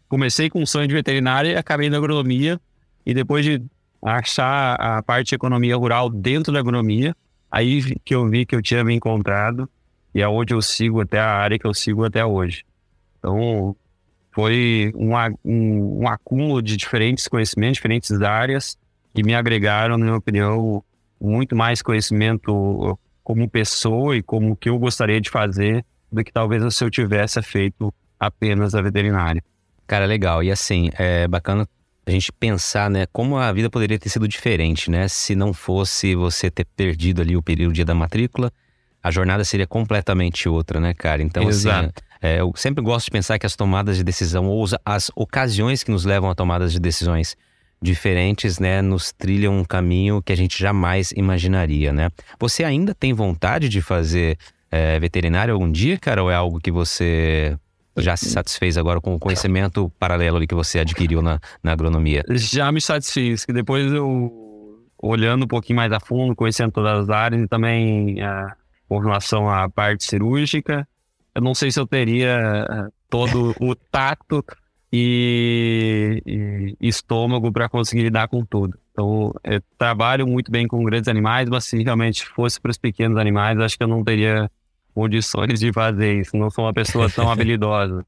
comecei 0.08 0.50
com 0.50 0.62
um 0.62 0.66
sonho 0.66 0.88
de 0.88 0.94
veterinária 0.94 1.50
e 1.50 1.56
acabei 1.56 1.90
na 1.90 1.98
agronomia. 1.98 2.60
E 3.06 3.14
depois 3.14 3.44
de 3.44 3.62
achar 4.02 4.76
a 4.76 5.04
parte 5.04 5.30
de 5.30 5.36
economia 5.36 5.76
rural 5.76 6.10
dentro 6.10 6.54
da 6.54 6.60
agronomia, 6.60 7.14
Aí 7.54 7.84
que 8.04 8.16
eu 8.16 8.28
vi 8.28 8.48
que 8.48 8.56
eu 8.56 8.64
tinha 8.64 8.84
me 8.84 8.96
encontrado 8.96 9.70
e 10.13 10.21
é 10.21 10.28
onde 10.28 10.54
eu 10.54 10.62
sigo 10.62 11.02
até 11.02 11.19
a 11.19 11.30
área 11.30 11.58
que 11.58 11.65
eu 11.65 11.73
sigo 11.73 12.04
até 12.04 12.26
hoje. 12.26 12.65
Então, 13.19 13.76
foi 14.32 14.91
um, 14.95 15.13
um, 15.43 16.04
um 16.04 16.08
acúmulo 16.08 16.62
de 16.62 16.76
diferentes 16.76 17.28
conhecimentos, 17.28 17.76
diferentes 17.76 18.21
áreas, 18.21 18.78
que 19.13 19.23
me 19.23 19.36
agregaram, 19.36 19.97
na 19.97 20.06
minha 20.06 20.17
opinião, 20.17 20.84
muito 21.21 21.56
mais 21.56 21.82
conhecimento 21.82 22.97
como 23.23 23.49
pessoa 23.49 24.17
e 24.17 24.21
como 24.21 24.56
que 24.56 24.69
eu 24.69 24.78
gostaria 24.78 25.21
de 25.21 25.30
fazer 25.30 25.86
do 26.12 26.23
que 26.23 26.32
talvez 26.32 26.76
se 26.76 26.84
eu 26.84 26.89
tivesse 26.89 27.41
feito 27.41 27.93
apenas 28.19 28.76
a 28.76 28.82
veterinária. 28.82 29.43
Cara, 29.88 30.06
legal. 30.06 30.43
E 30.43 30.52
assim, 30.52 30.89
é 30.97 31.28
bacana 31.28 31.67
a 32.06 32.12
gente 32.12 32.32
pensar, 32.34 32.89
né, 32.89 33.06
como 33.12 33.38
a 33.38 33.52
vida 33.54 33.69
poderia 33.69 33.97
ter 33.97 34.10
sido 34.10 34.28
diferente, 34.28 34.91
né? 34.91 35.08
Se 35.08 35.36
não 35.36 35.54
fosse 35.54 36.15
você 36.15 36.52
ter 36.52 36.65
perdido 36.65 37.21
ali 37.21 37.38
o 37.38 37.41
período 37.41 37.73
dia 37.73 37.86
da 37.86 37.95
matrícula, 37.95 38.52
a 39.04 39.12
jornada 39.12 39.44
seria 39.44 39.68
completamente 39.68 40.48
outra, 40.48 40.80
né, 40.80 40.94
cara? 40.94 41.22
Então, 41.22 41.44
assim, 41.44 41.68
Exato. 41.68 41.86
assim, 41.86 41.92
é, 42.22 42.39
eu 42.39 42.54
sempre 42.56 42.82
gosto 42.82 43.06
de 43.06 43.12
pensar 43.12 43.38
que 43.38 43.46
as 43.46 43.54
tomadas 43.56 43.98
de 43.98 44.04
decisão 44.04 44.48
ou 44.48 44.66
as 44.86 45.12
ocasiões 45.13 45.84
que 45.84 45.92
nos 45.92 46.06
levam 46.06 46.30
a 46.30 46.36
tomadas 46.36 46.72
de 46.72 46.80
decisões 46.80 47.36
diferentes, 47.82 48.60
né, 48.60 48.82
nos 48.82 49.12
trilham 49.12 49.60
um 49.60 49.66
caminho 49.66 50.22
que 50.22 50.32
a 50.32 50.38
gente 50.38 50.58
jamais 50.58 51.12
imaginaria, 51.12 51.92
né? 51.92 52.10
Você 52.39 52.63
ainda 52.63 52.96
tem 52.96 53.12
vontade 53.12 53.68
de 53.68 53.82
fazer 53.82 54.38
é, 54.72 54.98
veterinário 55.00 55.54
algum 55.54 55.70
dia, 55.70 55.98
cara, 56.00 56.24
ou 56.24 56.32
é 56.32 56.36
algo 56.36 56.62
que 56.62 56.72
você 56.72 57.58
já 57.97 58.16
se 58.16 58.30
satisfez 58.30 58.78
agora 58.78 59.01
com 59.01 59.14
o 59.14 59.20
conhecimento 59.20 59.91
paralelo 59.99 60.38
ali 60.38 60.47
que 60.47 60.56
você 60.56 60.80
adquiriu 60.80 61.22
na, 61.22 61.41
na 61.62 61.74
agronomia? 61.74 62.24
Já 62.30 62.72
me 62.72 62.80
satisfiz, 62.80 63.45
que 63.45 63.51
depois 63.51 63.91
eu, 63.91 64.82
olhando 64.97 65.43
um 65.43 65.47
pouquinho 65.47 65.76
mais 65.76 65.91
a 65.91 65.99
fundo, 65.99 66.34
conhecendo 66.34 66.72
todas 66.72 67.01
as 67.04 67.10
áreas 67.10 67.43
e 67.43 67.47
também 67.49 68.22
é, 68.22 68.47
com 68.94 69.00
relação 69.00 69.50
à 69.50 69.68
parte 69.68 70.04
cirúrgica, 70.04 70.88
eu 71.34 71.41
não 71.41 71.56
sei 71.56 71.72
se 71.72 71.80
eu 71.80 71.88
teria 71.88 72.30
é, 72.70 72.88
todo 73.10 73.56
o 73.60 73.74
tato 73.74 74.46
e, 74.91 76.22
e 76.80 76.88
estômago 76.88 77.52
para 77.52 77.68
conseguir 77.68 78.04
lidar 78.04 78.28
com 78.28 78.46
tudo. 78.46 78.78
Então, 78.91 79.34
eu 79.44 79.60
trabalho 79.80 80.28
muito 80.28 80.52
bem 80.52 80.68
com 80.68 80.84
grandes 80.84 81.08
animais, 81.08 81.50
mas 81.50 81.66
se 81.66 81.82
realmente 81.82 82.24
fosse 82.24 82.62
para 82.62 82.70
os 82.70 82.78
pequenos 82.78 83.18
animais, 83.18 83.60
acho 83.60 83.76
que 83.76 83.84
eu 83.84 83.88
não 83.88 84.04
teria 84.04 84.50
condições 84.94 85.60
de 85.60 85.74
fazer 85.74 86.20
isso. 86.20 86.38
Não 86.38 86.52
sou 86.52 86.66
uma 86.66 86.74
pessoa 86.74 87.10
tão 87.10 87.30
habilidosa. 87.32 88.06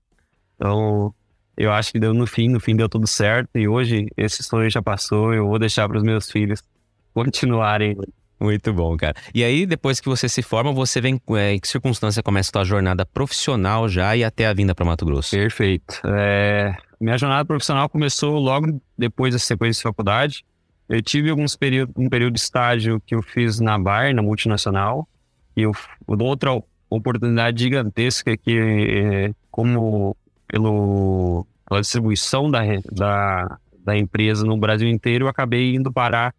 Então, 0.56 1.12
eu 1.58 1.72
acho 1.72 1.92
que 1.92 2.00
deu 2.00 2.14
no 2.14 2.28
fim, 2.28 2.48
no 2.48 2.60
fim 2.60 2.76
deu 2.76 2.88
tudo 2.88 3.08
certo. 3.08 3.58
E 3.58 3.68
hoje 3.68 4.08
esse 4.16 4.44
sonho 4.44 4.70
já 4.70 4.84
passou. 4.84 5.34
Eu 5.34 5.48
vou 5.48 5.58
deixar 5.58 5.88
para 5.88 5.98
os 5.98 6.04
meus 6.04 6.30
filhos 6.30 6.62
continuarem. 7.12 7.98
Muito 8.40 8.74
bom, 8.74 8.98
cara. 8.98 9.16
E 9.34 9.44
aí, 9.44 9.66
depois 9.66 10.00
que 10.00 10.10
você 10.10 10.28
se 10.28 10.42
forma, 10.42 10.72
você 10.72 11.00
vem. 11.00 11.20
É, 11.38 11.54
em 11.54 11.60
que 11.60 11.68
circunstância 11.68 12.22
começa 12.22 12.50
a 12.50 12.60
sua 12.60 12.64
jornada 12.66 13.06
profissional 13.06 13.88
já 13.88 14.16
e 14.16 14.24
até 14.24 14.46
a 14.46 14.54
vinda 14.54 14.76
para 14.76 14.86
Mato 14.86 15.06
Grosso? 15.06 15.32
Perfeito. 15.32 16.02
É, 16.06 16.76
minha 17.00 17.18
jornada 17.18 17.46
profissional 17.46 17.88
começou 17.88 18.38
logo 18.40 18.82
depois 18.98 19.34
da 19.34 19.40
sequência 19.40 19.80
de 19.80 19.84
faculdade. 19.84 20.46
Eu 20.88 21.02
tive 21.02 21.30
alguns 21.30 21.56
período, 21.56 21.94
um 21.98 22.10
período 22.10 22.34
de 22.34 22.40
estágio 22.40 23.02
que 23.06 23.16
eu 23.16 23.22
fiz 23.22 23.60
na 23.60 23.80
Bayer, 23.80 24.14
na 24.14 24.22
multinacional, 24.22 25.08
e 25.56 25.64
eu, 25.64 25.72
outra 26.08 26.52
oportunidade 26.90 27.64
gigantesca 27.64 28.38
que, 28.38 28.58
eh, 28.58 29.34
como 29.50 30.16
pelo, 30.48 31.48
pela 31.68 31.82
distribuição 31.82 32.52
da, 32.52 32.62
da, 32.92 33.58
da 33.84 33.98
empresa 33.98 34.46
no 34.46 34.58
Brasil 34.58 34.88
inteiro, 34.88 35.26
eu 35.26 35.30
acabei 35.30 35.76
indo 35.76 35.92
parar 35.92 36.36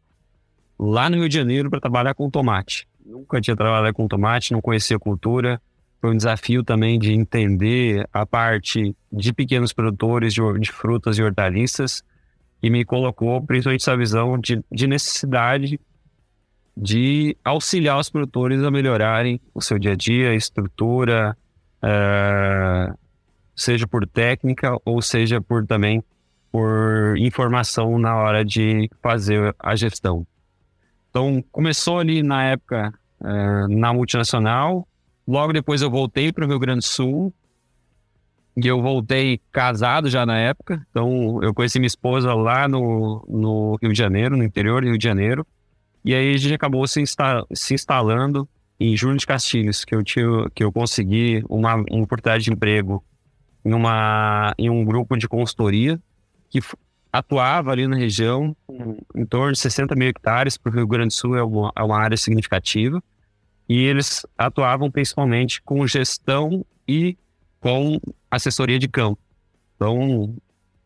lá 0.78 1.08
no 1.08 1.16
Rio 1.16 1.28
de 1.28 1.34
Janeiro 1.36 1.70
para 1.70 1.80
trabalhar 1.80 2.14
com 2.14 2.30
tomate. 2.30 2.86
Nunca 3.04 3.40
tinha 3.40 3.56
trabalhado 3.56 3.94
com 3.94 4.08
tomate, 4.08 4.52
não 4.52 4.60
conhecia 4.60 4.96
a 4.96 5.00
cultura. 5.00 5.60
Foi 6.00 6.10
um 6.10 6.16
desafio 6.16 6.62
também 6.62 6.98
de 6.98 7.12
entender 7.12 8.08
a 8.12 8.26
parte 8.26 8.94
de 9.12 9.32
pequenos 9.32 9.72
produtores 9.72 10.34
de, 10.34 10.40
de 10.58 10.70
frutas 10.70 11.18
e 11.18 11.22
hortaliças 11.22 12.02
e 12.62 12.70
me 12.70 12.84
colocou 12.84 13.40
principalmente 13.42 13.82
essa 13.82 13.96
visão 13.96 14.38
de, 14.38 14.62
de 14.70 14.86
necessidade 14.86 15.80
de 16.76 17.36
auxiliar 17.42 17.98
os 17.98 18.10
produtores 18.10 18.62
a 18.62 18.70
melhorarem 18.70 19.40
o 19.54 19.62
seu 19.62 19.78
dia 19.78 19.92
a 19.92 19.96
dia, 19.96 20.30
a 20.30 20.34
estrutura, 20.34 21.36
uh, 21.82 22.98
seja 23.54 23.86
por 23.86 24.06
técnica 24.06 24.76
ou 24.84 25.00
seja 25.00 25.40
por 25.40 25.66
também 25.66 26.04
por 26.52 27.16
informação 27.18 27.98
na 27.98 28.14
hora 28.16 28.44
de 28.44 28.90
fazer 29.02 29.54
a 29.58 29.74
gestão. 29.74 30.26
Então 31.16 31.42
começou 31.50 31.98
ali 31.98 32.22
na 32.22 32.44
época 32.44 32.92
uh, 33.22 33.74
na 33.74 33.90
multinacional, 33.90 34.86
logo 35.26 35.50
depois 35.50 35.80
eu 35.80 35.90
voltei 35.90 36.30
para 36.30 36.44
o 36.44 36.46
Rio 36.46 36.58
Grande 36.58 36.80
do 36.80 36.84
Sul. 36.84 37.32
E 38.54 38.66
eu 38.66 38.82
voltei 38.82 39.40
casado 39.50 40.10
já 40.10 40.26
na 40.26 40.38
época, 40.38 40.86
então 40.90 41.42
eu 41.42 41.54
conheci 41.54 41.78
minha 41.78 41.86
esposa 41.86 42.34
lá 42.34 42.68
no, 42.68 43.24
no 43.26 43.78
Rio 43.80 43.92
de 43.92 43.98
Janeiro, 43.98 44.36
no 44.36 44.44
interior 44.44 44.82
do 44.82 44.88
Rio 44.88 44.98
de 44.98 45.04
Janeiro, 45.04 45.46
e 46.04 46.14
aí 46.14 46.34
a 46.34 46.36
gente 46.36 46.54
acabou 46.54 46.86
se, 46.86 47.00
insta 47.00 47.44
se 47.52 47.72
instalando 47.72 48.46
em 48.78 48.94
Júlio 48.94 49.16
de 49.16 49.26
Castilhos, 49.26 49.86
que 49.86 49.94
eu, 49.94 50.02
tinha, 50.02 50.50
que 50.54 50.64
eu 50.64 50.70
consegui 50.70 51.42
uma, 51.48 51.76
uma 51.76 52.02
oportunidade 52.02 52.44
de 52.44 52.52
emprego 52.52 53.02
em, 53.64 53.72
uma, 53.72 54.54
em 54.58 54.68
um 54.68 54.84
grupo 54.84 55.16
de 55.16 55.26
consultoria 55.26 55.98
que 56.50 56.60
atuava 57.12 57.72
ali 57.72 57.86
na 57.86 57.96
região, 57.96 58.54
em 59.14 59.26
torno 59.26 59.52
de 59.52 59.58
60 59.58 59.94
mil 59.94 60.08
hectares, 60.08 60.56
para 60.56 60.70
o 60.70 60.74
Rio 60.74 60.86
Grande 60.86 61.08
do 61.08 61.12
Sul 61.12 61.36
é 61.36 61.42
uma, 61.42 61.72
é 61.76 61.82
uma 61.82 61.98
área 61.98 62.16
significativa, 62.16 63.02
e 63.68 63.82
eles 63.82 64.24
atuavam 64.38 64.90
principalmente 64.90 65.60
com 65.62 65.86
gestão 65.86 66.64
e 66.86 67.16
com 67.60 68.00
assessoria 68.30 68.78
de 68.78 68.88
campo. 68.88 69.18
Então, 69.74 70.34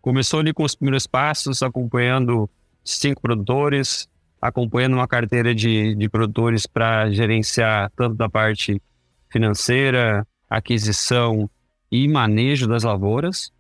começou 0.01 0.41
ali 0.41 0.53
com 0.53 0.65
os 0.65 0.75
primeiros 0.75 1.07
passos, 1.07 1.63
acompanhando 1.63 2.49
cinco 2.85 3.21
produtores, 3.21 4.09
acompanhando 4.41 4.95
uma 4.95 5.07
carteira 5.07 5.55
de, 5.55 5.95
de 5.95 6.09
produtores 6.09 6.67
para 6.67 7.11
gerenciar 7.11 7.93
tanto 7.95 8.15
da 8.15 8.29
parte 8.29 8.81
financeira, 9.29 10.27
aquisição 10.49 11.49
e 11.91 12.09
manejo 12.09 12.67
das 12.67 12.83
lavouras. 12.83 13.53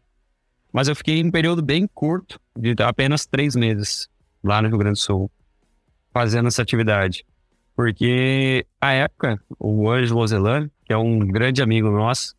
Mas 0.72 0.88
eu 0.88 0.96
fiquei 0.96 1.18
em 1.18 1.26
um 1.26 1.30
período 1.30 1.62
bem 1.62 1.86
curto, 1.92 2.40
de 2.56 2.74
apenas 2.82 3.26
três 3.26 3.54
meses, 3.54 4.08
lá 4.42 4.60
no 4.62 4.68
Rio 4.68 4.78
Grande 4.78 4.98
do 4.98 5.02
Sul, 5.02 5.30
fazendo 6.12 6.48
essa 6.48 6.62
atividade. 6.62 7.24
Porque, 7.74 8.66
à 8.80 8.92
época, 8.92 9.40
o 9.58 9.90
Ângelo 9.90 10.20
Ozelan, 10.20 10.70
que 10.84 10.92
é 10.92 10.96
um 10.96 11.18
grande 11.20 11.62
amigo 11.62 11.90
nosso, 11.90 12.34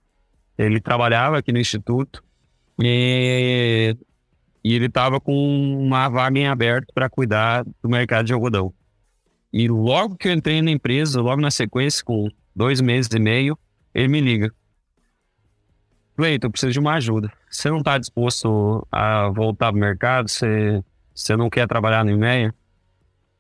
ele 0.58 0.80
trabalhava 0.80 1.38
aqui 1.38 1.52
no 1.52 1.60
Instituto 1.60 2.24
e 2.80 3.96
e 4.64 4.76
ele 4.76 4.86
estava 4.86 5.20
com 5.20 5.34
uma 5.34 6.08
vaga 6.08 6.38
em 6.38 6.48
aberto 6.48 6.94
para 6.94 7.10
cuidar 7.10 7.66
do 7.82 7.90
mercado 7.90 8.26
de 8.26 8.34
algodão. 8.34 8.74
E 9.52 9.68
logo 9.68 10.16
que 10.16 10.28
eu 10.28 10.34
entrei 10.34 10.62
na 10.62 10.72
empresa, 10.72 11.20
logo 11.20 11.42
na 11.42 11.52
sequência, 11.52 12.04
com 12.04 12.30
dois 12.56 12.80
meses 12.80 13.12
e 13.12 13.20
meio, 13.20 13.58
ele 13.94 14.08
me 14.08 14.22
liga. 14.22 14.54
Cleiton, 16.16 16.48
eu 16.48 16.52
preciso 16.52 16.72
de 16.72 16.80
uma 16.80 16.94
ajuda. 16.94 17.32
Você 17.50 17.70
não 17.70 17.80
está 17.80 17.98
disposto 17.98 18.88
a 18.92 19.30
voltar 19.30 19.72
para 19.72 19.78
o 19.78 19.80
mercado? 19.80 20.30
Você, 20.30 20.84
você 21.14 21.36
não 21.36 21.50
quer 21.50 21.68
trabalhar 21.68 22.04
no 22.04 22.12
IMEA? 22.12 22.54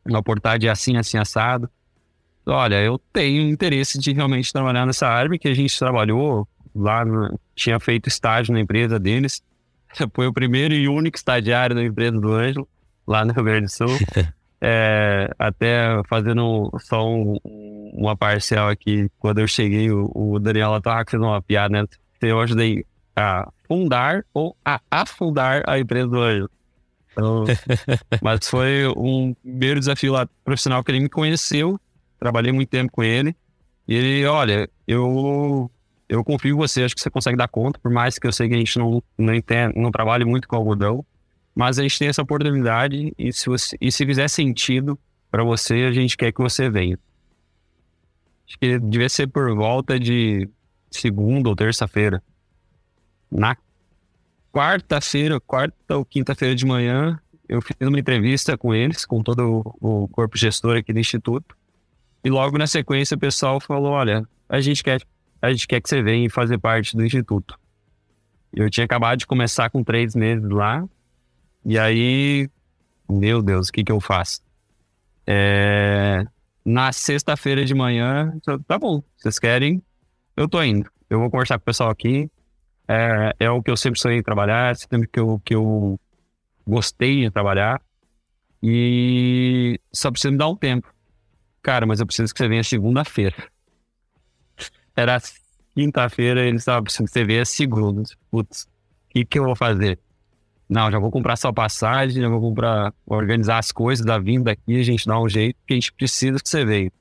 Uma 0.05 0.24
portagem 0.24 0.69
assim, 0.69 0.97
assim, 0.97 1.17
assado? 1.17 1.69
Olha, 2.45 2.82
eu 2.82 2.99
tenho 3.13 3.47
interesse 3.49 3.99
de 3.99 4.11
realmente 4.13 4.51
trabalhar 4.51 4.86
nessa 4.86 5.07
área, 5.07 5.30
porque 5.30 5.47
a 5.47 5.53
gente 5.53 5.78
trabalhou 5.78 6.47
lá, 6.76 7.05
no, 7.05 7.39
tinha 7.55 7.80
feito 7.80 8.07
estágio 8.07 8.53
na 8.53 8.59
empresa 8.59 8.99
deles. 8.99 9.43
Foi 10.13 10.28
o 10.28 10.34
primeiro 10.34 10.74
e 10.74 10.88
único 10.88 11.17
estagiário 11.17 11.76
da 11.76 11.84
empresa 11.84 12.19
do 12.19 12.34
Ângelo, 12.34 12.67
lá 13.05 13.24
no 13.24 13.34
Rio 13.34 13.43
Grande 13.43 13.65
do 13.65 13.72
Sul. 13.72 13.97
é, 14.59 15.30
até 15.38 16.01
fazendo 16.07 16.72
só 16.80 17.07
um, 17.07 17.38
uma 17.93 18.15
parcial 18.15 18.69
aqui, 18.69 19.09
quando 19.19 19.39
eu 19.39 19.47
cheguei, 19.47 19.91
o, 19.91 20.11
o 20.13 20.39
Daniel 20.39 20.78
estava 20.78 21.03
fazendo 21.05 21.26
uma 21.26 21.41
piada, 21.41 21.82
né? 21.82 21.88
Eu 22.22 22.39
ajudei 22.39 22.86
a 23.15 23.47
fundar 23.67 24.24
ou 24.34 24.55
a 24.63 24.80
afundar 24.89 25.63
a 25.67 25.80
empresa 25.80 26.07
do 26.07 26.19
Ângelo. 26.19 26.51
Então, 27.12 27.45
mas 28.22 28.47
foi 28.47 28.88
um 28.95 29.34
primeiro 29.34 29.80
desafio 29.80 30.14
lá 30.14 30.28
profissional 30.43 30.84
que 30.84 30.91
ele 30.91 31.01
me 31.01 31.09
conheceu, 31.09 31.80
trabalhei 32.20 32.51
muito 32.51 32.70
tempo 32.70 32.91
com 32.91 33.03
ele. 33.03 33.36
E 33.88 33.95
ele, 33.95 34.26
olha, 34.26 34.70
eu 34.88 35.70
eu 36.07 36.26
confio 36.26 36.53
em 36.53 36.57
você, 36.57 36.84
acho 36.84 36.93
que 36.93 37.01
você 37.01 37.09
consegue 37.09 37.38
dar 37.38 37.47
conta, 37.47 37.80
por 37.80 37.89
mais 37.89 38.20
que 38.20 38.28
eu 38.28 38.34
sei 38.34 38.49
que 38.49 38.53
a 38.53 38.57
gente 38.57 38.78
não, 38.78 39.01
não, 39.18 39.34
entende, 39.34 39.80
não 39.80 39.89
trabalhe 39.89 40.26
muito 40.26 40.45
com 40.45 40.57
algodão, 40.57 41.05
mas 41.55 41.80
a 41.80 41.84
gente 41.84 41.97
tem 41.97 42.09
essa 42.09 42.22
oportunidade 42.22 43.14
e 43.18 43.32
se, 43.32 43.47
você, 43.47 43.78
e 43.80 43.89
se 43.89 44.05
fizer 44.05 44.28
sentido 44.28 44.99
para 45.32 45.41
você, 45.41 45.86
a 45.86 45.91
gente 45.93 46.18
quer 46.18 46.34
que 46.34 46.41
você 46.41 46.70
venha. 46.70 46.99
Acho 48.45 48.59
que 48.59 48.78
devia 48.78 49.07
ser 49.07 49.28
por 49.28 49.55
volta 49.55 49.97
de 49.97 50.49
segunda 50.89 51.47
ou 51.47 51.55
terça-feira. 51.55 52.22
Na 53.32 53.55
quarta-feira, 54.51 55.39
quarta 55.39 55.97
ou 55.97 56.05
quinta-feira 56.05 56.55
de 56.55 56.65
manhã, 56.65 57.19
eu 57.47 57.61
fiz 57.61 57.75
uma 57.81 57.99
entrevista 57.99 58.57
com 58.57 58.73
eles, 58.73 59.05
com 59.05 59.21
todo 59.21 59.63
o 59.79 60.07
corpo 60.09 60.37
gestor 60.37 60.77
aqui 60.77 60.93
do 60.93 60.99
Instituto. 60.99 61.55
E 62.23 62.29
logo 62.29 62.57
na 62.57 62.67
sequência 62.67 63.15
o 63.15 63.19
pessoal 63.19 63.59
falou: 63.59 63.91
olha, 63.91 64.27
a 64.47 64.61
gente 64.61 64.83
quer 64.83 65.01
a 65.41 65.51
gente 65.51 65.67
quer 65.67 65.81
que 65.81 65.89
você 65.89 66.03
venha 66.03 66.29
fazer 66.29 66.59
parte 66.59 66.95
do 66.95 67.03
instituto. 67.03 67.59
Eu 68.53 68.69
tinha 68.69 68.85
acabado 68.85 69.17
de 69.17 69.25
começar 69.25 69.69
com 69.71 69.83
três 69.83 70.13
meses 70.13 70.47
lá, 70.47 70.87
e 71.65 71.79
aí, 71.79 72.47
meu 73.09 73.41
Deus, 73.41 73.69
o 73.69 73.71
que 73.71 73.83
que 73.83 73.91
eu 73.91 73.99
faço? 73.99 74.41
É... 75.25 76.23
Na 76.63 76.91
sexta-feira 76.91 77.65
de 77.65 77.73
manhã, 77.73 78.37
tá 78.67 78.77
bom, 78.77 79.01
vocês 79.17 79.39
querem? 79.39 79.81
Eu 80.37 80.47
tô 80.47 80.61
indo. 80.61 80.87
Eu 81.09 81.19
vou 81.19 81.31
conversar 81.31 81.57
com 81.57 81.63
o 81.63 81.65
pessoal 81.65 81.89
aqui. 81.89 82.29
É, 82.91 83.45
é 83.45 83.49
o 83.49 83.63
que 83.63 83.71
eu 83.71 83.77
sempre 83.77 83.97
sonhei 83.97 84.21
trabalhar, 84.21 84.75
sempre 84.75 85.07
que 85.07 85.17
eu, 85.17 85.41
que 85.45 85.55
eu 85.55 85.97
gostei 86.67 87.21
de 87.21 87.31
trabalhar. 87.31 87.81
E 88.61 89.79
só 89.93 90.11
preciso 90.11 90.33
me 90.33 90.37
dar 90.37 90.49
um 90.49 90.57
tempo. 90.57 90.93
Cara, 91.61 91.85
mas 91.85 92.01
eu 92.01 92.05
preciso 92.05 92.33
que 92.33 92.37
você 92.37 92.49
venha 92.49 92.63
segunda-feira. 92.65 93.35
Era 94.93 95.21
quinta-feira, 95.73 96.45
eles 96.45 96.63
estavam 96.63 96.83
precisando 96.83 97.07
que 97.07 97.13
você 97.13 97.23
venha 97.23 97.45
segunda. 97.45 98.03
Putz, 98.29 98.63
o 98.63 98.67
que, 99.11 99.23
que 99.23 99.39
eu 99.39 99.45
vou 99.45 99.55
fazer? 99.55 99.97
Não, 100.67 100.91
já 100.91 100.99
vou 100.99 101.11
comprar 101.11 101.37
sua 101.37 101.53
passagem, 101.53 102.21
já 102.21 102.27
vou 102.27 102.41
comprar, 102.41 102.93
organizar 103.05 103.57
as 103.59 103.71
coisas 103.71 104.05
da 104.05 104.19
vinda 104.19 104.51
aqui, 104.51 104.79
a 104.79 104.83
gente 104.83 105.07
dá 105.07 105.17
um 105.17 105.29
jeito, 105.29 105.55
porque 105.59 105.73
a 105.73 105.77
gente 105.77 105.93
precisa 105.93 106.39
que 106.39 106.49
você 106.49 106.65
venha. 106.65 106.91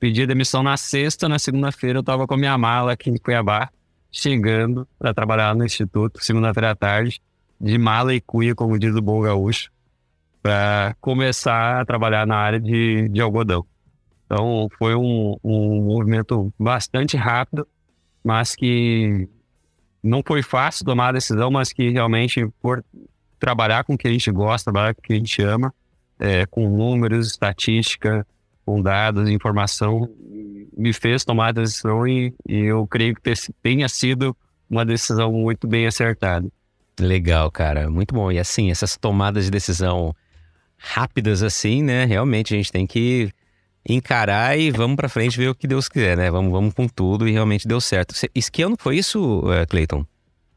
Pedi 0.00 0.26
demissão 0.26 0.62
na 0.62 0.76
sexta, 0.76 1.28
na 1.28 1.38
segunda-feira 1.38 2.00
eu 2.00 2.02
tava 2.02 2.26
com 2.26 2.34
a 2.34 2.36
minha 2.36 2.58
mala 2.58 2.92
aqui 2.92 3.10
em 3.10 3.16
Cuiabá, 3.16 3.70
chegando 4.10 4.86
para 4.98 5.12
trabalhar 5.14 5.54
no 5.54 5.64
Instituto, 5.64 6.22
segunda-feira 6.22 6.70
à 6.70 6.74
tarde, 6.74 7.20
de 7.60 7.76
mala 7.76 8.14
e 8.14 8.20
cuia, 8.20 8.54
como 8.54 8.78
diz 8.78 8.94
o 8.94 9.02
bom 9.02 9.20
gaúcho, 9.20 9.70
para 10.42 10.96
começar 11.00 11.80
a 11.80 11.84
trabalhar 11.84 12.26
na 12.26 12.36
área 12.36 12.60
de, 12.60 13.08
de 13.08 13.20
algodão. 13.20 13.66
Então, 14.24 14.68
foi 14.78 14.94
um, 14.94 15.36
um 15.42 15.82
movimento 15.82 16.52
bastante 16.58 17.16
rápido, 17.16 17.66
mas 18.22 18.54
que 18.54 19.28
não 20.02 20.22
foi 20.24 20.42
fácil 20.42 20.84
tomar 20.84 21.08
a 21.08 21.12
decisão, 21.12 21.50
mas 21.50 21.72
que 21.72 21.90
realmente, 21.90 22.46
por 22.60 22.84
trabalhar 23.38 23.84
com 23.84 23.94
o 23.94 23.98
que 23.98 24.06
a 24.06 24.10
gente 24.10 24.30
gosta, 24.30 24.70
trabalhar 24.70 24.94
com 24.94 25.00
o 25.00 25.02
que 25.02 25.12
a 25.12 25.16
gente 25.16 25.42
ama, 25.42 25.74
é, 26.18 26.46
com 26.46 26.68
números, 26.68 27.28
estatística, 27.28 28.26
com 28.64 28.82
dados, 28.82 29.28
informação, 29.28 30.08
me 30.78 30.92
fez 30.92 31.24
tomar 31.24 31.48
a 31.48 31.52
decisão 31.52 32.06
e, 32.06 32.32
e 32.48 32.60
eu 32.60 32.86
creio 32.86 33.14
que 33.14 33.34
tenha 33.60 33.88
sido 33.88 34.34
uma 34.70 34.84
decisão 34.84 35.32
muito 35.32 35.66
bem 35.66 35.86
acertada. 35.86 36.46
Legal, 37.00 37.50
cara, 37.50 37.90
muito 37.90 38.14
bom. 38.14 38.30
E 38.30 38.38
assim, 38.38 38.70
essas 38.70 38.96
tomadas 38.96 39.44
de 39.44 39.50
decisão 39.50 40.14
rápidas 40.76 41.42
assim, 41.42 41.82
né? 41.82 42.04
Realmente 42.04 42.54
a 42.54 42.56
gente 42.56 42.70
tem 42.70 42.86
que 42.86 43.30
encarar 43.88 44.58
e 44.58 44.70
vamos 44.70 44.96
para 44.96 45.08
frente 45.08 45.36
ver 45.36 45.48
o 45.48 45.54
que 45.54 45.66
Deus 45.66 45.88
quiser, 45.88 46.16
né? 46.16 46.30
Vamos, 46.30 46.52
vamos 46.52 46.74
com 46.74 46.86
tudo 46.86 47.26
e 47.26 47.32
realmente 47.32 47.66
deu 47.66 47.80
certo. 47.80 48.14
Isso 48.34 48.52
que 48.52 48.62
ano 48.62 48.76
foi 48.78 48.98
isso, 48.98 49.42
eh, 49.52 49.66
Cleiton? 49.66 50.04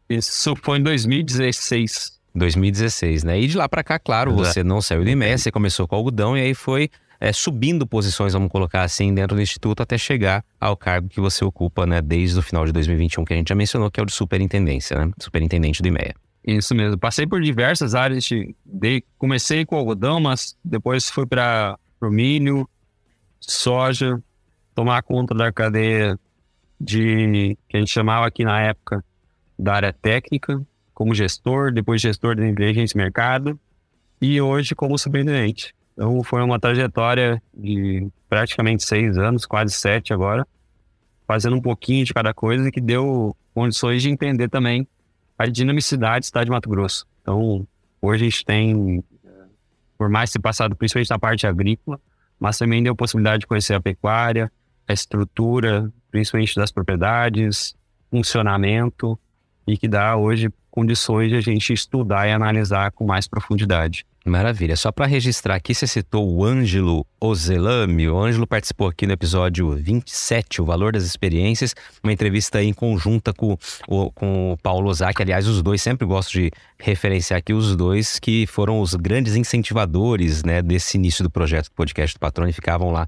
Isso 0.10 0.56
foi 0.62 0.80
em 0.80 0.84
2016. 0.84 2.20
2016, 2.36 3.24
né? 3.24 3.40
E 3.40 3.48
de 3.48 3.58
lá 3.58 3.68
para 3.68 3.84
cá, 3.84 3.98
claro, 3.98 4.32
Exato. 4.32 4.46
você 4.46 4.64
não 4.64 4.82
saiu 4.82 5.04
do 5.04 5.10
IMEA, 5.10 5.38
você 5.38 5.52
começou 5.52 5.88
com 5.88 5.96
algodão 5.96 6.38
e 6.38 6.42
aí 6.42 6.54
foi 6.54 6.90
é, 7.22 7.32
subindo 7.32 7.86
posições, 7.86 8.34
vamos 8.34 8.50
colocar 8.50 8.82
assim, 8.82 9.14
dentro 9.14 9.36
do 9.36 9.42
Instituto 9.44 9.84
até 9.84 9.96
chegar 9.96 10.44
ao 10.60 10.76
cargo 10.76 11.08
que 11.08 11.22
você 11.22 11.46
ocupa, 11.46 11.86
né? 11.86 12.02
Desde 12.02 12.40
o 12.40 12.42
final 12.42 12.66
de 12.66 12.72
2021, 12.72 13.24
que 13.24 13.34
a 13.34 13.38
gente 13.38 13.50
já 13.50 13.56
mencionou, 13.56 13.92
que 13.92 14.00
é 14.00 14.04
o 14.04 14.06
de 14.08 14.12
superintendência, 14.12 14.98
né? 14.98 15.12
Superintendente 15.20 15.84
do 15.84 15.88
IMEA. 15.88 16.16
Isso 16.44 16.74
mesmo. 16.74 16.98
Passei 16.98 17.28
por 17.28 17.40
diversas 17.40 17.94
áreas. 17.94 18.28
De, 18.66 19.06
comecei 19.20 19.64
com 19.64 19.76
algodão, 19.76 20.20
mas 20.20 20.58
depois 20.66 21.12
fui 21.12 21.28
para 21.28 21.78
o 22.02 22.10
milho, 22.10 22.68
soja, 23.40 24.20
tomar 24.74 25.04
conta 25.04 25.36
da 25.36 25.52
cadeia 25.52 26.20
de 26.80 27.56
que 27.70 27.78
a 27.78 27.80
gente 27.80 27.92
chamava 27.92 28.26
aqui 28.26 28.44
na 28.44 28.60
época 28.62 29.06
da 29.60 29.76
área 29.76 29.94
técnica, 29.94 30.60
como 30.92 31.14
gestor, 31.14 31.72
depois 31.72 32.02
gestor 32.02 32.36
de 32.36 32.48
inteligência 32.48 32.98
de 32.98 32.98
mercado 32.98 33.60
e 34.20 34.42
hoje 34.42 34.74
como 34.74 34.98
superintendente. 34.98 35.76
Então 35.94 36.24
foi 36.24 36.42
uma 36.42 36.60
trajetória 36.60 37.42
de 37.54 38.08
praticamente 38.30 38.84
seis 38.84 39.18
anos, 39.18 39.46
quase 39.46 39.74
sete 39.74 40.14
agora, 40.14 40.48
fazendo 41.28 41.56
um 41.56 41.62
pouquinho 41.62 42.06
de 42.06 42.14
cada 42.14 42.34
coisa 42.34 42.72
que 42.72 42.82
deu 42.82 43.36
condições 43.54 44.02
de 44.02 44.10
entender 44.10 44.50
também 44.50 44.88
a 45.38 45.46
dinamicidade 45.46 46.22
do 46.22 46.24
estado 46.24 46.46
de 46.46 46.52
Mato 46.52 46.70
Grosso. 46.70 47.06
Então, 47.22 47.68
hoje 48.02 48.26
a 48.26 48.30
gente 48.30 48.46
tem, 48.46 49.04
por 49.98 50.10
mais 50.10 50.32
ter 50.32 50.40
passado 50.40 50.76
principalmente 50.76 51.10
na 51.10 51.20
parte 51.20 51.46
agrícola, 51.46 52.00
mas 52.40 52.58
também 52.58 52.82
deu 52.82 52.96
possibilidade 52.96 53.42
de 53.42 53.48
conhecer 53.48 53.74
a 53.74 53.82
pecuária, 53.82 54.52
a 54.88 54.94
estrutura, 54.94 55.92
principalmente 56.10 56.56
das 56.56 56.72
propriedades, 56.72 57.76
funcionamento, 58.10 59.20
e 59.68 59.78
que 59.78 59.88
dá 59.88 60.16
hoje 60.16 60.52
condições 60.70 61.30
de 61.30 61.36
a 61.36 61.42
gente 61.42 61.74
estudar 61.74 62.28
e 62.28 62.32
analisar 62.32 62.92
com 62.92 63.06
mais 63.06 63.28
profundidade. 63.28 64.06
Maravilha. 64.24 64.76
Só 64.76 64.92
para 64.92 65.08
registrar 65.08 65.56
aqui, 65.56 65.74
você 65.74 65.88
citou 65.88 66.32
o 66.32 66.46
Ângelo 66.46 67.06
Ozelami. 67.20 68.08
O 68.08 68.20
Ângelo 68.20 68.46
participou 68.46 68.88
aqui 68.88 69.08
no 69.08 69.14
episódio 69.14 69.72
27, 69.72 70.62
O 70.62 70.66
Valor 70.66 70.94
das 70.94 71.04
Experiências, 71.04 71.74
uma 72.04 72.14
entrevista 72.14 72.62
em 72.62 72.72
conjunta 72.72 73.34
com 73.34 73.58
o, 73.88 74.12
com 74.12 74.54
o 74.54 74.58
Paulo 74.58 74.90
Ozaki. 74.90 75.24
Aliás, 75.24 75.48
os 75.48 75.64
dois, 75.64 75.82
sempre 75.82 76.06
gosto 76.06 76.34
de 76.34 76.52
referenciar 76.78 77.40
aqui 77.40 77.52
os 77.52 77.76
dois 77.76 78.20
que 78.20 78.46
foram 78.46 78.80
os 78.80 78.94
grandes 78.94 79.36
incentivadores 79.36 80.44
né, 80.44 80.62
desse 80.62 80.98
início 80.98 81.24
do 81.24 81.30
projeto 81.30 81.66
do 81.66 81.72
podcast 81.72 82.16
do 82.16 82.20
Patrone, 82.20 82.54
ficavam 82.54 82.92
lá 82.92 83.08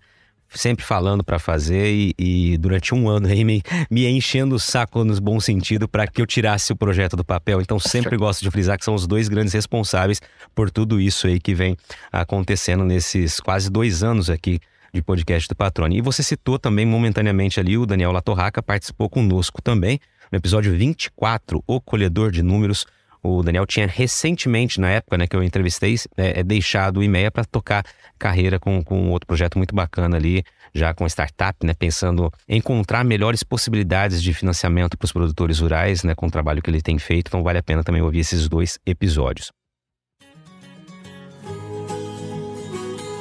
sempre 0.54 0.86
falando 0.86 1.24
para 1.24 1.39
fazer 1.39 1.91
e, 1.91 2.14
e 2.18 2.58
durante 2.58 2.93
um 2.93 3.10
ano 3.10 3.28
aí 3.28 3.43
me, 3.43 3.62
me 3.89 4.08
enchendo 4.08 4.56
o 4.56 4.60
saco 4.60 5.04
no 5.04 5.20
bom 5.22 5.39
sentido 5.39 5.88
para 5.88 6.08
que 6.08 6.22
eu 6.22 6.26
tirasse 6.26 6.72
o 6.72 6.76
projeto 6.76 7.16
do 7.16 7.24
papel. 7.24 7.62
Então 7.62 7.80
sempre 7.80 8.18
gosto 8.18 8.41
de 8.41 8.51
frisar 8.51 8.78
que 8.78 8.86
são 8.86 8.93
os 8.93 9.08
dois 9.08 9.28
grandes 9.28 9.54
responsáveis 9.54 10.22
por 10.54 10.70
tudo 10.70 10.99
isso 10.99 11.28
aí 11.28 11.39
que 11.39 11.54
vem 11.54 11.78
acontecendo 12.12 12.84
nesses 12.84 13.39
quase 13.39 13.70
dois 13.70 14.04
anos 14.04 14.30
aqui 14.30 14.60
de 14.93 15.01
podcast 15.01 15.49
do 15.49 15.56
Patrone. 15.56 15.97
E 15.97 16.01
você 16.01 16.22
citou 16.22 16.60
também 16.60 16.86
momentaneamente 16.86 17.60
ali 17.60 17.78
o 17.78 17.86
Daniel 17.86 18.12
Latorraca, 18.12 18.62
participou 18.62 19.10
conosco 19.10 19.62
também 19.62 19.99
no 20.32 20.38
episódio 20.38 20.76
24, 20.76 21.64
O 21.66 21.82
Colhedor 21.82 22.32
de 22.32 22.43
Números. 22.43 22.86
O 23.24 23.41
Daniel 23.41 23.65
tinha 23.65 23.88
recentemente, 23.88 24.82
na 24.82 24.89
época 24.89 25.17
né, 25.17 25.26
que 25.26 25.36
eu 25.36 25.41
entrevistei, 25.41 25.95
é, 26.17 26.41
é, 26.41 26.43
deixado 26.43 26.97
o 26.97 27.03
IMEA 27.03 27.32
para 27.32 27.45
tocar 27.45 27.86
carreira 28.19 28.59
com, 28.59 28.84
com 28.84 29.09
outro 29.11 29.26
projeto 29.26 29.57
muito 29.57 29.74
bacana 29.74 30.17
ali, 30.17 30.43
já 30.74 30.93
com 30.93 31.07
startup, 31.07 31.65
né, 31.65 31.74
pensando 31.74 32.30
em 32.49 32.57
encontrar 32.57 33.05
melhores 33.05 33.41
possibilidades 33.41 34.21
de 34.21 34.34
financiamento 34.34 34.97
para 34.97 35.05
os 35.05 35.11
produtores 35.13 35.59
rurais, 35.59 36.03
né, 36.03 36.13
com 36.13 36.28
o 36.28 36.32
trabalho 36.32 36.61
que 36.61 36.69
ele 36.69 36.82
tem 36.82 36.99
feito. 36.99 37.30
Então 37.30 37.43
vale 37.43 37.59
a 37.59 37.63
pena 37.63 37.82
também 37.82 38.01
ouvir 38.01 38.19
esses 38.19 38.49
dois 38.49 38.78
episódios. 38.86 39.51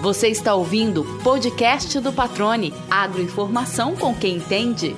Você 0.00 0.26
está 0.26 0.52
ouvindo 0.52 1.02
o 1.02 1.22
podcast 1.22 2.00
do 2.00 2.12
Patrone, 2.12 2.74
agroinformação 2.90 3.94
com 3.94 4.12
quem 4.12 4.38
entende. 4.38 4.96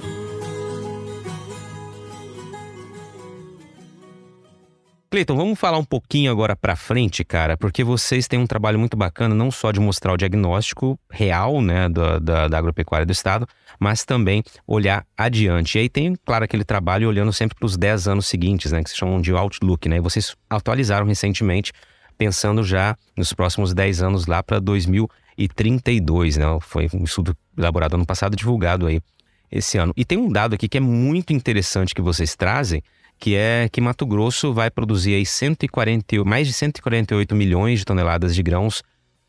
Cleiton, 5.14 5.36
vamos 5.36 5.60
falar 5.60 5.78
um 5.78 5.84
pouquinho 5.84 6.28
agora 6.28 6.56
para 6.56 6.74
frente, 6.74 7.22
cara, 7.24 7.56
porque 7.56 7.84
vocês 7.84 8.26
têm 8.26 8.36
um 8.36 8.48
trabalho 8.48 8.80
muito 8.80 8.96
bacana, 8.96 9.32
não 9.32 9.48
só 9.48 9.70
de 9.70 9.78
mostrar 9.78 10.12
o 10.12 10.16
diagnóstico 10.16 10.98
real, 11.08 11.62
né, 11.62 11.88
da, 11.88 12.18
da, 12.18 12.48
da 12.48 12.58
agropecuária 12.58 13.06
do 13.06 13.12
estado, 13.12 13.46
mas 13.78 14.04
também 14.04 14.42
olhar 14.66 15.06
adiante. 15.16 15.78
E 15.78 15.82
aí 15.82 15.88
tem, 15.88 16.16
claro, 16.26 16.44
aquele 16.44 16.64
trabalho 16.64 17.08
olhando 17.08 17.32
sempre 17.32 17.56
para 17.56 17.64
os 17.64 17.76
10 17.76 18.08
anos 18.08 18.26
seguintes, 18.26 18.72
né, 18.72 18.82
que 18.82 18.90
se 18.90 18.96
chamam 18.96 19.20
de 19.20 19.30
Outlook, 19.30 19.88
né, 19.88 19.98
e 19.98 20.00
vocês 20.00 20.34
atualizaram 20.50 21.06
recentemente, 21.06 21.72
pensando 22.18 22.64
já 22.64 22.96
nos 23.16 23.32
próximos 23.32 23.72
10 23.72 24.02
anos 24.02 24.26
lá 24.26 24.42
para 24.42 24.58
2032, 24.58 26.38
né, 26.38 26.46
foi 26.60 26.88
um 26.92 27.04
estudo 27.04 27.36
elaborado 27.56 27.94
ano 27.94 28.04
passado, 28.04 28.34
divulgado 28.34 28.88
aí 28.88 29.00
esse 29.48 29.78
ano. 29.78 29.92
E 29.96 30.04
tem 30.04 30.18
um 30.18 30.28
dado 30.28 30.56
aqui 30.56 30.68
que 30.68 30.78
é 30.78 30.80
muito 30.80 31.32
interessante 31.32 31.94
que 31.94 32.02
vocês 32.02 32.34
trazem, 32.34 32.82
que 33.18 33.34
é 33.34 33.68
que 33.70 33.80
Mato 33.80 34.06
Grosso 34.06 34.52
vai 34.52 34.70
produzir 34.70 35.14
aí 35.14 35.24
140, 35.24 36.24
mais 36.24 36.46
de 36.46 36.52
148 36.52 37.34
milhões 37.34 37.80
de 37.80 37.84
toneladas 37.84 38.34
de 38.34 38.42
grãos 38.42 38.82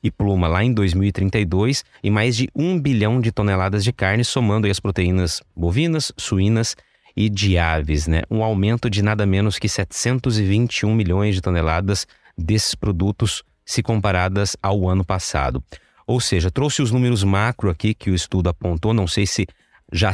e 0.03 0.11
pluma 0.11 0.47
lá 0.47 0.63
em 0.63 0.73
2032 0.73 1.83
e 2.03 2.11
mais 2.11 2.35
de 2.35 2.47
1 2.55 2.79
bilhão 2.79 3.19
de 3.19 3.31
toneladas 3.31 3.83
de 3.83 3.91
carne, 3.91 4.23
somando 4.23 4.67
as 4.67 4.79
proteínas 4.79 5.41
bovinas, 5.55 6.11
suínas 6.17 6.75
e 7.15 7.29
de 7.29 7.57
aves, 7.57 8.05
né? 8.07 8.21
Um 8.29 8.43
aumento 8.43 8.89
de 8.89 9.01
nada 9.01 9.25
menos 9.25 9.57
que 9.57 9.69
721 9.69 10.93
milhões 10.93 11.33
de 11.33 11.41
toneladas 11.41 12.05
desses 12.37 12.75
produtos 12.75 13.43
se 13.65 13.81
comparadas 13.81 14.55
ao 14.61 14.87
ano 14.87 15.03
passado. 15.03 15.63
Ou 16.05 16.21
seja, 16.21 16.51
trouxe 16.51 16.81
os 16.81 16.91
números 16.91 17.23
macro 17.23 17.69
aqui 17.69 17.93
que 17.93 18.11
o 18.11 18.15
estudo 18.15 18.49
apontou, 18.49 18.93
não 18.93 19.07
sei 19.07 19.25
se 19.25 19.47
já 19.91 20.13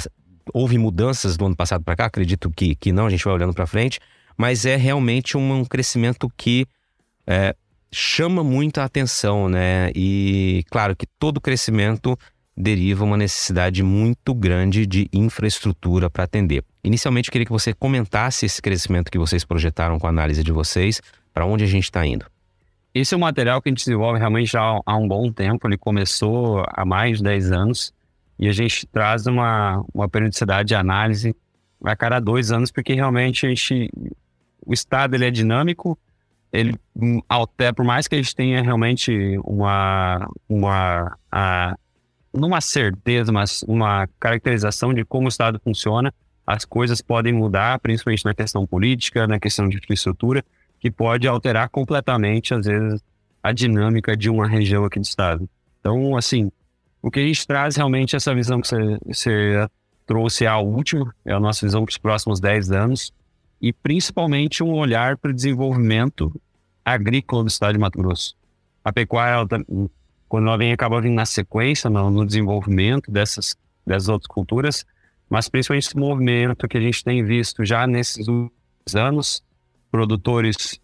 houve 0.54 0.78
mudanças 0.78 1.38
do 1.38 1.46
ano 1.46 1.56
passado 1.56 1.84
para 1.84 1.96
cá, 1.96 2.06
acredito 2.06 2.50
que, 2.50 2.76
que 2.76 2.92
não, 2.92 3.06
a 3.06 3.10
gente 3.10 3.24
vai 3.24 3.34
olhando 3.34 3.54
para 3.54 3.68
frente, 3.68 4.00
mas 4.38 4.66
é 4.66 4.76
realmente 4.76 5.38
um, 5.38 5.60
um 5.60 5.66
crescimento 5.66 6.32
que 6.36 6.66
é, 7.28 7.56
chama 7.92 8.42
a 8.42 8.84
atenção, 8.84 9.50
né? 9.50 9.92
E 9.96 10.64
claro 10.70 10.96
que 10.96 11.06
todo 11.20 11.42
crescimento 11.42 12.18
deriva 12.56 13.04
uma 13.04 13.18
necessidade 13.18 13.82
muito 13.84 14.34
grande 14.34 14.86
de 14.86 15.10
infraestrutura 15.12 16.10
para 16.10 16.24
atender. 16.24 16.64
Inicialmente, 16.84 17.30
eu 17.30 17.32
queria 17.32 17.46
que 17.46 17.52
você 17.52 17.74
comentasse 17.74 18.46
esse 18.46 18.62
crescimento 18.62 19.12
que 19.12 19.18
vocês 19.18 19.44
projetaram 19.44 20.00
com 20.00 20.08
a 20.08 20.10
análise 20.10 20.44
de 20.44 20.52
vocês, 20.52 21.02
para 21.34 21.46
onde 21.46 21.64
a 21.64 21.68
gente 21.68 21.86
está 21.86 22.06
indo. 22.06 22.26
Esse 22.94 23.14
é 23.14 23.18
um 23.18 23.22
material 23.22 23.62
que 23.62 23.70
a 23.70 23.72
gente 23.72 23.86
desenvolve 23.86 24.20
realmente 24.20 24.52
já 24.52 24.80
há 24.86 24.98
um 24.98 25.08
bom 25.08 25.32
tempo, 25.32 25.68
ele 25.68 25.78
começou 25.78 26.64
há 26.68 26.84
mais 26.84 27.18
de 27.18 27.24
10 27.24 27.52
anos, 27.52 27.94
e 28.42 28.50
a 28.50 28.52
gente 28.52 28.88
traz 28.88 29.28
uma, 29.28 29.86
uma 29.94 30.10
periodicidade 30.10 30.70
de 30.70 30.76
análise 30.76 31.36
a 31.84 31.96
cada 31.96 32.20
dois 32.20 32.52
anos, 32.52 32.72
porque 32.72 32.96
realmente 32.96 33.46
a 33.46 33.50
gente, 33.50 33.88
o 34.66 34.74
estado 34.74 35.14
ele 35.14 35.26
é 35.26 35.30
dinâmico, 35.30 35.98
ele 36.52 36.76
altera, 37.30 37.72
por 37.72 37.86
mais 37.86 38.08
que 38.08 38.16
a 38.16 38.18
gente 38.18 38.36
tenha 38.36 38.62
realmente 38.64 39.38
uma, 39.46 40.28
uma 40.50 41.18
a, 41.32 41.78
uma 42.34 42.60
certeza, 42.62 43.32
mas 43.32 43.64
uma 43.68 44.08
caracterização 44.20 44.92
de 44.92 45.06
como 45.06 45.28
o 45.28 45.30
estado 45.30 45.62
funciona, 45.64 46.12
as 46.46 46.66
coisas 46.66 47.00
podem 47.00 47.32
mudar, 47.32 47.80
principalmente 47.80 48.26
na 48.26 48.34
questão 48.34 48.66
política, 48.66 49.28
na 49.28 49.40
questão 49.40 49.70
de 49.70 49.78
infraestrutura, 49.78 50.44
que 50.80 50.90
pode 50.90 51.28
alterar 51.28 51.70
completamente, 51.70 52.56
às 52.56 52.66
vezes, 52.66 53.04
a 53.44 53.52
dinâmica 53.52 54.18
de 54.18 54.32
uma 54.32 54.48
região 54.48 54.84
aqui 54.84 55.00
do 55.00 55.06
estado. 55.06 55.48
Então, 55.80 56.18
assim, 56.18 56.52
o 57.02 57.10
que 57.10 57.20
a 57.20 57.26
gente 57.26 57.46
traz 57.48 57.76
realmente 57.76 58.16
essa 58.16 58.34
visão 58.34 58.62
que 58.62 58.68
você, 58.68 59.68
trouxe 60.06 60.46
é 60.46 60.48
a 60.48 60.58
última, 60.58 61.14
é 61.26 61.32
a 61.34 61.40
nossa 61.40 61.66
visão 61.66 61.84
para 61.86 61.92
os 61.92 61.98
próximos 61.98 62.40
10 62.40 62.72
anos, 62.72 63.14
e 63.62 63.72
principalmente 63.72 64.64
um 64.64 64.74
olhar 64.74 65.18
para 65.18 65.32
o 65.32 65.34
desenvolvimento 65.34 66.34
agrícola 66.84 67.44
do 67.44 67.48
estado 67.48 67.74
de 67.74 67.80
Mato 67.80 67.98
Grosso. 67.98 68.36
A 68.84 68.92
pecuária, 68.92 69.34
ela, 69.36 69.48
quando 70.28 70.48
ela 70.48 70.58
vem, 70.58 70.74
acaba 70.74 71.00
vindo 71.00 71.14
na 71.14 71.26
sequência, 71.26 71.90
no, 71.90 72.10
no 72.10 72.26
desenvolvimento 72.26 73.12
dessas, 73.12 73.56
dessas 73.86 74.10
outras 74.10 74.28
culturas, 74.28 74.86
mas 75.30 75.48
principalmente 75.48 75.88
esse 75.88 75.98
movimento 75.98 76.68
que 76.68 76.78
a 76.78 76.82
gente 76.82 77.04
tem 77.04 77.24
visto 77.24 77.64
já 77.64 77.88
nesses 77.88 78.28
últimos 78.28 78.96
anos, 78.96 79.44
produtores 79.90 80.80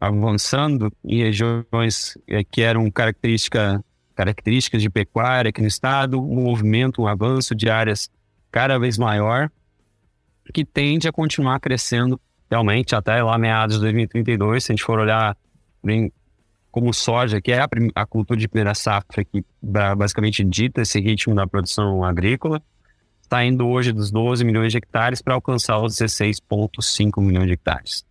avançando 0.00 0.90
em 1.04 1.18
regiões 1.18 2.16
que 2.50 2.62
eram 2.62 2.90
característica, 2.90 3.84
características 4.20 4.82
de 4.82 4.90
pecuária 4.90 5.48
aqui 5.48 5.62
no 5.62 5.66
estado, 5.66 6.20
um 6.20 6.42
movimento, 6.42 7.00
um 7.00 7.06
avanço 7.06 7.54
de 7.54 7.70
áreas 7.70 8.10
cada 8.50 8.78
vez 8.78 8.98
maior, 8.98 9.50
que 10.52 10.62
tende 10.62 11.08
a 11.08 11.12
continuar 11.12 11.58
crescendo 11.58 12.20
realmente 12.50 12.94
até 12.94 13.22
lá 13.22 13.38
meados 13.38 13.76
de 13.76 13.82
2032, 13.82 14.62
se 14.62 14.72
a 14.72 14.74
gente 14.74 14.84
for 14.84 14.98
olhar 14.98 15.34
bem 15.82 16.12
como 16.70 16.92
soja, 16.92 17.40
que 17.40 17.50
é 17.50 17.60
a, 17.60 17.68
a 17.94 18.04
cultura 18.04 18.38
de 18.38 18.46
primeira 18.46 18.74
safra 18.74 19.24
que 19.24 19.42
basicamente 19.62 20.44
dita 20.44 20.82
esse 20.82 21.00
ritmo 21.00 21.34
da 21.34 21.46
produção 21.46 22.04
agrícola, 22.04 22.62
está 23.22 23.42
indo 23.42 23.66
hoje 23.66 23.90
dos 23.90 24.10
12 24.10 24.44
milhões 24.44 24.70
de 24.70 24.76
hectares 24.76 25.22
para 25.22 25.32
alcançar 25.32 25.80
os 25.80 25.94
16,5 25.94 27.22
milhões 27.22 27.46
de 27.46 27.54
hectares. 27.54 28.04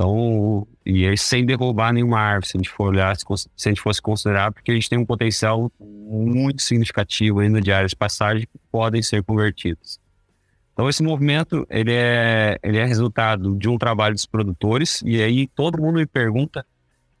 Então, 0.00 0.66
e 0.86 1.06
aí, 1.06 1.18
sem 1.18 1.44
derrubar 1.44 1.92
nenhuma 1.92 2.18
árvore, 2.18 2.48
se 2.48 2.56
a 2.56 2.58
gente 2.58 2.70
for 2.70 2.88
olhar, 2.88 3.14
se 3.14 3.26
a 3.66 3.68
gente 3.68 3.82
fosse 3.82 4.00
considerar, 4.00 4.50
porque 4.50 4.70
a 4.70 4.74
gente 4.74 4.88
tem 4.88 4.98
um 4.98 5.04
potencial 5.04 5.70
muito 5.78 6.62
significativo 6.62 7.40
ainda 7.40 7.60
de 7.60 7.70
áreas 7.70 7.90
de 7.90 7.96
passagem 7.96 8.46
que 8.46 8.58
podem 8.72 9.02
ser 9.02 9.22
convertidas. 9.22 10.00
Então, 10.72 10.88
esse 10.88 11.02
movimento, 11.02 11.66
ele 11.68 11.92
é, 11.92 12.58
ele 12.62 12.78
é 12.78 12.84
resultado 12.86 13.54
de 13.56 13.68
um 13.68 13.76
trabalho 13.76 14.14
dos 14.14 14.24
produtores, 14.24 15.02
e 15.04 15.22
aí 15.22 15.46
todo 15.48 15.78
mundo 15.78 15.96
me 15.96 16.06
pergunta, 16.06 16.64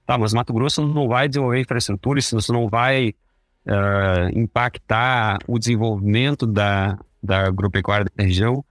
tá, 0.06 0.16
mas 0.16 0.32
Mato 0.32 0.54
Grosso 0.54 0.80
não 0.86 1.06
vai 1.06 1.28
desenvolver 1.28 1.60
infraestrutura, 1.60 2.18
isso 2.18 2.50
não 2.50 2.66
vai 2.66 3.10
uh, 3.10 4.38
impactar 4.38 5.36
o 5.46 5.58
desenvolvimento 5.58 6.46
da, 6.46 6.98
da 7.22 7.46
agropecuária 7.46 8.06
da 8.06 8.24
região? 8.24 8.64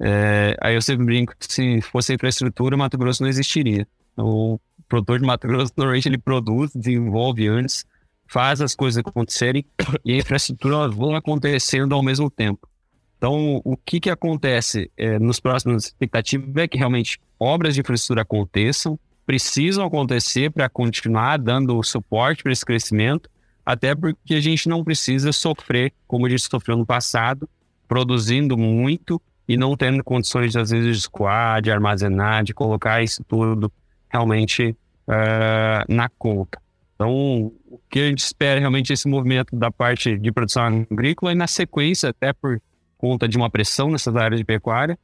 É, 0.00 0.56
aí 0.60 0.74
eu 0.74 0.82
sempre 0.82 1.04
brinco 1.04 1.34
que 1.38 1.52
se 1.52 1.80
fosse 1.80 2.14
infraestrutura, 2.14 2.76
Mato 2.76 2.96
Grosso 2.96 3.22
não 3.22 3.28
existiria. 3.28 3.86
O 4.16 4.58
produtor 4.88 5.18
de 5.18 5.26
Mato 5.26 5.46
Grosso, 5.46 5.72
normalmente, 5.76 6.08
ele 6.08 6.18
produz, 6.18 6.70
desenvolve 6.74 7.48
antes, 7.48 7.84
faz 8.26 8.60
as 8.60 8.74
coisas 8.74 8.98
acontecerem 8.98 9.64
e 10.04 10.12
a 10.12 10.16
infraestrutura 10.16 10.88
vão 10.88 11.14
acontecendo 11.14 11.94
ao 11.94 12.02
mesmo 12.02 12.30
tempo. 12.30 12.68
Então, 13.16 13.60
o 13.64 13.76
que, 13.76 13.98
que 13.98 14.10
acontece 14.10 14.90
é, 14.96 15.18
nos 15.18 15.40
próximos 15.40 15.86
expectativas 15.86 16.48
é 16.56 16.68
que 16.68 16.78
realmente 16.78 17.18
obras 17.38 17.74
de 17.74 17.80
infraestrutura 17.80 18.22
aconteçam, 18.22 18.98
precisam 19.26 19.84
acontecer 19.84 20.50
para 20.50 20.68
continuar 20.68 21.36
dando 21.36 21.82
suporte 21.82 22.42
para 22.42 22.52
esse 22.52 22.64
crescimento, 22.64 23.28
até 23.66 23.94
porque 23.94 24.34
a 24.34 24.40
gente 24.40 24.68
não 24.68 24.84
precisa 24.84 25.32
sofrer 25.32 25.92
como 26.06 26.26
a 26.26 26.30
gente 26.30 26.42
sofreu 26.42 26.76
no 26.76 26.86
passado, 26.86 27.48
produzindo 27.88 28.56
muito 28.56 29.20
e 29.48 29.56
não 29.56 29.74
tendo 29.76 30.04
condições, 30.04 30.54
às 30.54 30.70
vezes, 30.70 30.96
de 30.96 30.98
escoar, 30.98 31.62
de 31.62 31.70
armazenar, 31.70 32.44
de 32.44 32.52
colocar 32.52 33.02
isso 33.02 33.24
tudo 33.24 33.72
realmente 34.10 34.76
uh, 35.08 35.92
na 35.92 36.10
conta. 36.18 36.60
Então, 36.94 37.52
o 37.70 37.80
que 37.88 38.00
a 38.00 38.08
gente 38.08 38.18
espera 38.18 38.60
realmente 38.60 38.92
é 38.92 38.94
esse 38.94 39.08
movimento 39.08 39.56
da 39.56 39.70
parte 39.70 40.18
de 40.18 40.32
produção 40.32 40.84
agrícola 40.90 41.32
e, 41.32 41.34
na 41.34 41.46
sequência, 41.46 42.10
até 42.10 42.32
por 42.32 42.60
conta 42.98 43.26
de 43.28 43.36
uma 43.36 43.48
pressão 43.48 43.90
nessas 43.90 44.14
áreas 44.16 44.40
de 44.40 44.44
pecuária, 44.44 44.98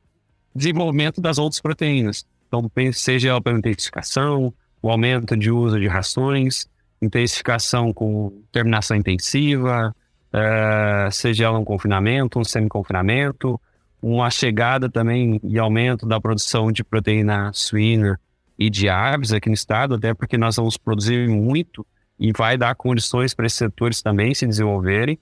desenvolvimento 0.55 1.21
das 1.21 1.39
outras 1.39 1.61
proteínas. 1.61 2.27
Então, 2.49 2.71
seja 2.93 3.31
ela 3.31 3.41
pela 3.41 3.59
intensificação, 3.59 4.53
o 4.83 4.91
aumento 4.91 5.37
de 5.37 5.51
uso 5.51 5.81
de 5.81 5.87
rações, 5.87 6.67
intensificação 7.01 7.93
com 7.93 8.43
terminação 8.53 8.97
intensiva, 8.97 9.95
uh, 10.35 11.13
seja 11.13 11.45
ela 11.45 11.59
um 11.59 11.65
confinamento, 11.65 12.39
um 12.39 12.45
semi-confinamento, 12.45 13.59
uma 14.07 14.31
chegada 14.31 14.91
também 14.91 15.41
e 15.43 15.59
aumento 15.59 16.05
da 16.05 16.21
produção 16.21 16.71
de 16.71 16.85
proteína 16.85 17.51
suína 17.55 18.21
e 18.59 18.69
de 18.69 18.87
aves 18.87 19.33
aqui 19.33 19.49
no 19.49 19.55
estado, 19.55 19.95
até 19.95 20.13
porque 20.13 20.37
nós 20.37 20.57
vamos 20.57 20.77
produzir 20.77 21.27
muito 21.27 21.87
e 22.21 22.31
vai 22.31 22.59
dar 22.59 22.75
condições 22.75 23.33
para 23.33 23.47
esses 23.47 23.57
setores 23.57 24.03
também 24.03 24.35
se 24.35 24.47
desenvolverem. 24.47 25.19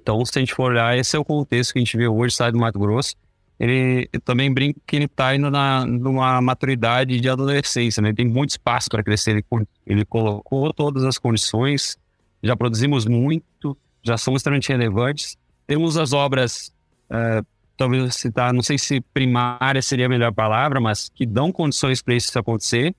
Então, 0.00 0.24
se 0.24 0.38
a 0.38 0.40
gente 0.40 0.54
for 0.54 0.72
olhar, 0.72 0.96
esse 0.96 1.14
é 1.14 1.18
o 1.18 1.24
contexto 1.24 1.74
que 1.74 1.80
a 1.80 1.82
gente 1.82 1.94
vê 1.94 2.08
hoje, 2.08 2.34
sai 2.34 2.50
do 2.50 2.58
Mato 2.58 2.78
Grosso. 2.78 3.14
Ele 3.60 4.08
também 4.24 4.50
brinca 4.50 4.80
que 4.86 4.96
ele 4.96 5.04
está 5.04 5.36
indo 5.36 5.50
na, 5.50 5.84
numa 5.84 6.40
maturidade 6.40 7.20
de 7.20 7.28
adolescência, 7.28 8.00
né? 8.00 8.08
Ele 8.08 8.16
tem 8.16 8.26
muito 8.26 8.50
espaço 8.50 8.88
para 8.88 9.02
crescer. 9.02 9.32
Ele, 9.32 9.44
ele 9.86 10.04
colocou 10.06 10.72
todas 10.72 11.04
as 11.04 11.18
condições, 11.18 11.98
já 12.42 12.56
produzimos 12.56 13.04
muito, 13.04 13.76
já 14.02 14.16
somos 14.16 14.40
extremamente 14.40 14.70
relevantes. 14.70 15.36
Temos 15.66 15.98
as 15.98 16.14
obras 16.14 16.72
uh, 17.10 17.46
talvez 17.82 18.14
citar, 18.14 18.52
não 18.52 18.62
sei 18.62 18.78
se 18.78 19.00
primária 19.00 19.82
seria 19.82 20.06
a 20.06 20.08
melhor 20.08 20.32
palavra, 20.32 20.80
mas 20.80 21.08
que 21.08 21.26
dão 21.26 21.50
condições 21.50 22.00
para 22.00 22.14
isso 22.14 22.38
acontecer 22.38 22.94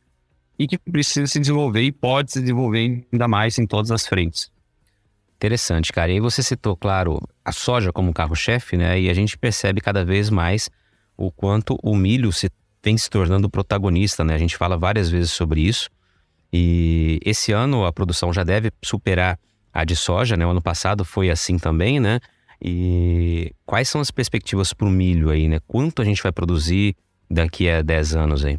e 0.60 0.68
que 0.68 0.78
precisa 0.78 1.26
se 1.26 1.40
desenvolver 1.40 1.82
e 1.82 1.92
pode 1.92 2.34
se 2.34 2.42
desenvolver 2.42 3.06
ainda 3.12 3.28
mais 3.28 3.58
em 3.58 3.66
todas 3.66 3.92
as 3.92 4.06
frentes. 4.06 4.52
Interessante, 5.38 5.92
cara. 5.92 6.12
E 6.12 6.16
aí 6.16 6.20
você 6.20 6.44
citou, 6.44 6.76
claro, 6.76 7.20
a 7.44 7.52
soja 7.52 7.94
como 7.94 8.14
carro-chefe, 8.14 8.76
né? 8.76 9.00
E 9.00 9.10
a 9.10 9.14
gente 9.14 9.38
percebe 9.38 9.80
cada 9.80 10.04
vez 10.04 10.30
mais 10.30 10.70
o 11.18 11.32
quanto 11.32 11.78
o 11.82 11.96
milho 11.96 12.32
se 12.32 12.50
vem 12.84 12.98
se 12.98 13.10
tornando 13.10 13.50
protagonista, 13.50 14.24
né? 14.24 14.36
A 14.36 14.38
gente 14.38 14.58
fala 14.58 14.78
várias 14.78 15.10
vezes 15.10 15.32
sobre 15.32 15.62
isso. 15.62 15.90
E 16.52 17.20
esse 17.24 17.54
ano 17.54 17.86
a 17.86 17.94
produção 17.94 18.34
já 18.34 18.44
deve 18.44 18.70
superar 18.84 19.40
a 19.72 19.86
de 19.86 19.96
soja, 19.96 20.36
né? 20.36 20.46
O 20.46 20.50
ano 20.50 20.62
passado 20.62 21.06
foi 21.06 21.30
assim 21.30 21.58
também, 21.58 22.02
né? 22.02 22.20
E 22.66 23.54
quais 23.66 23.90
são 23.90 24.00
as 24.00 24.10
perspectivas 24.10 24.72
para 24.72 24.88
o 24.88 24.90
milho 24.90 25.30
aí, 25.30 25.50
né? 25.50 25.60
Quanto 25.68 26.02
a 26.02 26.06
gente 26.06 26.24
vai 26.24 26.32
produzir 26.32 26.96
daqui 27.30 27.70
a 27.70 27.82
10 27.82 28.16
anos 28.16 28.46
aí? 28.46 28.58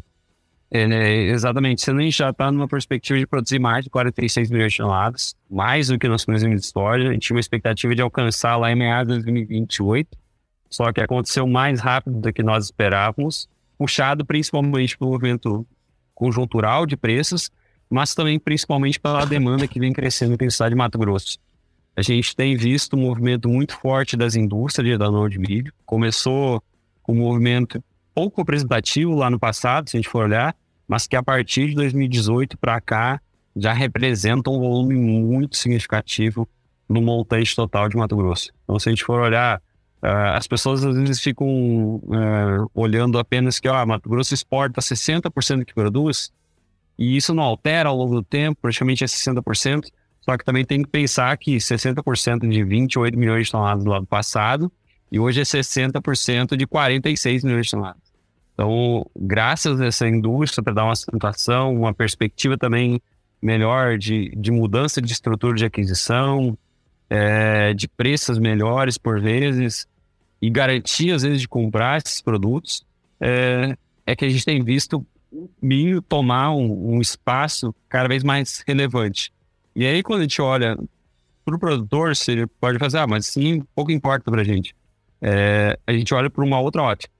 É, 0.69 0.85
né, 0.85 1.11
exatamente. 1.23 1.89
A 1.89 1.93
gente 1.97 2.15
já 2.15 2.29
está 2.29 2.51
numa 2.51 2.67
perspectiva 2.67 3.17
de 3.17 3.25
produzir 3.25 3.57
mais 3.57 3.83
de 3.83 3.89
46 3.89 4.51
milhões 4.51 4.73
de 4.73 4.77
toneladas, 4.77 5.35
mais 5.49 5.87
do 5.87 5.97
que 5.97 6.07
nós 6.07 6.23
produzimos 6.23 6.61
de 6.61 6.67
soja, 6.67 7.09
a 7.09 7.13
gente 7.13 7.23
tinha 7.23 7.35
uma 7.35 7.39
expectativa 7.39 7.95
de 7.95 8.01
alcançar 8.01 8.57
lá 8.57 8.71
em 8.71 8.75
meados 8.75 9.17
de 9.17 9.23
2028, 9.23 10.15
só 10.69 10.93
que 10.93 11.01
aconteceu 11.01 11.47
mais 11.47 11.79
rápido 11.79 12.19
do 12.19 12.31
que 12.31 12.43
nós 12.43 12.65
esperávamos, 12.65 13.49
puxado 13.75 14.23
principalmente 14.23 14.95
pelo 14.97 15.11
movimento 15.11 15.65
conjuntural 16.13 16.85
de 16.85 16.95
preços, 16.95 17.49
mas 17.89 18.13
também 18.13 18.37
principalmente 18.37 18.99
pela 18.99 19.25
demanda 19.25 19.67
que 19.67 19.79
vem 19.79 19.93
crescendo 19.93 20.37
no 20.39 20.47
estado 20.47 20.69
de 20.69 20.75
Mato 20.75 20.97
Grosso. 20.99 21.39
A 21.95 22.01
gente 22.01 22.35
tem 22.35 22.57
visto 22.57 22.95
um 22.95 23.01
movimento 23.01 23.47
muito 23.47 23.77
forte 23.77 24.17
das 24.17 24.35
indústrias 24.35 24.85
de 24.85 24.95
etanol 24.95 25.29
de 25.29 25.39
milho. 25.39 25.71
Começou 25.85 26.61
com 27.01 27.13
um 27.13 27.19
movimento 27.19 27.81
pouco 28.13 28.41
representativo 28.41 29.15
lá 29.15 29.29
no 29.29 29.39
passado, 29.39 29.89
se 29.89 29.95
a 29.95 29.99
gente 29.99 30.09
for 30.09 30.25
olhar, 30.25 30.55
mas 30.87 31.07
que 31.07 31.15
a 31.15 31.23
partir 31.23 31.69
de 31.69 31.75
2018 31.75 32.57
para 32.57 32.79
cá 32.81 33.21
já 33.55 33.71
representa 33.71 34.49
um 34.49 34.59
volume 34.59 34.95
muito 34.95 35.55
significativo 35.55 36.47
no 36.87 37.01
montante 37.01 37.55
total 37.55 37.87
de 37.87 37.95
Mato 37.95 38.15
Grosso. 38.15 38.51
Então, 38.63 38.77
se 38.77 38.89
a 38.89 38.91
gente 38.91 39.03
for 39.03 39.21
olhar, 39.21 39.61
uh, 40.03 40.35
as 40.35 40.47
pessoas 40.47 40.83
às 40.83 40.95
vezes 40.95 41.21
ficam 41.21 41.47
uh, 41.47 42.69
olhando 42.73 43.17
apenas 43.17 43.59
que 43.59 43.69
ó, 43.69 43.85
Mato 43.85 44.09
Grosso 44.09 44.33
exporta 44.33 44.81
60% 44.81 45.59
do 45.59 45.65
que 45.65 45.73
produz, 45.73 46.31
e 46.97 47.15
isso 47.15 47.33
não 47.33 47.43
altera 47.43 47.89
ao 47.89 47.97
longo 47.97 48.15
do 48.15 48.23
tempo, 48.23 48.59
praticamente 48.61 49.03
é 49.03 49.07
60%. 49.07 49.89
Só 50.25 50.35
que 50.35 50.43
também 50.43 50.65
tem 50.65 50.81
que 50.81 50.89
pensar 50.89 51.37
que 51.37 51.57
60% 51.57 52.49
de 52.49 52.63
28 52.63 53.15
milhões 53.15 53.45
de 53.45 53.51
toneladas 53.51 53.83
do 53.83 53.93
ano 53.93 54.07
passado 54.07 54.71
e 55.11 55.19
hoje 55.19 55.39
é 55.39 55.43
60% 55.43 56.57
de 56.57 56.65
46 56.65 57.43
milhões 57.43 57.67
de 57.67 57.71
toneladas. 57.71 58.01
Então, 58.53 59.05
graças 59.15 59.79
a 59.79 59.85
essa 59.85 60.07
indústria 60.07 60.63
para 60.63 60.73
dar 60.73 60.85
uma 60.85 60.95
sustentação, 60.95 61.75
uma 61.75 61.93
perspectiva 61.93 62.57
também 62.57 62.99
melhor 63.39 63.99
de, 63.99 64.33
de 64.35 64.51
mudança 64.51 64.99
de 64.99 65.11
estrutura 65.11 65.55
de 65.55 65.65
aquisição, 65.65 66.57
é, 67.07 67.75
de 67.75 67.87
preços 67.87 68.39
melhores 68.39 68.97
por 68.97 69.21
vezes 69.21 69.85
e 70.41 70.49
garantia 70.49 71.15
às 71.15 71.21
vezes 71.21 71.41
de 71.41 71.47
comprar 71.47 72.01
esses 72.03 72.19
produtos, 72.19 72.83
é, 73.21 73.77
é 74.07 74.15
que 74.15 74.25
a 74.25 74.29
gente 74.29 74.43
tem 74.43 74.63
visto 74.63 75.05
o 75.31 75.47
milho 75.61 76.01
tomar 76.01 76.51
um, 76.51 76.95
um 76.95 76.99
espaço 76.99 77.75
cada 77.87 78.07
vez 78.07 78.23
mais 78.23 78.63
relevante. 78.65 79.34
E 79.75 79.85
aí, 79.85 80.01
quando 80.01 80.19
a 80.19 80.23
gente 80.23 80.41
olha 80.41 80.77
para 81.43 81.55
o 81.55 81.59
produtor, 81.59 82.15
você 82.15 82.47
pode 82.59 82.79
fazer, 82.79 82.99
ah, 82.99 83.07
mas 83.07 83.27
sim, 83.27 83.61
pouco 83.75 83.91
importa 83.91 84.31
para 84.31 84.41
a 84.41 84.43
gente. 84.43 84.75
É, 85.21 85.77
a 85.85 85.91
gente 85.91 86.13
olha 86.13 86.29
para 86.29 86.43
uma 86.43 86.59
outra 86.59 86.81
ótica. 86.81 87.13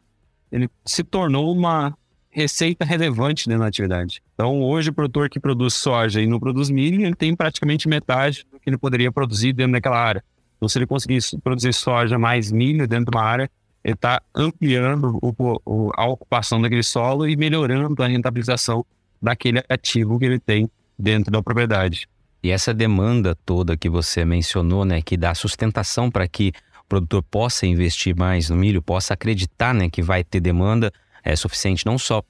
Ele 0.51 0.69
se 0.85 1.03
tornou 1.03 1.51
uma 1.51 1.95
receita 2.29 2.83
relevante 2.83 3.47
dentro 3.47 3.61
da 3.61 3.67
atividade. 3.67 4.21
Então, 4.33 4.61
hoje, 4.61 4.89
o 4.89 4.93
produtor 4.93 5.29
que 5.29 5.39
produz 5.39 5.73
soja 5.73 6.21
e 6.21 6.27
não 6.27 6.39
produz 6.39 6.69
milho, 6.69 7.01
ele 7.05 7.15
tem 7.15 7.35
praticamente 7.35 7.87
metade 7.87 8.45
do 8.51 8.59
que 8.59 8.69
ele 8.69 8.77
poderia 8.77 9.11
produzir 9.11 9.53
dentro 9.53 9.73
daquela 9.73 9.99
área. 9.99 10.23
Então, 10.57 10.67
se 10.67 10.77
ele 10.77 10.85
conseguir 10.85 11.19
produzir 11.43 11.73
soja 11.73 12.17
mais 12.17 12.51
milho 12.51 12.87
dentro 12.87 13.11
de 13.11 13.17
uma 13.17 13.23
área, 13.23 13.49
ele 13.83 13.93
está 13.93 14.21
ampliando 14.33 15.19
o, 15.21 15.33
o, 15.65 15.91
a 15.95 16.07
ocupação 16.07 16.61
daquele 16.61 16.83
solo 16.83 17.27
e 17.27 17.35
melhorando 17.35 18.01
a 18.01 18.07
rentabilização 18.07 18.85
daquele 19.21 19.63
ativo 19.69 20.17
que 20.17 20.25
ele 20.25 20.39
tem 20.39 20.69
dentro 20.97 21.31
da 21.31 21.41
propriedade. 21.41 22.07
E 22.45 22.51
essa 22.51 22.75
demanda 22.75 23.35
toda 23.43 23.75
que 23.75 23.89
você 23.89 24.23
mencionou, 24.23 24.85
né, 24.85 25.01
que 25.01 25.17
dá 25.17 25.33
sustentação 25.33 26.11
para 26.11 26.27
que 26.27 26.51
o 26.83 26.87
produtor 26.87 27.23
possa 27.23 27.65
investir 27.65 28.15
mais 28.15 28.51
no 28.51 28.55
milho, 28.55 28.83
possa 28.83 29.15
acreditar, 29.15 29.73
né, 29.73 29.89
que 29.89 30.03
vai 30.03 30.23
ter 30.23 30.39
demanda 30.39 30.93
é 31.23 31.35
suficiente 31.35 31.87
não 31.87 31.97
só 31.97 32.21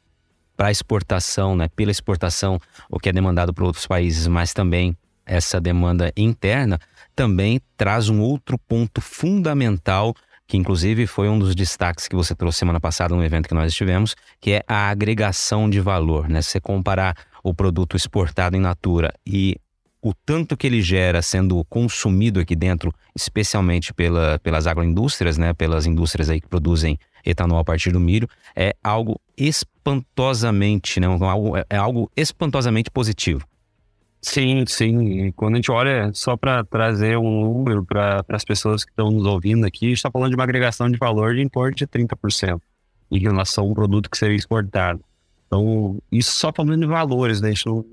para 0.56 0.72
exportação, 0.72 1.54
né, 1.54 1.68
pela 1.76 1.92
exportação, 1.92 2.58
o 2.90 2.98
que 2.98 3.10
é 3.10 3.12
demandado 3.12 3.54
por 3.54 3.66
outros 3.66 3.86
países, 3.86 4.26
mas 4.26 4.54
também 4.54 4.96
essa 5.26 5.60
demanda 5.60 6.14
interna, 6.16 6.80
também 7.14 7.60
traz 7.76 8.08
um 8.08 8.22
outro 8.22 8.58
ponto 8.58 9.02
fundamental 9.02 10.16
que 10.48 10.56
inclusive 10.56 11.08
foi 11.08 11.28
um 11.28 11.38
dos 11.38 11.54
destaques 11.54 12.08
que 12.08 12.16
você 12.16 12.34
trouxe 12.34 12.60
semana 12.60 12.80
passada 12.80 13.14
no 13.14 13.26
evento 13.26 13.50
que 13.50 13.54
nós 13.54 13.70
estivemos, 13.70 14.16
que 14.40 14.52
é 14.54 14.64
a 14.66 14.90
agregação 14.90 15.70
de 15.70 15.82
valor, 15.82 16.30
né? 16.30 16.42
Se 16.42 16.52
você 16.52 16.60
comparar 16.62 17.18
o 17.44 17.54
produto 17.54 17.98
exportado 17.98 18.56
em 18.56 18.60
natura 18.60 19.12
e 19.26 19.58
o 20.06 20.14
tanto 20.14 20.56
que 20.56 20.68
ele 20.68 20.84
gera 20.84 21.20
sendo 21.20 21.66
consumido 21.66 22.40
aqui 22.40 22.56
dentro, 22.56 22.94
especialmente 23.16 23.92
pela, 23.92 24.38
pelas 24.38 24.68
agroindústrias, 24.68 25.36
né, 25.36 25.52
pelas 25.52 25.88
indústrias 25.88 26.30
aí 26.30 26.40
que 26.40 26.48
produzem 26.48 27.00
etanol 27.26 27.58
a 27.58 27.64
partir 27.64 27.92
do 27.92 28.00
milho, 28.00 28.30
é 28.56 28.76
algo 28.84 29.20
espantosamente, 29.36 31.00
né? 31.00 31.08
É 31.72 31.78
algo 31.78 32.12
espantosamente 32.16 32.92
positivo. 32.92 33.48
Sim, 34.22 34.64
sim. 34.68 35.26
E 35.26 35.32
quando 35.32 35.56
a 35.56 35.58
gente 35.58 35.72
olha, 35.72 36.12
só 36.14 36.38
para 36.38 36.64
trazer 36.64 37.18
um 37.18 37.42
número 37.42 37.84
para 37.84 38.24
as 38.30 38.46
pessoas 38.46 38.86
que 38.86 38.92
estão 38.92 39.10
nos 39.10 39.26
ouvindo 39.26 39.66
aqui, 39.66 39.88
a 39.88 39.90
gente 39.90 39.98
está 39.98 40.12
falando 40.12 40.30
de 40.30 40.36
uma 40.36 40.44
agregação 40.44 40.88
de 40.88 41.00
valor 41.00 41.34
de 41.34 41.50
torno 41.50 41.74
de 41.74 41.88
30% 41.88 42.62
em 43.10 43.18
relação 43.18 43.64
a 43.64 43.68
um 43.70 43.74
produto 43.74 44.08
que 44.08 44.20
seria 44.20 44.36
exportado. 44.36 45.02
Então, 45.48 45.98
isso 46.12 46.32
só 46.32 46.52
falando 46.56 46.82
de 46.82 46.86
valores, 46.86 47.42
né? 47.42 47.48
A 47.48 47.52
gente 47.52 47.66
não, 47.66 47.84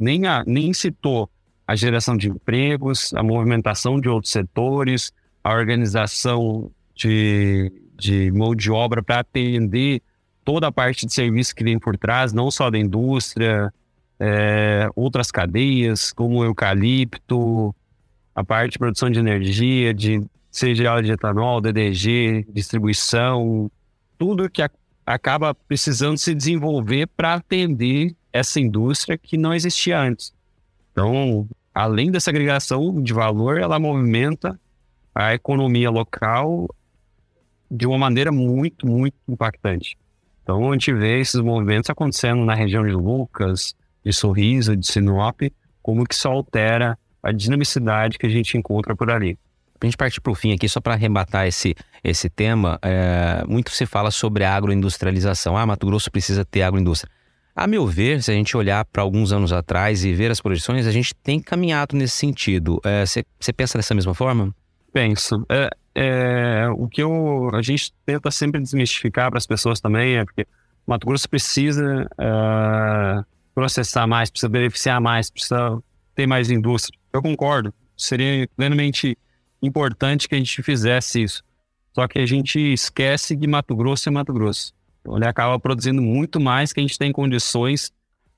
nem, 0.00 0.26
a, 0.26 0.44
nem 0.46 0.72
citou 0.72 1.28
a 1.66 1.74
geração 1.76 2.16
de 2.16 2.28
empregos, 2.28 3.12
a 3.14 3.22
movimentação 3.22 4.00
de 4.00 4.08
outros 4.08 4.32
setores, 4.32 5.12
a 5.42 5.52
organização 5.52 6.70
de, 6.94 7.72
de 7.96 8.30
mão 8.32 8.54
de 8.54 8.70
obra 8.70 9.02
para 9.02 9.20
atender 9.20 10.02
toda 10.44 10.66
a 10.66 10.72
parte 10.72 11.06
de 11.06 11.12
serviço 11.12 11.54
que 11.54 11.64
vem 11.64 11.78
por 11.78 11.96
trás, 11.96 12.32
não 12.32 12.50
só 12.50 12.70
da 12.70 12.78
indústria, 12.78 13.72
é, 14.18 14.88
outras 14.94 15.30
cadeias, 15.30 16.12
como 16.12 16.38
o 16.40 16.44
eucalipto, 16.44 17.74
a 18.34 18.44
parte 18.44 18.72
de 18.72 18.78
produção 18.78 19.10
de 19.10 19.18
energia, 19.18 19.92
de 19.92 20.22
seja 20.50 21.00
de 21.00 21.12
etanol, 21.12 21.60
DDG, 21.60 22.46
distribuição, 22.52 23.70
tudo 24.18 24.50
que 24.50 24.62
a, 24.62 24.70
acaba 25.06 25.54
precisando 25.54 26.18
se 26.18 26.34
desenvolver 26.34 27.06
para 27.08 27.34
atender 27.34 28.14
essa 28.32 28.58
indústria 28.58 29.18
que 29.18 29.36
não 29.36 29.54
existia 29.54 29.98
antes. 30.00 30.32
Então, 30.92 31.48
além 31.74 32.10
dessa 32.10 32.30
agregação 32.30 33.02
de 33.02 33.12
valor, 33.12 33.60
ela 33.60 33.78
movimenta 33.78 34.58
a 35.14 35.34
economia 35.34 35.90
local 35.90 36.68
de 37.70 37.86
uma 37.86 37.98
maneira 37.98 38.30
muito, 38.30 38.86
muito 38.86 39.16
impactante. 39.28 39.96
Então, 40.42 40.70
a 40.70 40.72
gente 40.72 40.92
vê 40.92 41.20
esses 41.20 41.40
movimentos 41.40 41.88
acontecendo 41.88 42.44
na 42.44 42.54
região 42.54 42.84
de 42.84 42.92
Lucas, 42.92 43.74
de 44.04 44.12
Sorriso, 44.12 44.76
de 44.76 44.86
Sinop, 44.86 45.40
como 45.82 46.04
que 46.04 46.14
isso 46.14 46.28
altera 46.28 46.98
a 47.22 47.32
dinamicidade 47.32 48.18
que 48.18 48.26
a 48.26 48.30
gente 48.30 48.56
encontra 48.56 48.96
por 48.96 49.10
ali. 49.10 49.38
A 49.80 49.86
gente 49.86 49.96
partir 49.96 50.20
para 50.20 50.30
o 50.30 50.34
fim 50.34 50.52
aqui, 50.52 50.68
só 50.68 50.80
para 50.80 50.94
arrematar 50.94 51.46
esse, 51.46 51.74
esse 52.04 52.28
tema, 52.28 52.78
é, 52.82 53.44
muito 53.48 53.70
se 53.70 53.84
fala 53.84 54.10
sobre 54.10 54.44
a 54.44 54.54
agroindustrialização. 54.54 55.56
Ah, 55.56 55.66
Mato 55.66 55.86
Grosso 55.86 56.10
precisa 56.10 56.44
ter 56.44 56.62
agroindústria. 56.62 57.10
A 57.54 57.66
meu 57.66 57.86
ver, 57.86 58.22
se 58.22 58.30
a 58.30 58.34
gente 58.34 58.56
olhar 58.56 58.84
para 58.86 59.02
alguns 59.02 59.32
anos 59.32 59.52
atrás 59.52 60.04
e 60.04 60.12
ver 60.12 60.30
as 60.30 60.40
projeções, 60.40 60.86
a 60.86 60.90
gente 60.90 61.14
tem 61.14 61.38
caminhado 61.38 61.94
nesse 61.94 62.16
sentido. 62.16 62.80
Você 63.04 63.20
é, 63.20 63.52
pensa 63.52 63.76
dessa 63.76 63.94
mesma 63.94 64.14
forma? 64.14 64.54
Penso. 64.92 65.44
É, 65.50 65.70
é, 65.94 66.68
o 66.70 66.88
que 66.88 67.02
eu, 67.02 67.50
a 67.52 67.60
gente 67.60 67.92
tenta 68.06 68.30
sempre 68.30 68.60
desmistificar 68.60 69.30
para 69.30 69.38
as 69.38 69.46
pessoas 69.46 69.80
também 69.80 70.16
é 70.16 70.24
porque 70.24 70.46
Mato 70.86 71.06
Grosso 71.06 71.28
precisa 71.28 72.08
uh, 72.14 73.24
processar 73.54 74.06
mais, 74.06 74.30
precisa 74.30 74.48
beneficiar 74.48 75.00
mais, 75.00 75.30
precisa 75.30 75.82
ter 76.14 76.26
mais 76.26 76.50
indústria. 76.50 76.98
Eu 77.12 77.22
concordo. 77.22 77.72
Seria 77.96 78.48
plenamente 78.56 79.16
importante 79.62 80.28
que 80.28 80.34
a 80.34 80.38
gente 80.38 80.62
fizesse 80.62 81.22
isso. 81.22 81.44
Só 81.94 82.08
que 82.08 82.18
a 82.18 82.26
gente 82.26 82.58
esquece 82.58 83.36
que 83.36 83.46
Mato 83.46 83.76
Grosso 83.76 84.08
é 84.08 84.12
Mato 84.12 84.32
Grosso. 84.32 84.72
Então, 85.02 85.16
ele 85.16 85.26
acaba 85.26 85.58
produzindo 85.58 86.00
muito 86.00 86.40
mais 86.40 86.72
que 86.72 86.80
a 86.80 86.82
gente 86.82 86.98
tem 86.98 87.12
condições 87.12 87.92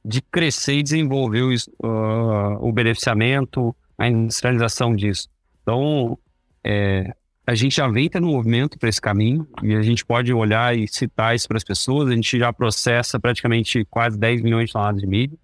de 0.05 0.21
crescer 0.21 0.79
e 0.79 0.83
desenvolver 0.83 1.43
o, 1.43 1.55
uh, 1.87 2.59
o 2.61 2.73
beneficiamento, 2.73 3.75
a 3.97 4.09
industrialização 4.09 4.95
disso. 4.97 5.29
Então, 5.63 6.19
é, 6.63 7.15
a 7.47 7.55
gente 7.55 7.77
já 7.77 7.87
vem 7.87 8.09
tendo 8.09 8.27
movimento 8.27 8.79
para 8.79 8.89
esse 8.89 9.01
caminho 9.01 9.47
e 9.63 9.75
a 9.75 9.83
gente 9.83 10.05
pode 10.05 10.33
olhar 10.33 10.77
e 10.77 10.89
citar 10.89 11.35
isso 11.35 11.47
para 11.47 11.59
as 11.59 11.65
pessoas. 11.65 12.09
A 12.09 12.15
gente 12.15 12.39
já 12.39 12.53
processa 12.53 13.21
praticamente 13.21 13.85
quase 13.85 14.19
10 14.19 14.43
milhões 14.43 14.67
de 14.67 14.73
toneladas 14.73 15.01
de 15.01 15.07
milho. 15.07 15.39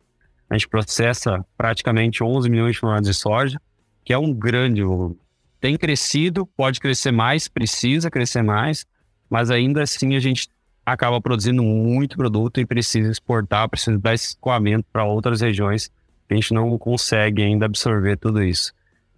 A 0.49 0.57
gente 0.57 0.69
processa 0.69 1.45
praticamente 1.57 2.25
11 2.25 2.49
milhões 2.51 2.75
de 2.75 2.81
toneladas 2.81 3.07
de 3.07 3.15
soja, 3.15 3.61
que 4.05 4.13
é 4.13 4.19
um 4.19 4.33
grande 4.33 4.83
volume. 4.83 5.19
Tem 5.61 5.77
crescido, 5.77 6.47
pode 6.47 6.81
crescer 6.81 7.13
mais, 7.13 7.49
precisa 7.49 8.11
crescer 8.11 8.43
mais, 8.43 8.87
mas 9.29 9.51
ainda 9.51 9.83
assim 9.83 10.17
a 10.17 10.21
gente 10.21 10.49
acaba 10.93 11.21
produzindo 11.21 11.63
muito 11.63 12.17
produto 12.17 12.61
e 12.61 12.67
precisa 12.67 13.11
exportar, 13.11 13.69
precisa 13.69 13.99
dar 13.99 14.15
escoamento 14.15 14.87
para 14.93 15.05
outras 15.05 15.41
regiões. 15.41 15.91
A 16.29 16.35
gente 16.35 16.55
não 16.55 16.79
consegue 16.79 17.43
ainda 17.43 17.67
absorver 17.67 18.17
tudo 18.17 18.43
isso. 18.43 18.73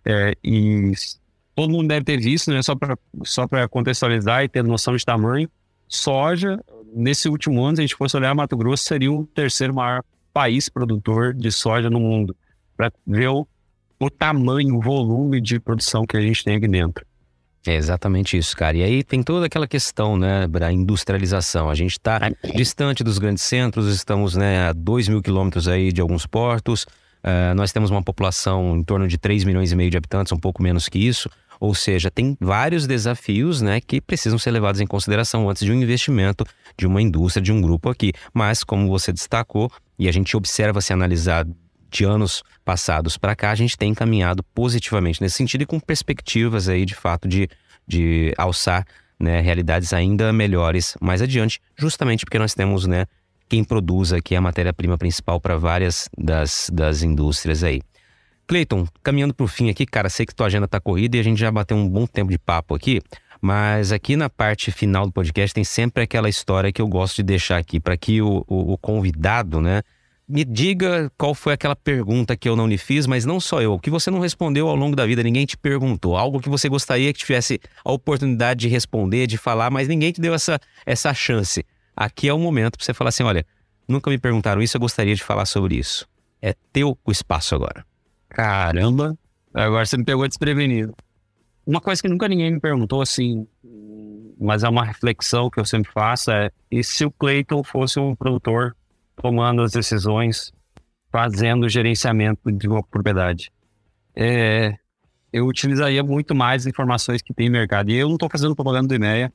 É, 0.05 0.35
e 0.43 0.93
todo 1.55 1.71
mundo 1.71 1.89
deve 1.89 2.05
ter 2.05 2.19
visto, 2.19 2.51
né? 2.51 2.63
Só 2.63 2.75
para 2.75 2.97
só 3.25 3.47
contextualizar 3.69 4.45
e 4.45 4.49
ter 4.49 4.65
noção 4.65 4.97
de 4.97 5.05
tamanho. 5.05 5.49
Soja, 5.89 6.59
nesse 6.95 7.29
último 7.29 7.63
ano, 7.63 7.77
se 7.77 7.83
a 7.83 7.85
gente 7.85 7.95
fosse 7.95 8.17
olhar, 8.17 8.35
Mato 8.35 8.57
Grosso 8.57 8.85
seria 8.85 9.13
o 9.13 9.27
terceiro 9.27 9.75
maior 9.75 10.03
país 10.33 10.69
produtor 10.69 11.35
de 11.35 11.53
soja 11.53 11.91
no 11.91 12.01
mundo. 12.01 12.35
Para 12.77 12.91
ver 13.07 13.29
o, 13.29 13.47
o 14.01 14.11
tamanho, 14.11 14.77
o 14.77 14.81
volume 14.81 15.41
de 15.41 15.61
produção 15.61 16.07
que 16.07 16.17
a 16.17 16.21
gente 16.21 16.43
tem 16.43 16.57
aqui 16.57 16.67
dentro. 16.67 17.05
É 17.67 17.77
exatamente 17.77 18.37
isso, 18.37 18.57
cara. 18.57 18.77
E 18.77 18.83
aí 18.83 19.05
tem 19.05 19.23
toda 19.23 19.47
aquela 19.47 19.69
questão, 19.69 20.17
né, 20.17 20.49
da 20.49 20.73
industrialização. 20.73 21.71
A 21.71 21.75
gente 21.75 21.93
está 21.93 22.19
distante 22.55 23.05
dos 23.05 23.19
grandes 23.19 23.45
centros, 23.45 23.87
estamos 23.95 24.35
né, 24.35 24.69
a 24.69 24.73
2 24.73 25.09
mil 25.09 25.23
quilômetros 25.23 25.69
aí 25.69 25.93
de 25.93 26.01
alguns 26.01 26.27
portos. 26.27 26.85
Uh, 27.23 27.55
nós 27.55 27.71
temos 27.71 27.89
uma 27.91 28.03
população 28.03 28.77
em 28.77 28.83
torno 28.83 29.07
de 29.07 29.17
3 29.17 29.45
milhões 29.45 29.71
e 29.71 29.77
meio 29.77 29.91
de 29.91 29.97
habitantes, 29.97 30.33
um 30.33 30.39
pouco 30.39 30.61
menos 30.61 30.89
que 30.89 30.99
isso. 30.99 31.31
Ou 31.61 31.73
seja, 31.73 32.11
tem 32.11 32.37
vários 32.41 32.89
desafios 32.89 33.63
né, 33.63 33.81
que 33.81 34.01
precisam 34.01 34.37
ser 34.37 34.51
levados 34.51 34.81
em 34.81 34.87
consideração 34.87 35.49
antes 35.49 35.65
de 35.65 35.71
um 35.71 35.81
investimento 35.81 36.45
de 36.77 36.85
uma 36.85 37.01
indústria, 37.01 37.41
de 37.41 37.53
um 37.53 37.61
grupo 37.61 37.89
aqui. 37.89 38.13
Mas, 38.35 38.65
como 38.65 38.89
você 38.89 39.13
destacou, 39.13 39.71
e 39.97 40.09
a 40.09 40.13
gente 40.13 40.37
observa 40.37 40.81
se 40.81 40.93
analisar 40.93 41.47
de 41.93 42.05
anos 42.05 42.43
passados 42.65 43.17
para 43.17 43.37
cá, 43.37 43.51
a 43.51 43.55
gente 43.55 43.77
tem 43.77 43.95
caminhado 43.95 44.43
positivamente 44.55 45.21
nesse 45.21 45.37
sentido 45.37 45.63
e 45.63 45.67
com 45.67 45.79
perspectivas 45.79 46.69
aí, 46.69 46.85
de 46.85 46.95
fato, 46.95 47.29
de, 47.29 47.49
de 47.87 48.33
alçar 48.37 48.87
né, 49.19 49.41
realidades 49.41 49.93
ainda 49.93 50.33
melhores 50.33 50.97
mais 51.01 51.23
adiante, 51.23 51.61
justamente 51.77 52.25
porque 52.25 52.39
nós 52.39 52.55
temos 52.55 52.87
né, 52.87 53.07
quem 53.49 53.63
produz 53.63 54.13
aqui 54.13 54.35
a 54.35 54.41
matéria-prima 54.41 54.99
principal 54.99 55.41
para 55.41 55.57
várias 55.57 56.09
das, 56.19 56.71
das 56.73 57.03
indústrias 57.03 57.63
aí. 57.63 57.81
Cleiton, 58.47 58.87
caminhando 59.03 59.33
para 59.33 59.45
o 59.45 59.49
fim 59.49 59.71
aqui, 59.71 59.87
cara, 59.87 60.09
sei 60.09 60.27
que 60.27 60.35
tua 60.35 60.47
agenda 60.47 60.65
está 60.65 60.81
corrida 60.81 61.17
e 61.17 61.21
a 61.21 61.23
gente 61.23 61.39
já 61.39 61.51
bateu 61.51 61.77
um 61.77 61.89
bom 61.89 62.07
tempo 62.07 62.31
de 62.31 62.39
papo 62.39 62.75
aqui, 62.75 63.01
mas 63.41 63.93
aqui 63.93 64.17
na 64.17 64.29
parte 64.29 64.71
final 64.71 65.07
do 65.07 65.13
podcast 65.13 65.55
tem 65.55 65.65
sempre 65.65 66.03
aquela 66.03 66.29
história 66.29 66.73
que 66.73 66.83
eu 66.83 66.89
gosto 66.89 67.17
de 67.17 67.23
deixar 67.25 67.59
aqui 67.59 67.79
para 67.79 67.97
que 67.97 68.21
o, 68.21 68.45
o, 68.47 68.73
o, 68.73 68.79
convidado, 68.79 69.61
né, 69.61 69.83
me 70.33 70.45
diga 70.45 71.13
qual 71.19 71.35
foi 71.35 71.53
aquela 71.53 71.77
pergunta 71.77 72.35
que 72.35 72.49
eu 72.49 72.57
não 72.57 72.67
lhe 72.67 72.79
fiz, 72.79 73.07
mas 73.07 73.27
não 73.27 73.39
só 73.39 73.61
eu, 73.61 73.79
que 73.79 73.91
você 73.91 74.11
não 74.11 74.19
respondeu 74.19 74.67
ao 74.67 74.75
longo 74.75 74.97
da 74.97 75.05
vida, 75.05 75.23
ninguém 75.23 75.45
te 75.45 75.59
perguntou, 75.59 76.17
algo 76.17 76.41
que 76.41 76.49
você 76.49 76.71
gostaria 76.71 77.13
que 77.13 77.19
tivesse 77.19 77.61
a 77.85 77.93
oportunidade 77.93 78.61
de 78.61 78.69
responder, 78.69 79.27
de 79.27 79.37
falar, 79.37 79.71
mas 79.71 79.89
ninguém 79.89 80.11
te 80.11 80.23
deu 80.23 80.33
essa, 80.33 80.59
essa 80.87 81.13
chance. 81.13 81.63
Aqui 81.95 82.29
é 82.29 82.33
o 82.33 82.39
momento 82.39 82.79
para 82.79 82.85
você 82.85 82.95
falar 82.95 83.11
assim: 83.11 83.23
olha, 83.23 83.45
nunca 83.87 84.09
me 84.09 84.17
perguntaram 84.17 84.63
isso, 84.63 84.75
eu 84.75 84.81
gostaria 84.81 85.15
de 85.15 85.23
falar 85.23 85.45
sobre 85.45 85.77
isso. 85.77 86.09
É 86.41 86.55
teu 86.73 86.99
o 87.05 87.13
espaço 87.13 87.55
agora. 87.55 87.85
Caramba, 88.31 89.15
agora 89.53 89.85
você 89.85 89.99
me 89.99 90.05
pegou 90.05 90.27
desprevenido. 90.27 90.95
Uma 91.67 91.81
coisa 91.81 92.01
que 92.01 92.09
nunca 92.09 92.27
ninguém 92.27 92.53
me 92.53 92.59
perguntou, 92.59 93.03
assim, 93.03 93.47
mas 94.41 94.65
é 94.65 94.69
uma 94.69 94.83
reflexão 94.83 95.51
que 95.51 95.61
eu 95.61 95.67
sempre 95.67 95.93
faço, 95.93 96.31
é 96.31 96.51
e 96.71 96.83
se 96.83 97.05
o 97.05 97.11
Clayton 97.11 97.63
fosse 97.63 98.01
um 98.01 98.17
produtor 98.17 98.75
tomando 99.23 99.63
as 99.63 99.73
decisões, 99.73 100.53
fazendo 101.11 101.65
o 101.65 101.69
gerenciamento 101.69 102.51
de 102.51 102.69
uma 102.69 102.83
propriedade? 102.83 103.53
É, 104.15 104.75
eu 105.33 105.47
utilizaria 105.47 106.03
muito 106.03 106.35
mais 106.35 106.67
informações 106.67 107.23
que 107.23 107.33
tem 107.33 107.49
no 107.49 107.53
mercado. 107.53 107.91
E 107.91 107.95
eu 107.95 108.09
não 108.09 108.17
estou 108.17 108.29
fazendo 108.29 108.55
propaganda 108.55 108.89
do 108.89 108.95
IMEA, 108.95 109.33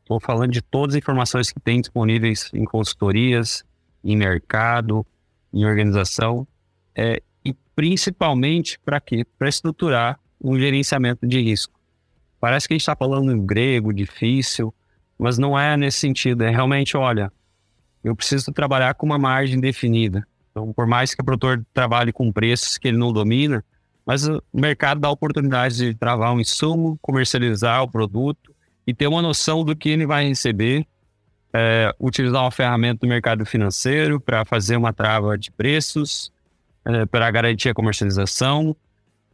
estou 0.00 0.20
falando 0.20 0.50
de 0.50 0.60
todas 0.60 0.94
as 0.94 0.98
informações 0.98 1.50
que 1.52 1.60
tem 1.60 1.80
disponíveis 1.80 2.50
em 2.52 2.64
consultorias, 2.64 3.64
em 4.04 4.16
mercado, 4.16 5.06
em 5.54 5.64
organização. 5.64 6.46
É, 6.94 7.22
e 7.44 7.54
principalmente 7.74 8.78
para 8.80 9.00
quê? 9.00 9.24
Para 9.38 9.48
estruturar 9.48 10.18
um 10.42 10.58
gerenciamento 10.58 11.26
de 11.26 11.40
risco. 11.40 11.78
Parece 12.40 12.66
que 12.66 12.74
a 12.74 12.76
gente 12.76 12.82
está 12.82 12.96
falando 12.96 13.30
em 13.30 13.46
grego, 13.46 13.92
difícil, 13.92 14.74
mas 15.18 15.38
não 15.38 15.58
é 15.58 15.76
nesse 15.76 15.98
sentido. 15.98 16.42
É 16.42 16.50
realmente, 16.50 16.96
olha, 16.96 17.30
eu 18.02 18.16
preciso 18.16 18.52
trabalhar 18.52 18.94
com 18.94 19.06
uma 19.06 19.18
margem 19.18 19.60
definida. 19.60 20.26
Então, 20.50 20.72
por 20.72 20.86
mais 20.86 21.14
que 21.14 21.22
o 21.22 21.24
produtor 21.24 21.64
trabalhe 21.72 22.12
com 22.12 22.32
preços 22.32 22.76
que 22.78 22.88
ele 22.88 22.96
não 22.96 23.12
domina, 23.12 23.64
mas 24.04 24.26
o 24.26 24.42
mercado 24.52 25.00
dá 25.00 25.10
oportunidade 25.10 25.76
de 25.76 25.94
travar 25.94 26.32
um 26.32 26.40
insumo, 26.40 26.98
comercializar 27.00 27.82
o 27.82 27.88
produto 27.88 28.54
e 28.86 28.92
ter 28.92 29.06
uma 29.06 29.22
noção 29.22 29.64
do 29.64 29.76
que 29.76 29.88
ele 29.88 30.06
vai 30.06 30.26
receber, 30.26 30.86
é, 31.52 31.94
utilizar 32.00 32.42
uma 32.42 32.50
ferramenta 32.50 33.06
do 33.06 33.08
mercado 33.08 33.44
financeiro 33.44 34.20
para 34.20 34.44
fazer 34.44 34.76
uma 34.76 34.92
trava 34.92 35.36
de 35.36 35.50
preços, 35.50 36.32
é, 36.84 37.06
para 37.06 37.30
garantir 37.30 37.68
a 37.68 37.74
comercialização, 37.74 38.74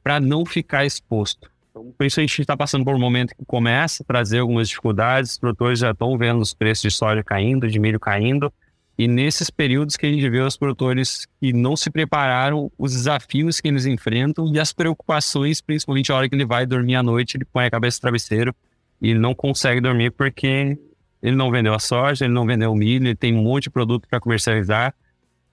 para 0.02 0.20
não 0.20 0.44
ficar 0.44 0.84
exposto. 0.84 1.50
Então, 1.77 1.93
por 1.93 2.07
isso 2.07 2.18
a 2.18 2.22
gente 2.22 2.41
está 2.41 2.57
passando 2.57 2.87
por 2.87 2.95
um 2.95 2.99
momento 2.99 3.35
que 3.37 3.45
começa 3.45 4.03
a 4.03 4.07
trazer 4.07 4.39
algumas 4.39 4.66
dificuldades, 4.66 5.33
os 5.33 5.39
produtores 5.39 5.79
já 5.79 5.91
estão 5.91 6.16
vendo 6.16 6.41
os 6.41 6.55
preços 6.55 6.81
de 6.81 6.91
soja 6.91 7.22
caindo, 7.22 7.68
de 7.68 7.79
milho 7.79 8.01
caindo, 8.01 8.51
E 8.99 9.07
nesses 9.07 9.51
períodos 9.51 9.95
que 9.95 10.07
a 10.07 10.09
gente 10.09 10.27
vê 10.31 10.41
os 10.41 10.57
produtores 10.57 11.27
que 11.39 11.53
não 11.53 11.77
se 11.77 11.91
prepararam, 11.91 12.72
os 12.79 12.93
desafios 12.93 13.61
que 13.61 13.68
eles 13.68 13.85
enfrentam 13.85 14.51
e 14.55 14.59
as 14.59 14.72
preocupações, 14.72 15.61
principalmente 15.61 16.11
a 16.11 16.16
hora 16.16 16.31
que 16.31 16.35
ele 16.35 16.47
vai 16.47 16.64
dormir 16.64 16.95
à 16.95 17.03
noite, 17.03 17.37
ele 17.37 17.45
põe 17.45 17.66
a 17.66 17.70
cabeça 17.70 17.99
no 17.99 18.01
travesseiro 18.01 18.55
e 18.99 19.12
não 19.12 19.35
consegue 19.35 19.83
dormir 19.83 20.12
porque 20.12 20.79
ele 21.22 21.37
não 21.37 21.51
vendeu 21.51 21.74
a 21.74 21.79
soja, 21.79 22.24
ele 22.24 22.33
não 22.33 22.47
vendeu 22.47 22.72
o 22.72 22.74
milho, 22.74 23.09
ele 23.09 23.14
tem 23.14 23.35
um 23.35 23.43
monte 23.43 23.64
de 23.64 23.70
produto 23.70 24.09
para 24.09 24.18
comercializar. 24.18 24.95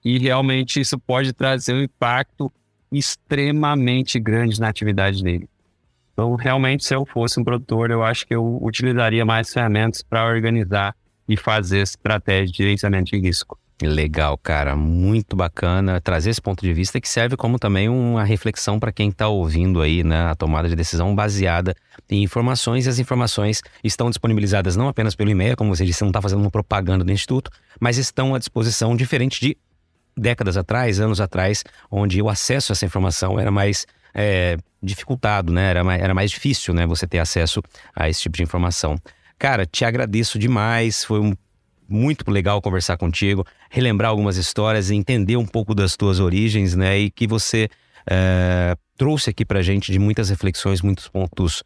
E 0.02 0.18
realmente 0.18 0.80
isso 0.80 0.98
pode 0.98 1.34
trazer 1.34 1.74
um 1.74 1.82
impacto 1.82 2.50
extremamente 2.90 4.18
grande 4.18 4.58
na 4.58 4.70
atividade 4.70 5.22
dele. 5.22 5.46
Então, 6.14 6.36
realmente, 6.36 6.84
se 6.84 6.94
eu 6.94 7.04
fosse 7.04 7.38
um 7.38 7.44
produtor, 7.44 7.90
eu 7.90 8.02
acho 8.02 8.24
que 8.26 8.34
eu 8.34 8.58
utilizaria 8.62 9.24
mais 9.24 9.52
ferramentas 9.52 10.00
para 10.00 10.24
organizar 10.24 10.94
e 11.28 11.36
fazer 11.36 11.80
estratégia 11.80 12.46
de 12.46 12.56
gerenciamento 12.58 13.10
de 13.10 13.18
risco. 13.18 13.58
Legal, 13.82 14.38
cara, 14.38 14.76
muito 14.76 15.34
bacana 15.34 16.00
trazer 16.00 16.30
esse 16.30 16.40
ponto 16.40 16.62
de 16.62 16.72
vista 16.72 17.00
que 17.00 17.08
serve 17.08 17.36
como 17.36 17.58
também 17.58 17.88
uma 17.88 18.22
reflexão 18.22 18.78
para 18.78 18.92
quem 18.92 19.08
está 19.08 19.26
ouvindo 19.26 19.82
aí, 19.82 20.04
né, 20.04 20.28
a 20.28 20.34
tomada 20.36 20.68
de 20.68 20.76
decisão 20.76 21.12
baseada 21.12 21.74
em 22.08 22.22
informações 22.22 22.86
e 22.86 22.88
as 22.88 23.00
informações 23.00 23.60
estão 23.82 24.08
disponibilizadas 24.08 24.76
não 24.76 24.86
apenas 24.86 25.16
pelo 25.16 25.30
e-mail, 25.30 25.56
como 25.56 25.74
você 25.74 25.84
disse, 25.84 26.02
não 26.02 26.10
está 26.10 26.22
fazendo 26.22 26.42
uma 26.42 26.50
propaganda 26.52 27.04
do 27.04 27.10
instituto, 27.10 27.50
mas 27.80 27.98
estão 27.98 28.32
à 28.32 28.38
disposição 28.38 28.94
diferente 28.94 29.40
de 29.40 29.56
décadas 30.16 30.56
atrás, 30.56 31.00
anos 31.00 31.20
atrás, 31.20 31.64
onde 31.90 32.22
o 32.22 32.28
acesso 32.28 32.70
a 32.70 32.74
essa 32.74 32.86
informação 32.86 33.40
era 33.40 33.50
mais 33.50 33.86
é, 34.14 34.56
dificultado, 34.82 35.52
né? 35.52 35.70
Era 35.70 35.84
mais, 35.84 36.02
era 36.02 36.14
mais 36.14 36.30
difícil, 36.30 36.72
né? 36.72 36.86
Você 36.86 37.06
ter 37.06 37.18
acesso 37.18 37.62
a 37.94 38.08
esse 38.08 38.22
tipo 38.22 38.36
de 38.36 38.42
informação. 38.42 38.96
Cara, 39.38 39.66
te 39.66 39.84
agradeço 39.84 40.38
demais. 40.38 41.04
Foi 41.04 41.20
um, 41.20 41.34
muito 41.88 42.30
legal 42.30 42.62
conversar 42.62 42.96
contigo, 42.96 43.44
relembrar 43.70 44.10
algumas 44.10 44.36
histórias, 44.36 44.90
entender 44.90 45.36
um 45.36 45.46
pouco 45.46 45.74
das 45.74 45.96
tuas 45.96 46.20
origens, 46.20 46.74
né? 46.74 46.98
E 46.98 47.10
que 47.10 47.26
você 47.26 47.68
é, 48.08 48.76
trouxe 48.96 49.30
aqui 49.30 49.44
pra 49.44 49.62
gente 49.62 49.90
de 49.90 49.98
muitas 49.98 50.30
reflexões, 50.30 50.80
muitos 50.80 51.08
pontos 51.08 51.62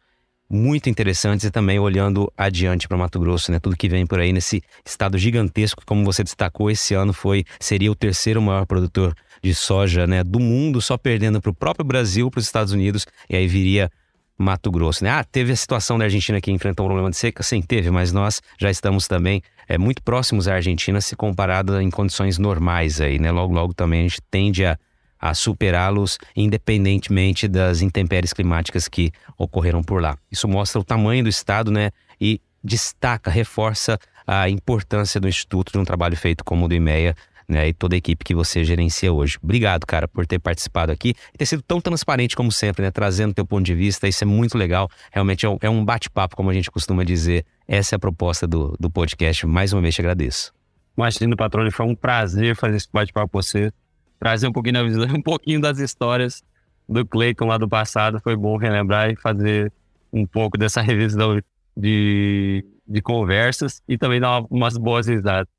muito 0.49 0.89
interessantes 0.89 1.45
e 1.45 1.51
também 1.51 1.77
olhando 1.77 2.31
adiante 2.35 2.87
para 2.87 2.97
Mato 2.97 3.19
Grosso, 3.19 3.51
né? 3.51 3.59
Tudo 3.59 3.77
que 3.77 3.87
vem 3.87 4.07
por 4.07 4.19
aí 4.19 4.33
nesse 4.33 4.63
estado 4.83 5.17
gigantesco, 5.17 5.83
como 5.85 6.03
você 6.03 6.23
destacou, 6.23 6.71
esse 6.71 6.95
ano 6.95 7.13
foi 7.13 7.45
seria 7.59 7.91
o 7.91 7.95
terceiro 7.95 8.41
maior 8.41 8.65
produtor 8.65 9.13
de 9.41 9.53
soja, 9.53 10.05
né, 10.07 10.23
do 10.23 10.39
mundo, 10.39 10.81
só 10.81 10.97
perdendo 10.97 11.41
para 11.41 11.51
o 11.51 11.53
próprio 11.53 11.85
Brasil, 11.85 12.29
para 12.29 12.39
os 12.39 12.45
Estados 12.45 12.73
Unidos, 12.73 13.05
e 13.29 13.35
aí 13.35 13.47
viria 13.47 13.91
Mato 14.37 14.71
Grosso, 14.71 15.03
né? 15.03 15.09
Ah, 15.09 15.23
teve 15.23 15.51
a 15.51 15.55
situação 15.55 15.97
da 15.97 16.05
Argentina 16.05 16.39
que 16.39 16.49
enfrentou 16.51 16.85
um 16.85 16.89
problema 16.89 17.09
de 17.09 17.17
seca? 17.17 17.43
Sim, 17.43 17.61
teve, 17.61 17.91
mas 17.91 18.13
nós 18.13 18.41
já 18.57 18.71
estamos 18.71 19.07
também 19.07 19.41
é, 19.67 19.77
muito 19.77 20.01
próximos 20.01 20.47
à 20.47 20.55
Argentina 20.55 21.01
se 21.01 21.15
comparado 21.15 21.79
em 21.81 21.89
condições 21.89 22.37
normais 22.37 23.01
aí, 23.01 23.19
né? 23.19 23.31
Logo, 23.31 23.53
logo 23.53 23.73
também 23.73 23.99
a 23.99 24.03
gente 24.03 24.21
tende 24.31 24.65
a 24.65 24.77
a 25.19 25.33
superá-los 25.33 26.17
independentemente 26.35 27.47
das 27.47 27.81
intempéries 27.81 28.31
climáticas 28.31 28.87
que 28.87 29.11
ocorreram 29.37 29.83
por 29.83 30.01
lá. 30.01 30.17
Isso 30.31 30.47
mostra 30.47 30.79
o 30.79 30.83
tamanho 30.83 31.23
do 31.23 31.29
Estado, 31.29 31.69
né? 31.69 31.91
E 32.21 32.39
destaca, 32.63 33.29
reforça 33.29 33.99
a 34.25 34.49
importância 34.49 35.19
do 35.19 35.27
Instituto 35.27 35.71
de 35.73 35.77
um 35.77 35.83
trabalho 35.83 36.15
feito 36.15 36.43
como 36.43 36.65
o 36.65 36.67
do 36.67 36.75
IMEA, 36.75 37.15
né? 37.49 37.67
E 37.67 37.73
toda 37.73 37.95
a 37.95 37.97
equipe 37.97 38.23
que 38.23 38.35
você 38.35 38.63
gerencia 38.63 39.11
hoje. 39.11 39.37
Obrigado, 39.41 39.85
cara, 39.85 40.07
por 40.07 40.25
ter 40.27 40.39
participado 40.39 40.91
aqui 40.91 41.15
e 41.33 41.37
ter 41.37 41.45
sido 41.45 41.63
tão 41.63 41.81
transparente 41.81 42.35
como 42.35 42.51
sempre, 42.51 42.83
né? 42.83 42.91
Trazendo 42.91 43.33
teu 43.33 43.45
ponto 43.45 43.65
de 43.65 43.73
vista. 43.73 44.07
Isso 44.07 44.23
é 44.23 44.27
muito 44.27 44.57
legal. 44.57 44.89
Realmente 45.11 45.45
é 45.45 45.69
um 45.69 45.81
é 45.81 45.83
bate-papo, 45.83 46.35
como 46.35 46.49
a 46.49 46.53
gente 46.53 46.69
costuma 46.69 47.03
dizer. 47.03 47.45
Essa 47.67 47.95
é 47.95 47.97
a 47.97 47.99
proposta 47.99 48.47
do, 48.47 48.75
do 48.79 48.89
podcast. 48.89 49.45
Mais 49.47 49.73
uma 49.73 49.81
vez 49.81 49.95
te 49.95 50.01
agradeço. 50.01 50.53
Imagina, 50.95 51.35
patrônio, 51.35 51.71
foi 51.71 51.85
um 51.85 51.95
prazer 51.95 52.55
fazer 52.55 52.77
esse 52.77 52.87
bate-papo 52.91 53.31
com 53.31 53.41
você 53.41 53.71
trazer 54.19 54.47
um 54.47 54.51
pouquinho, 54.51 54.79
um 55.15 55.21
pouquinho 55.21 55.59
das 55.59 55.79
histórias 55.79 56.43
do 56.87 57.05
Clayton 57.05 57.45
lá 57.45 57.57
do 57.57 57.67
passado. 57.67 58.19
Foi 58.21 58.35
bom 58.35 58.57
relembrar 58.57 59.09
e 59.09 59.15
fazer 59.15 59.71
um 60.13 60.25
pouco 60.25 60.57
dessa 60.57 60.81
revisão 60.83 61.39
de, 61.75 62.65
de 62.87 63.01
conversas 63.01 63.81
e 63.87 63.97
também 63.97 64.19
dar 64.19 64.43
umas 64.49 64.77
boas 64.77 65.07
risadas. 65.07 65.58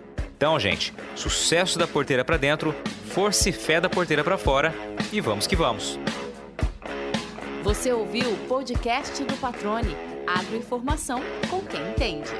Então, 0.41 0.59
gente, 0.59 0.91
sucesso 1.15 1.77
da 1.77 1.85
porteira 1.85 2.25
para 2.25 2.35
dentro, 2.35 2.73
força 3.13 3.47
e 3.47 3.51
fé 3.51 3.79
da 3.79 3.87
porteira 3.87 4.23
para 4.23 4.39
fora 4.39 4.73
e 5.13 5.21
vamos 5.21 5.45
que 5.45 5.55
vamos. 5.55 5.99
Você 7.61 7.93
ouviu 7.93 8.27
o 8.27 8.37
podcast 8.47 9.23
do 9.23 9.37
Patrone. 9.37 9.95
Agroinformação 10.25 11.21
com 11.47 11.61
quem 11.61 11.79
entende. 11.91 12.31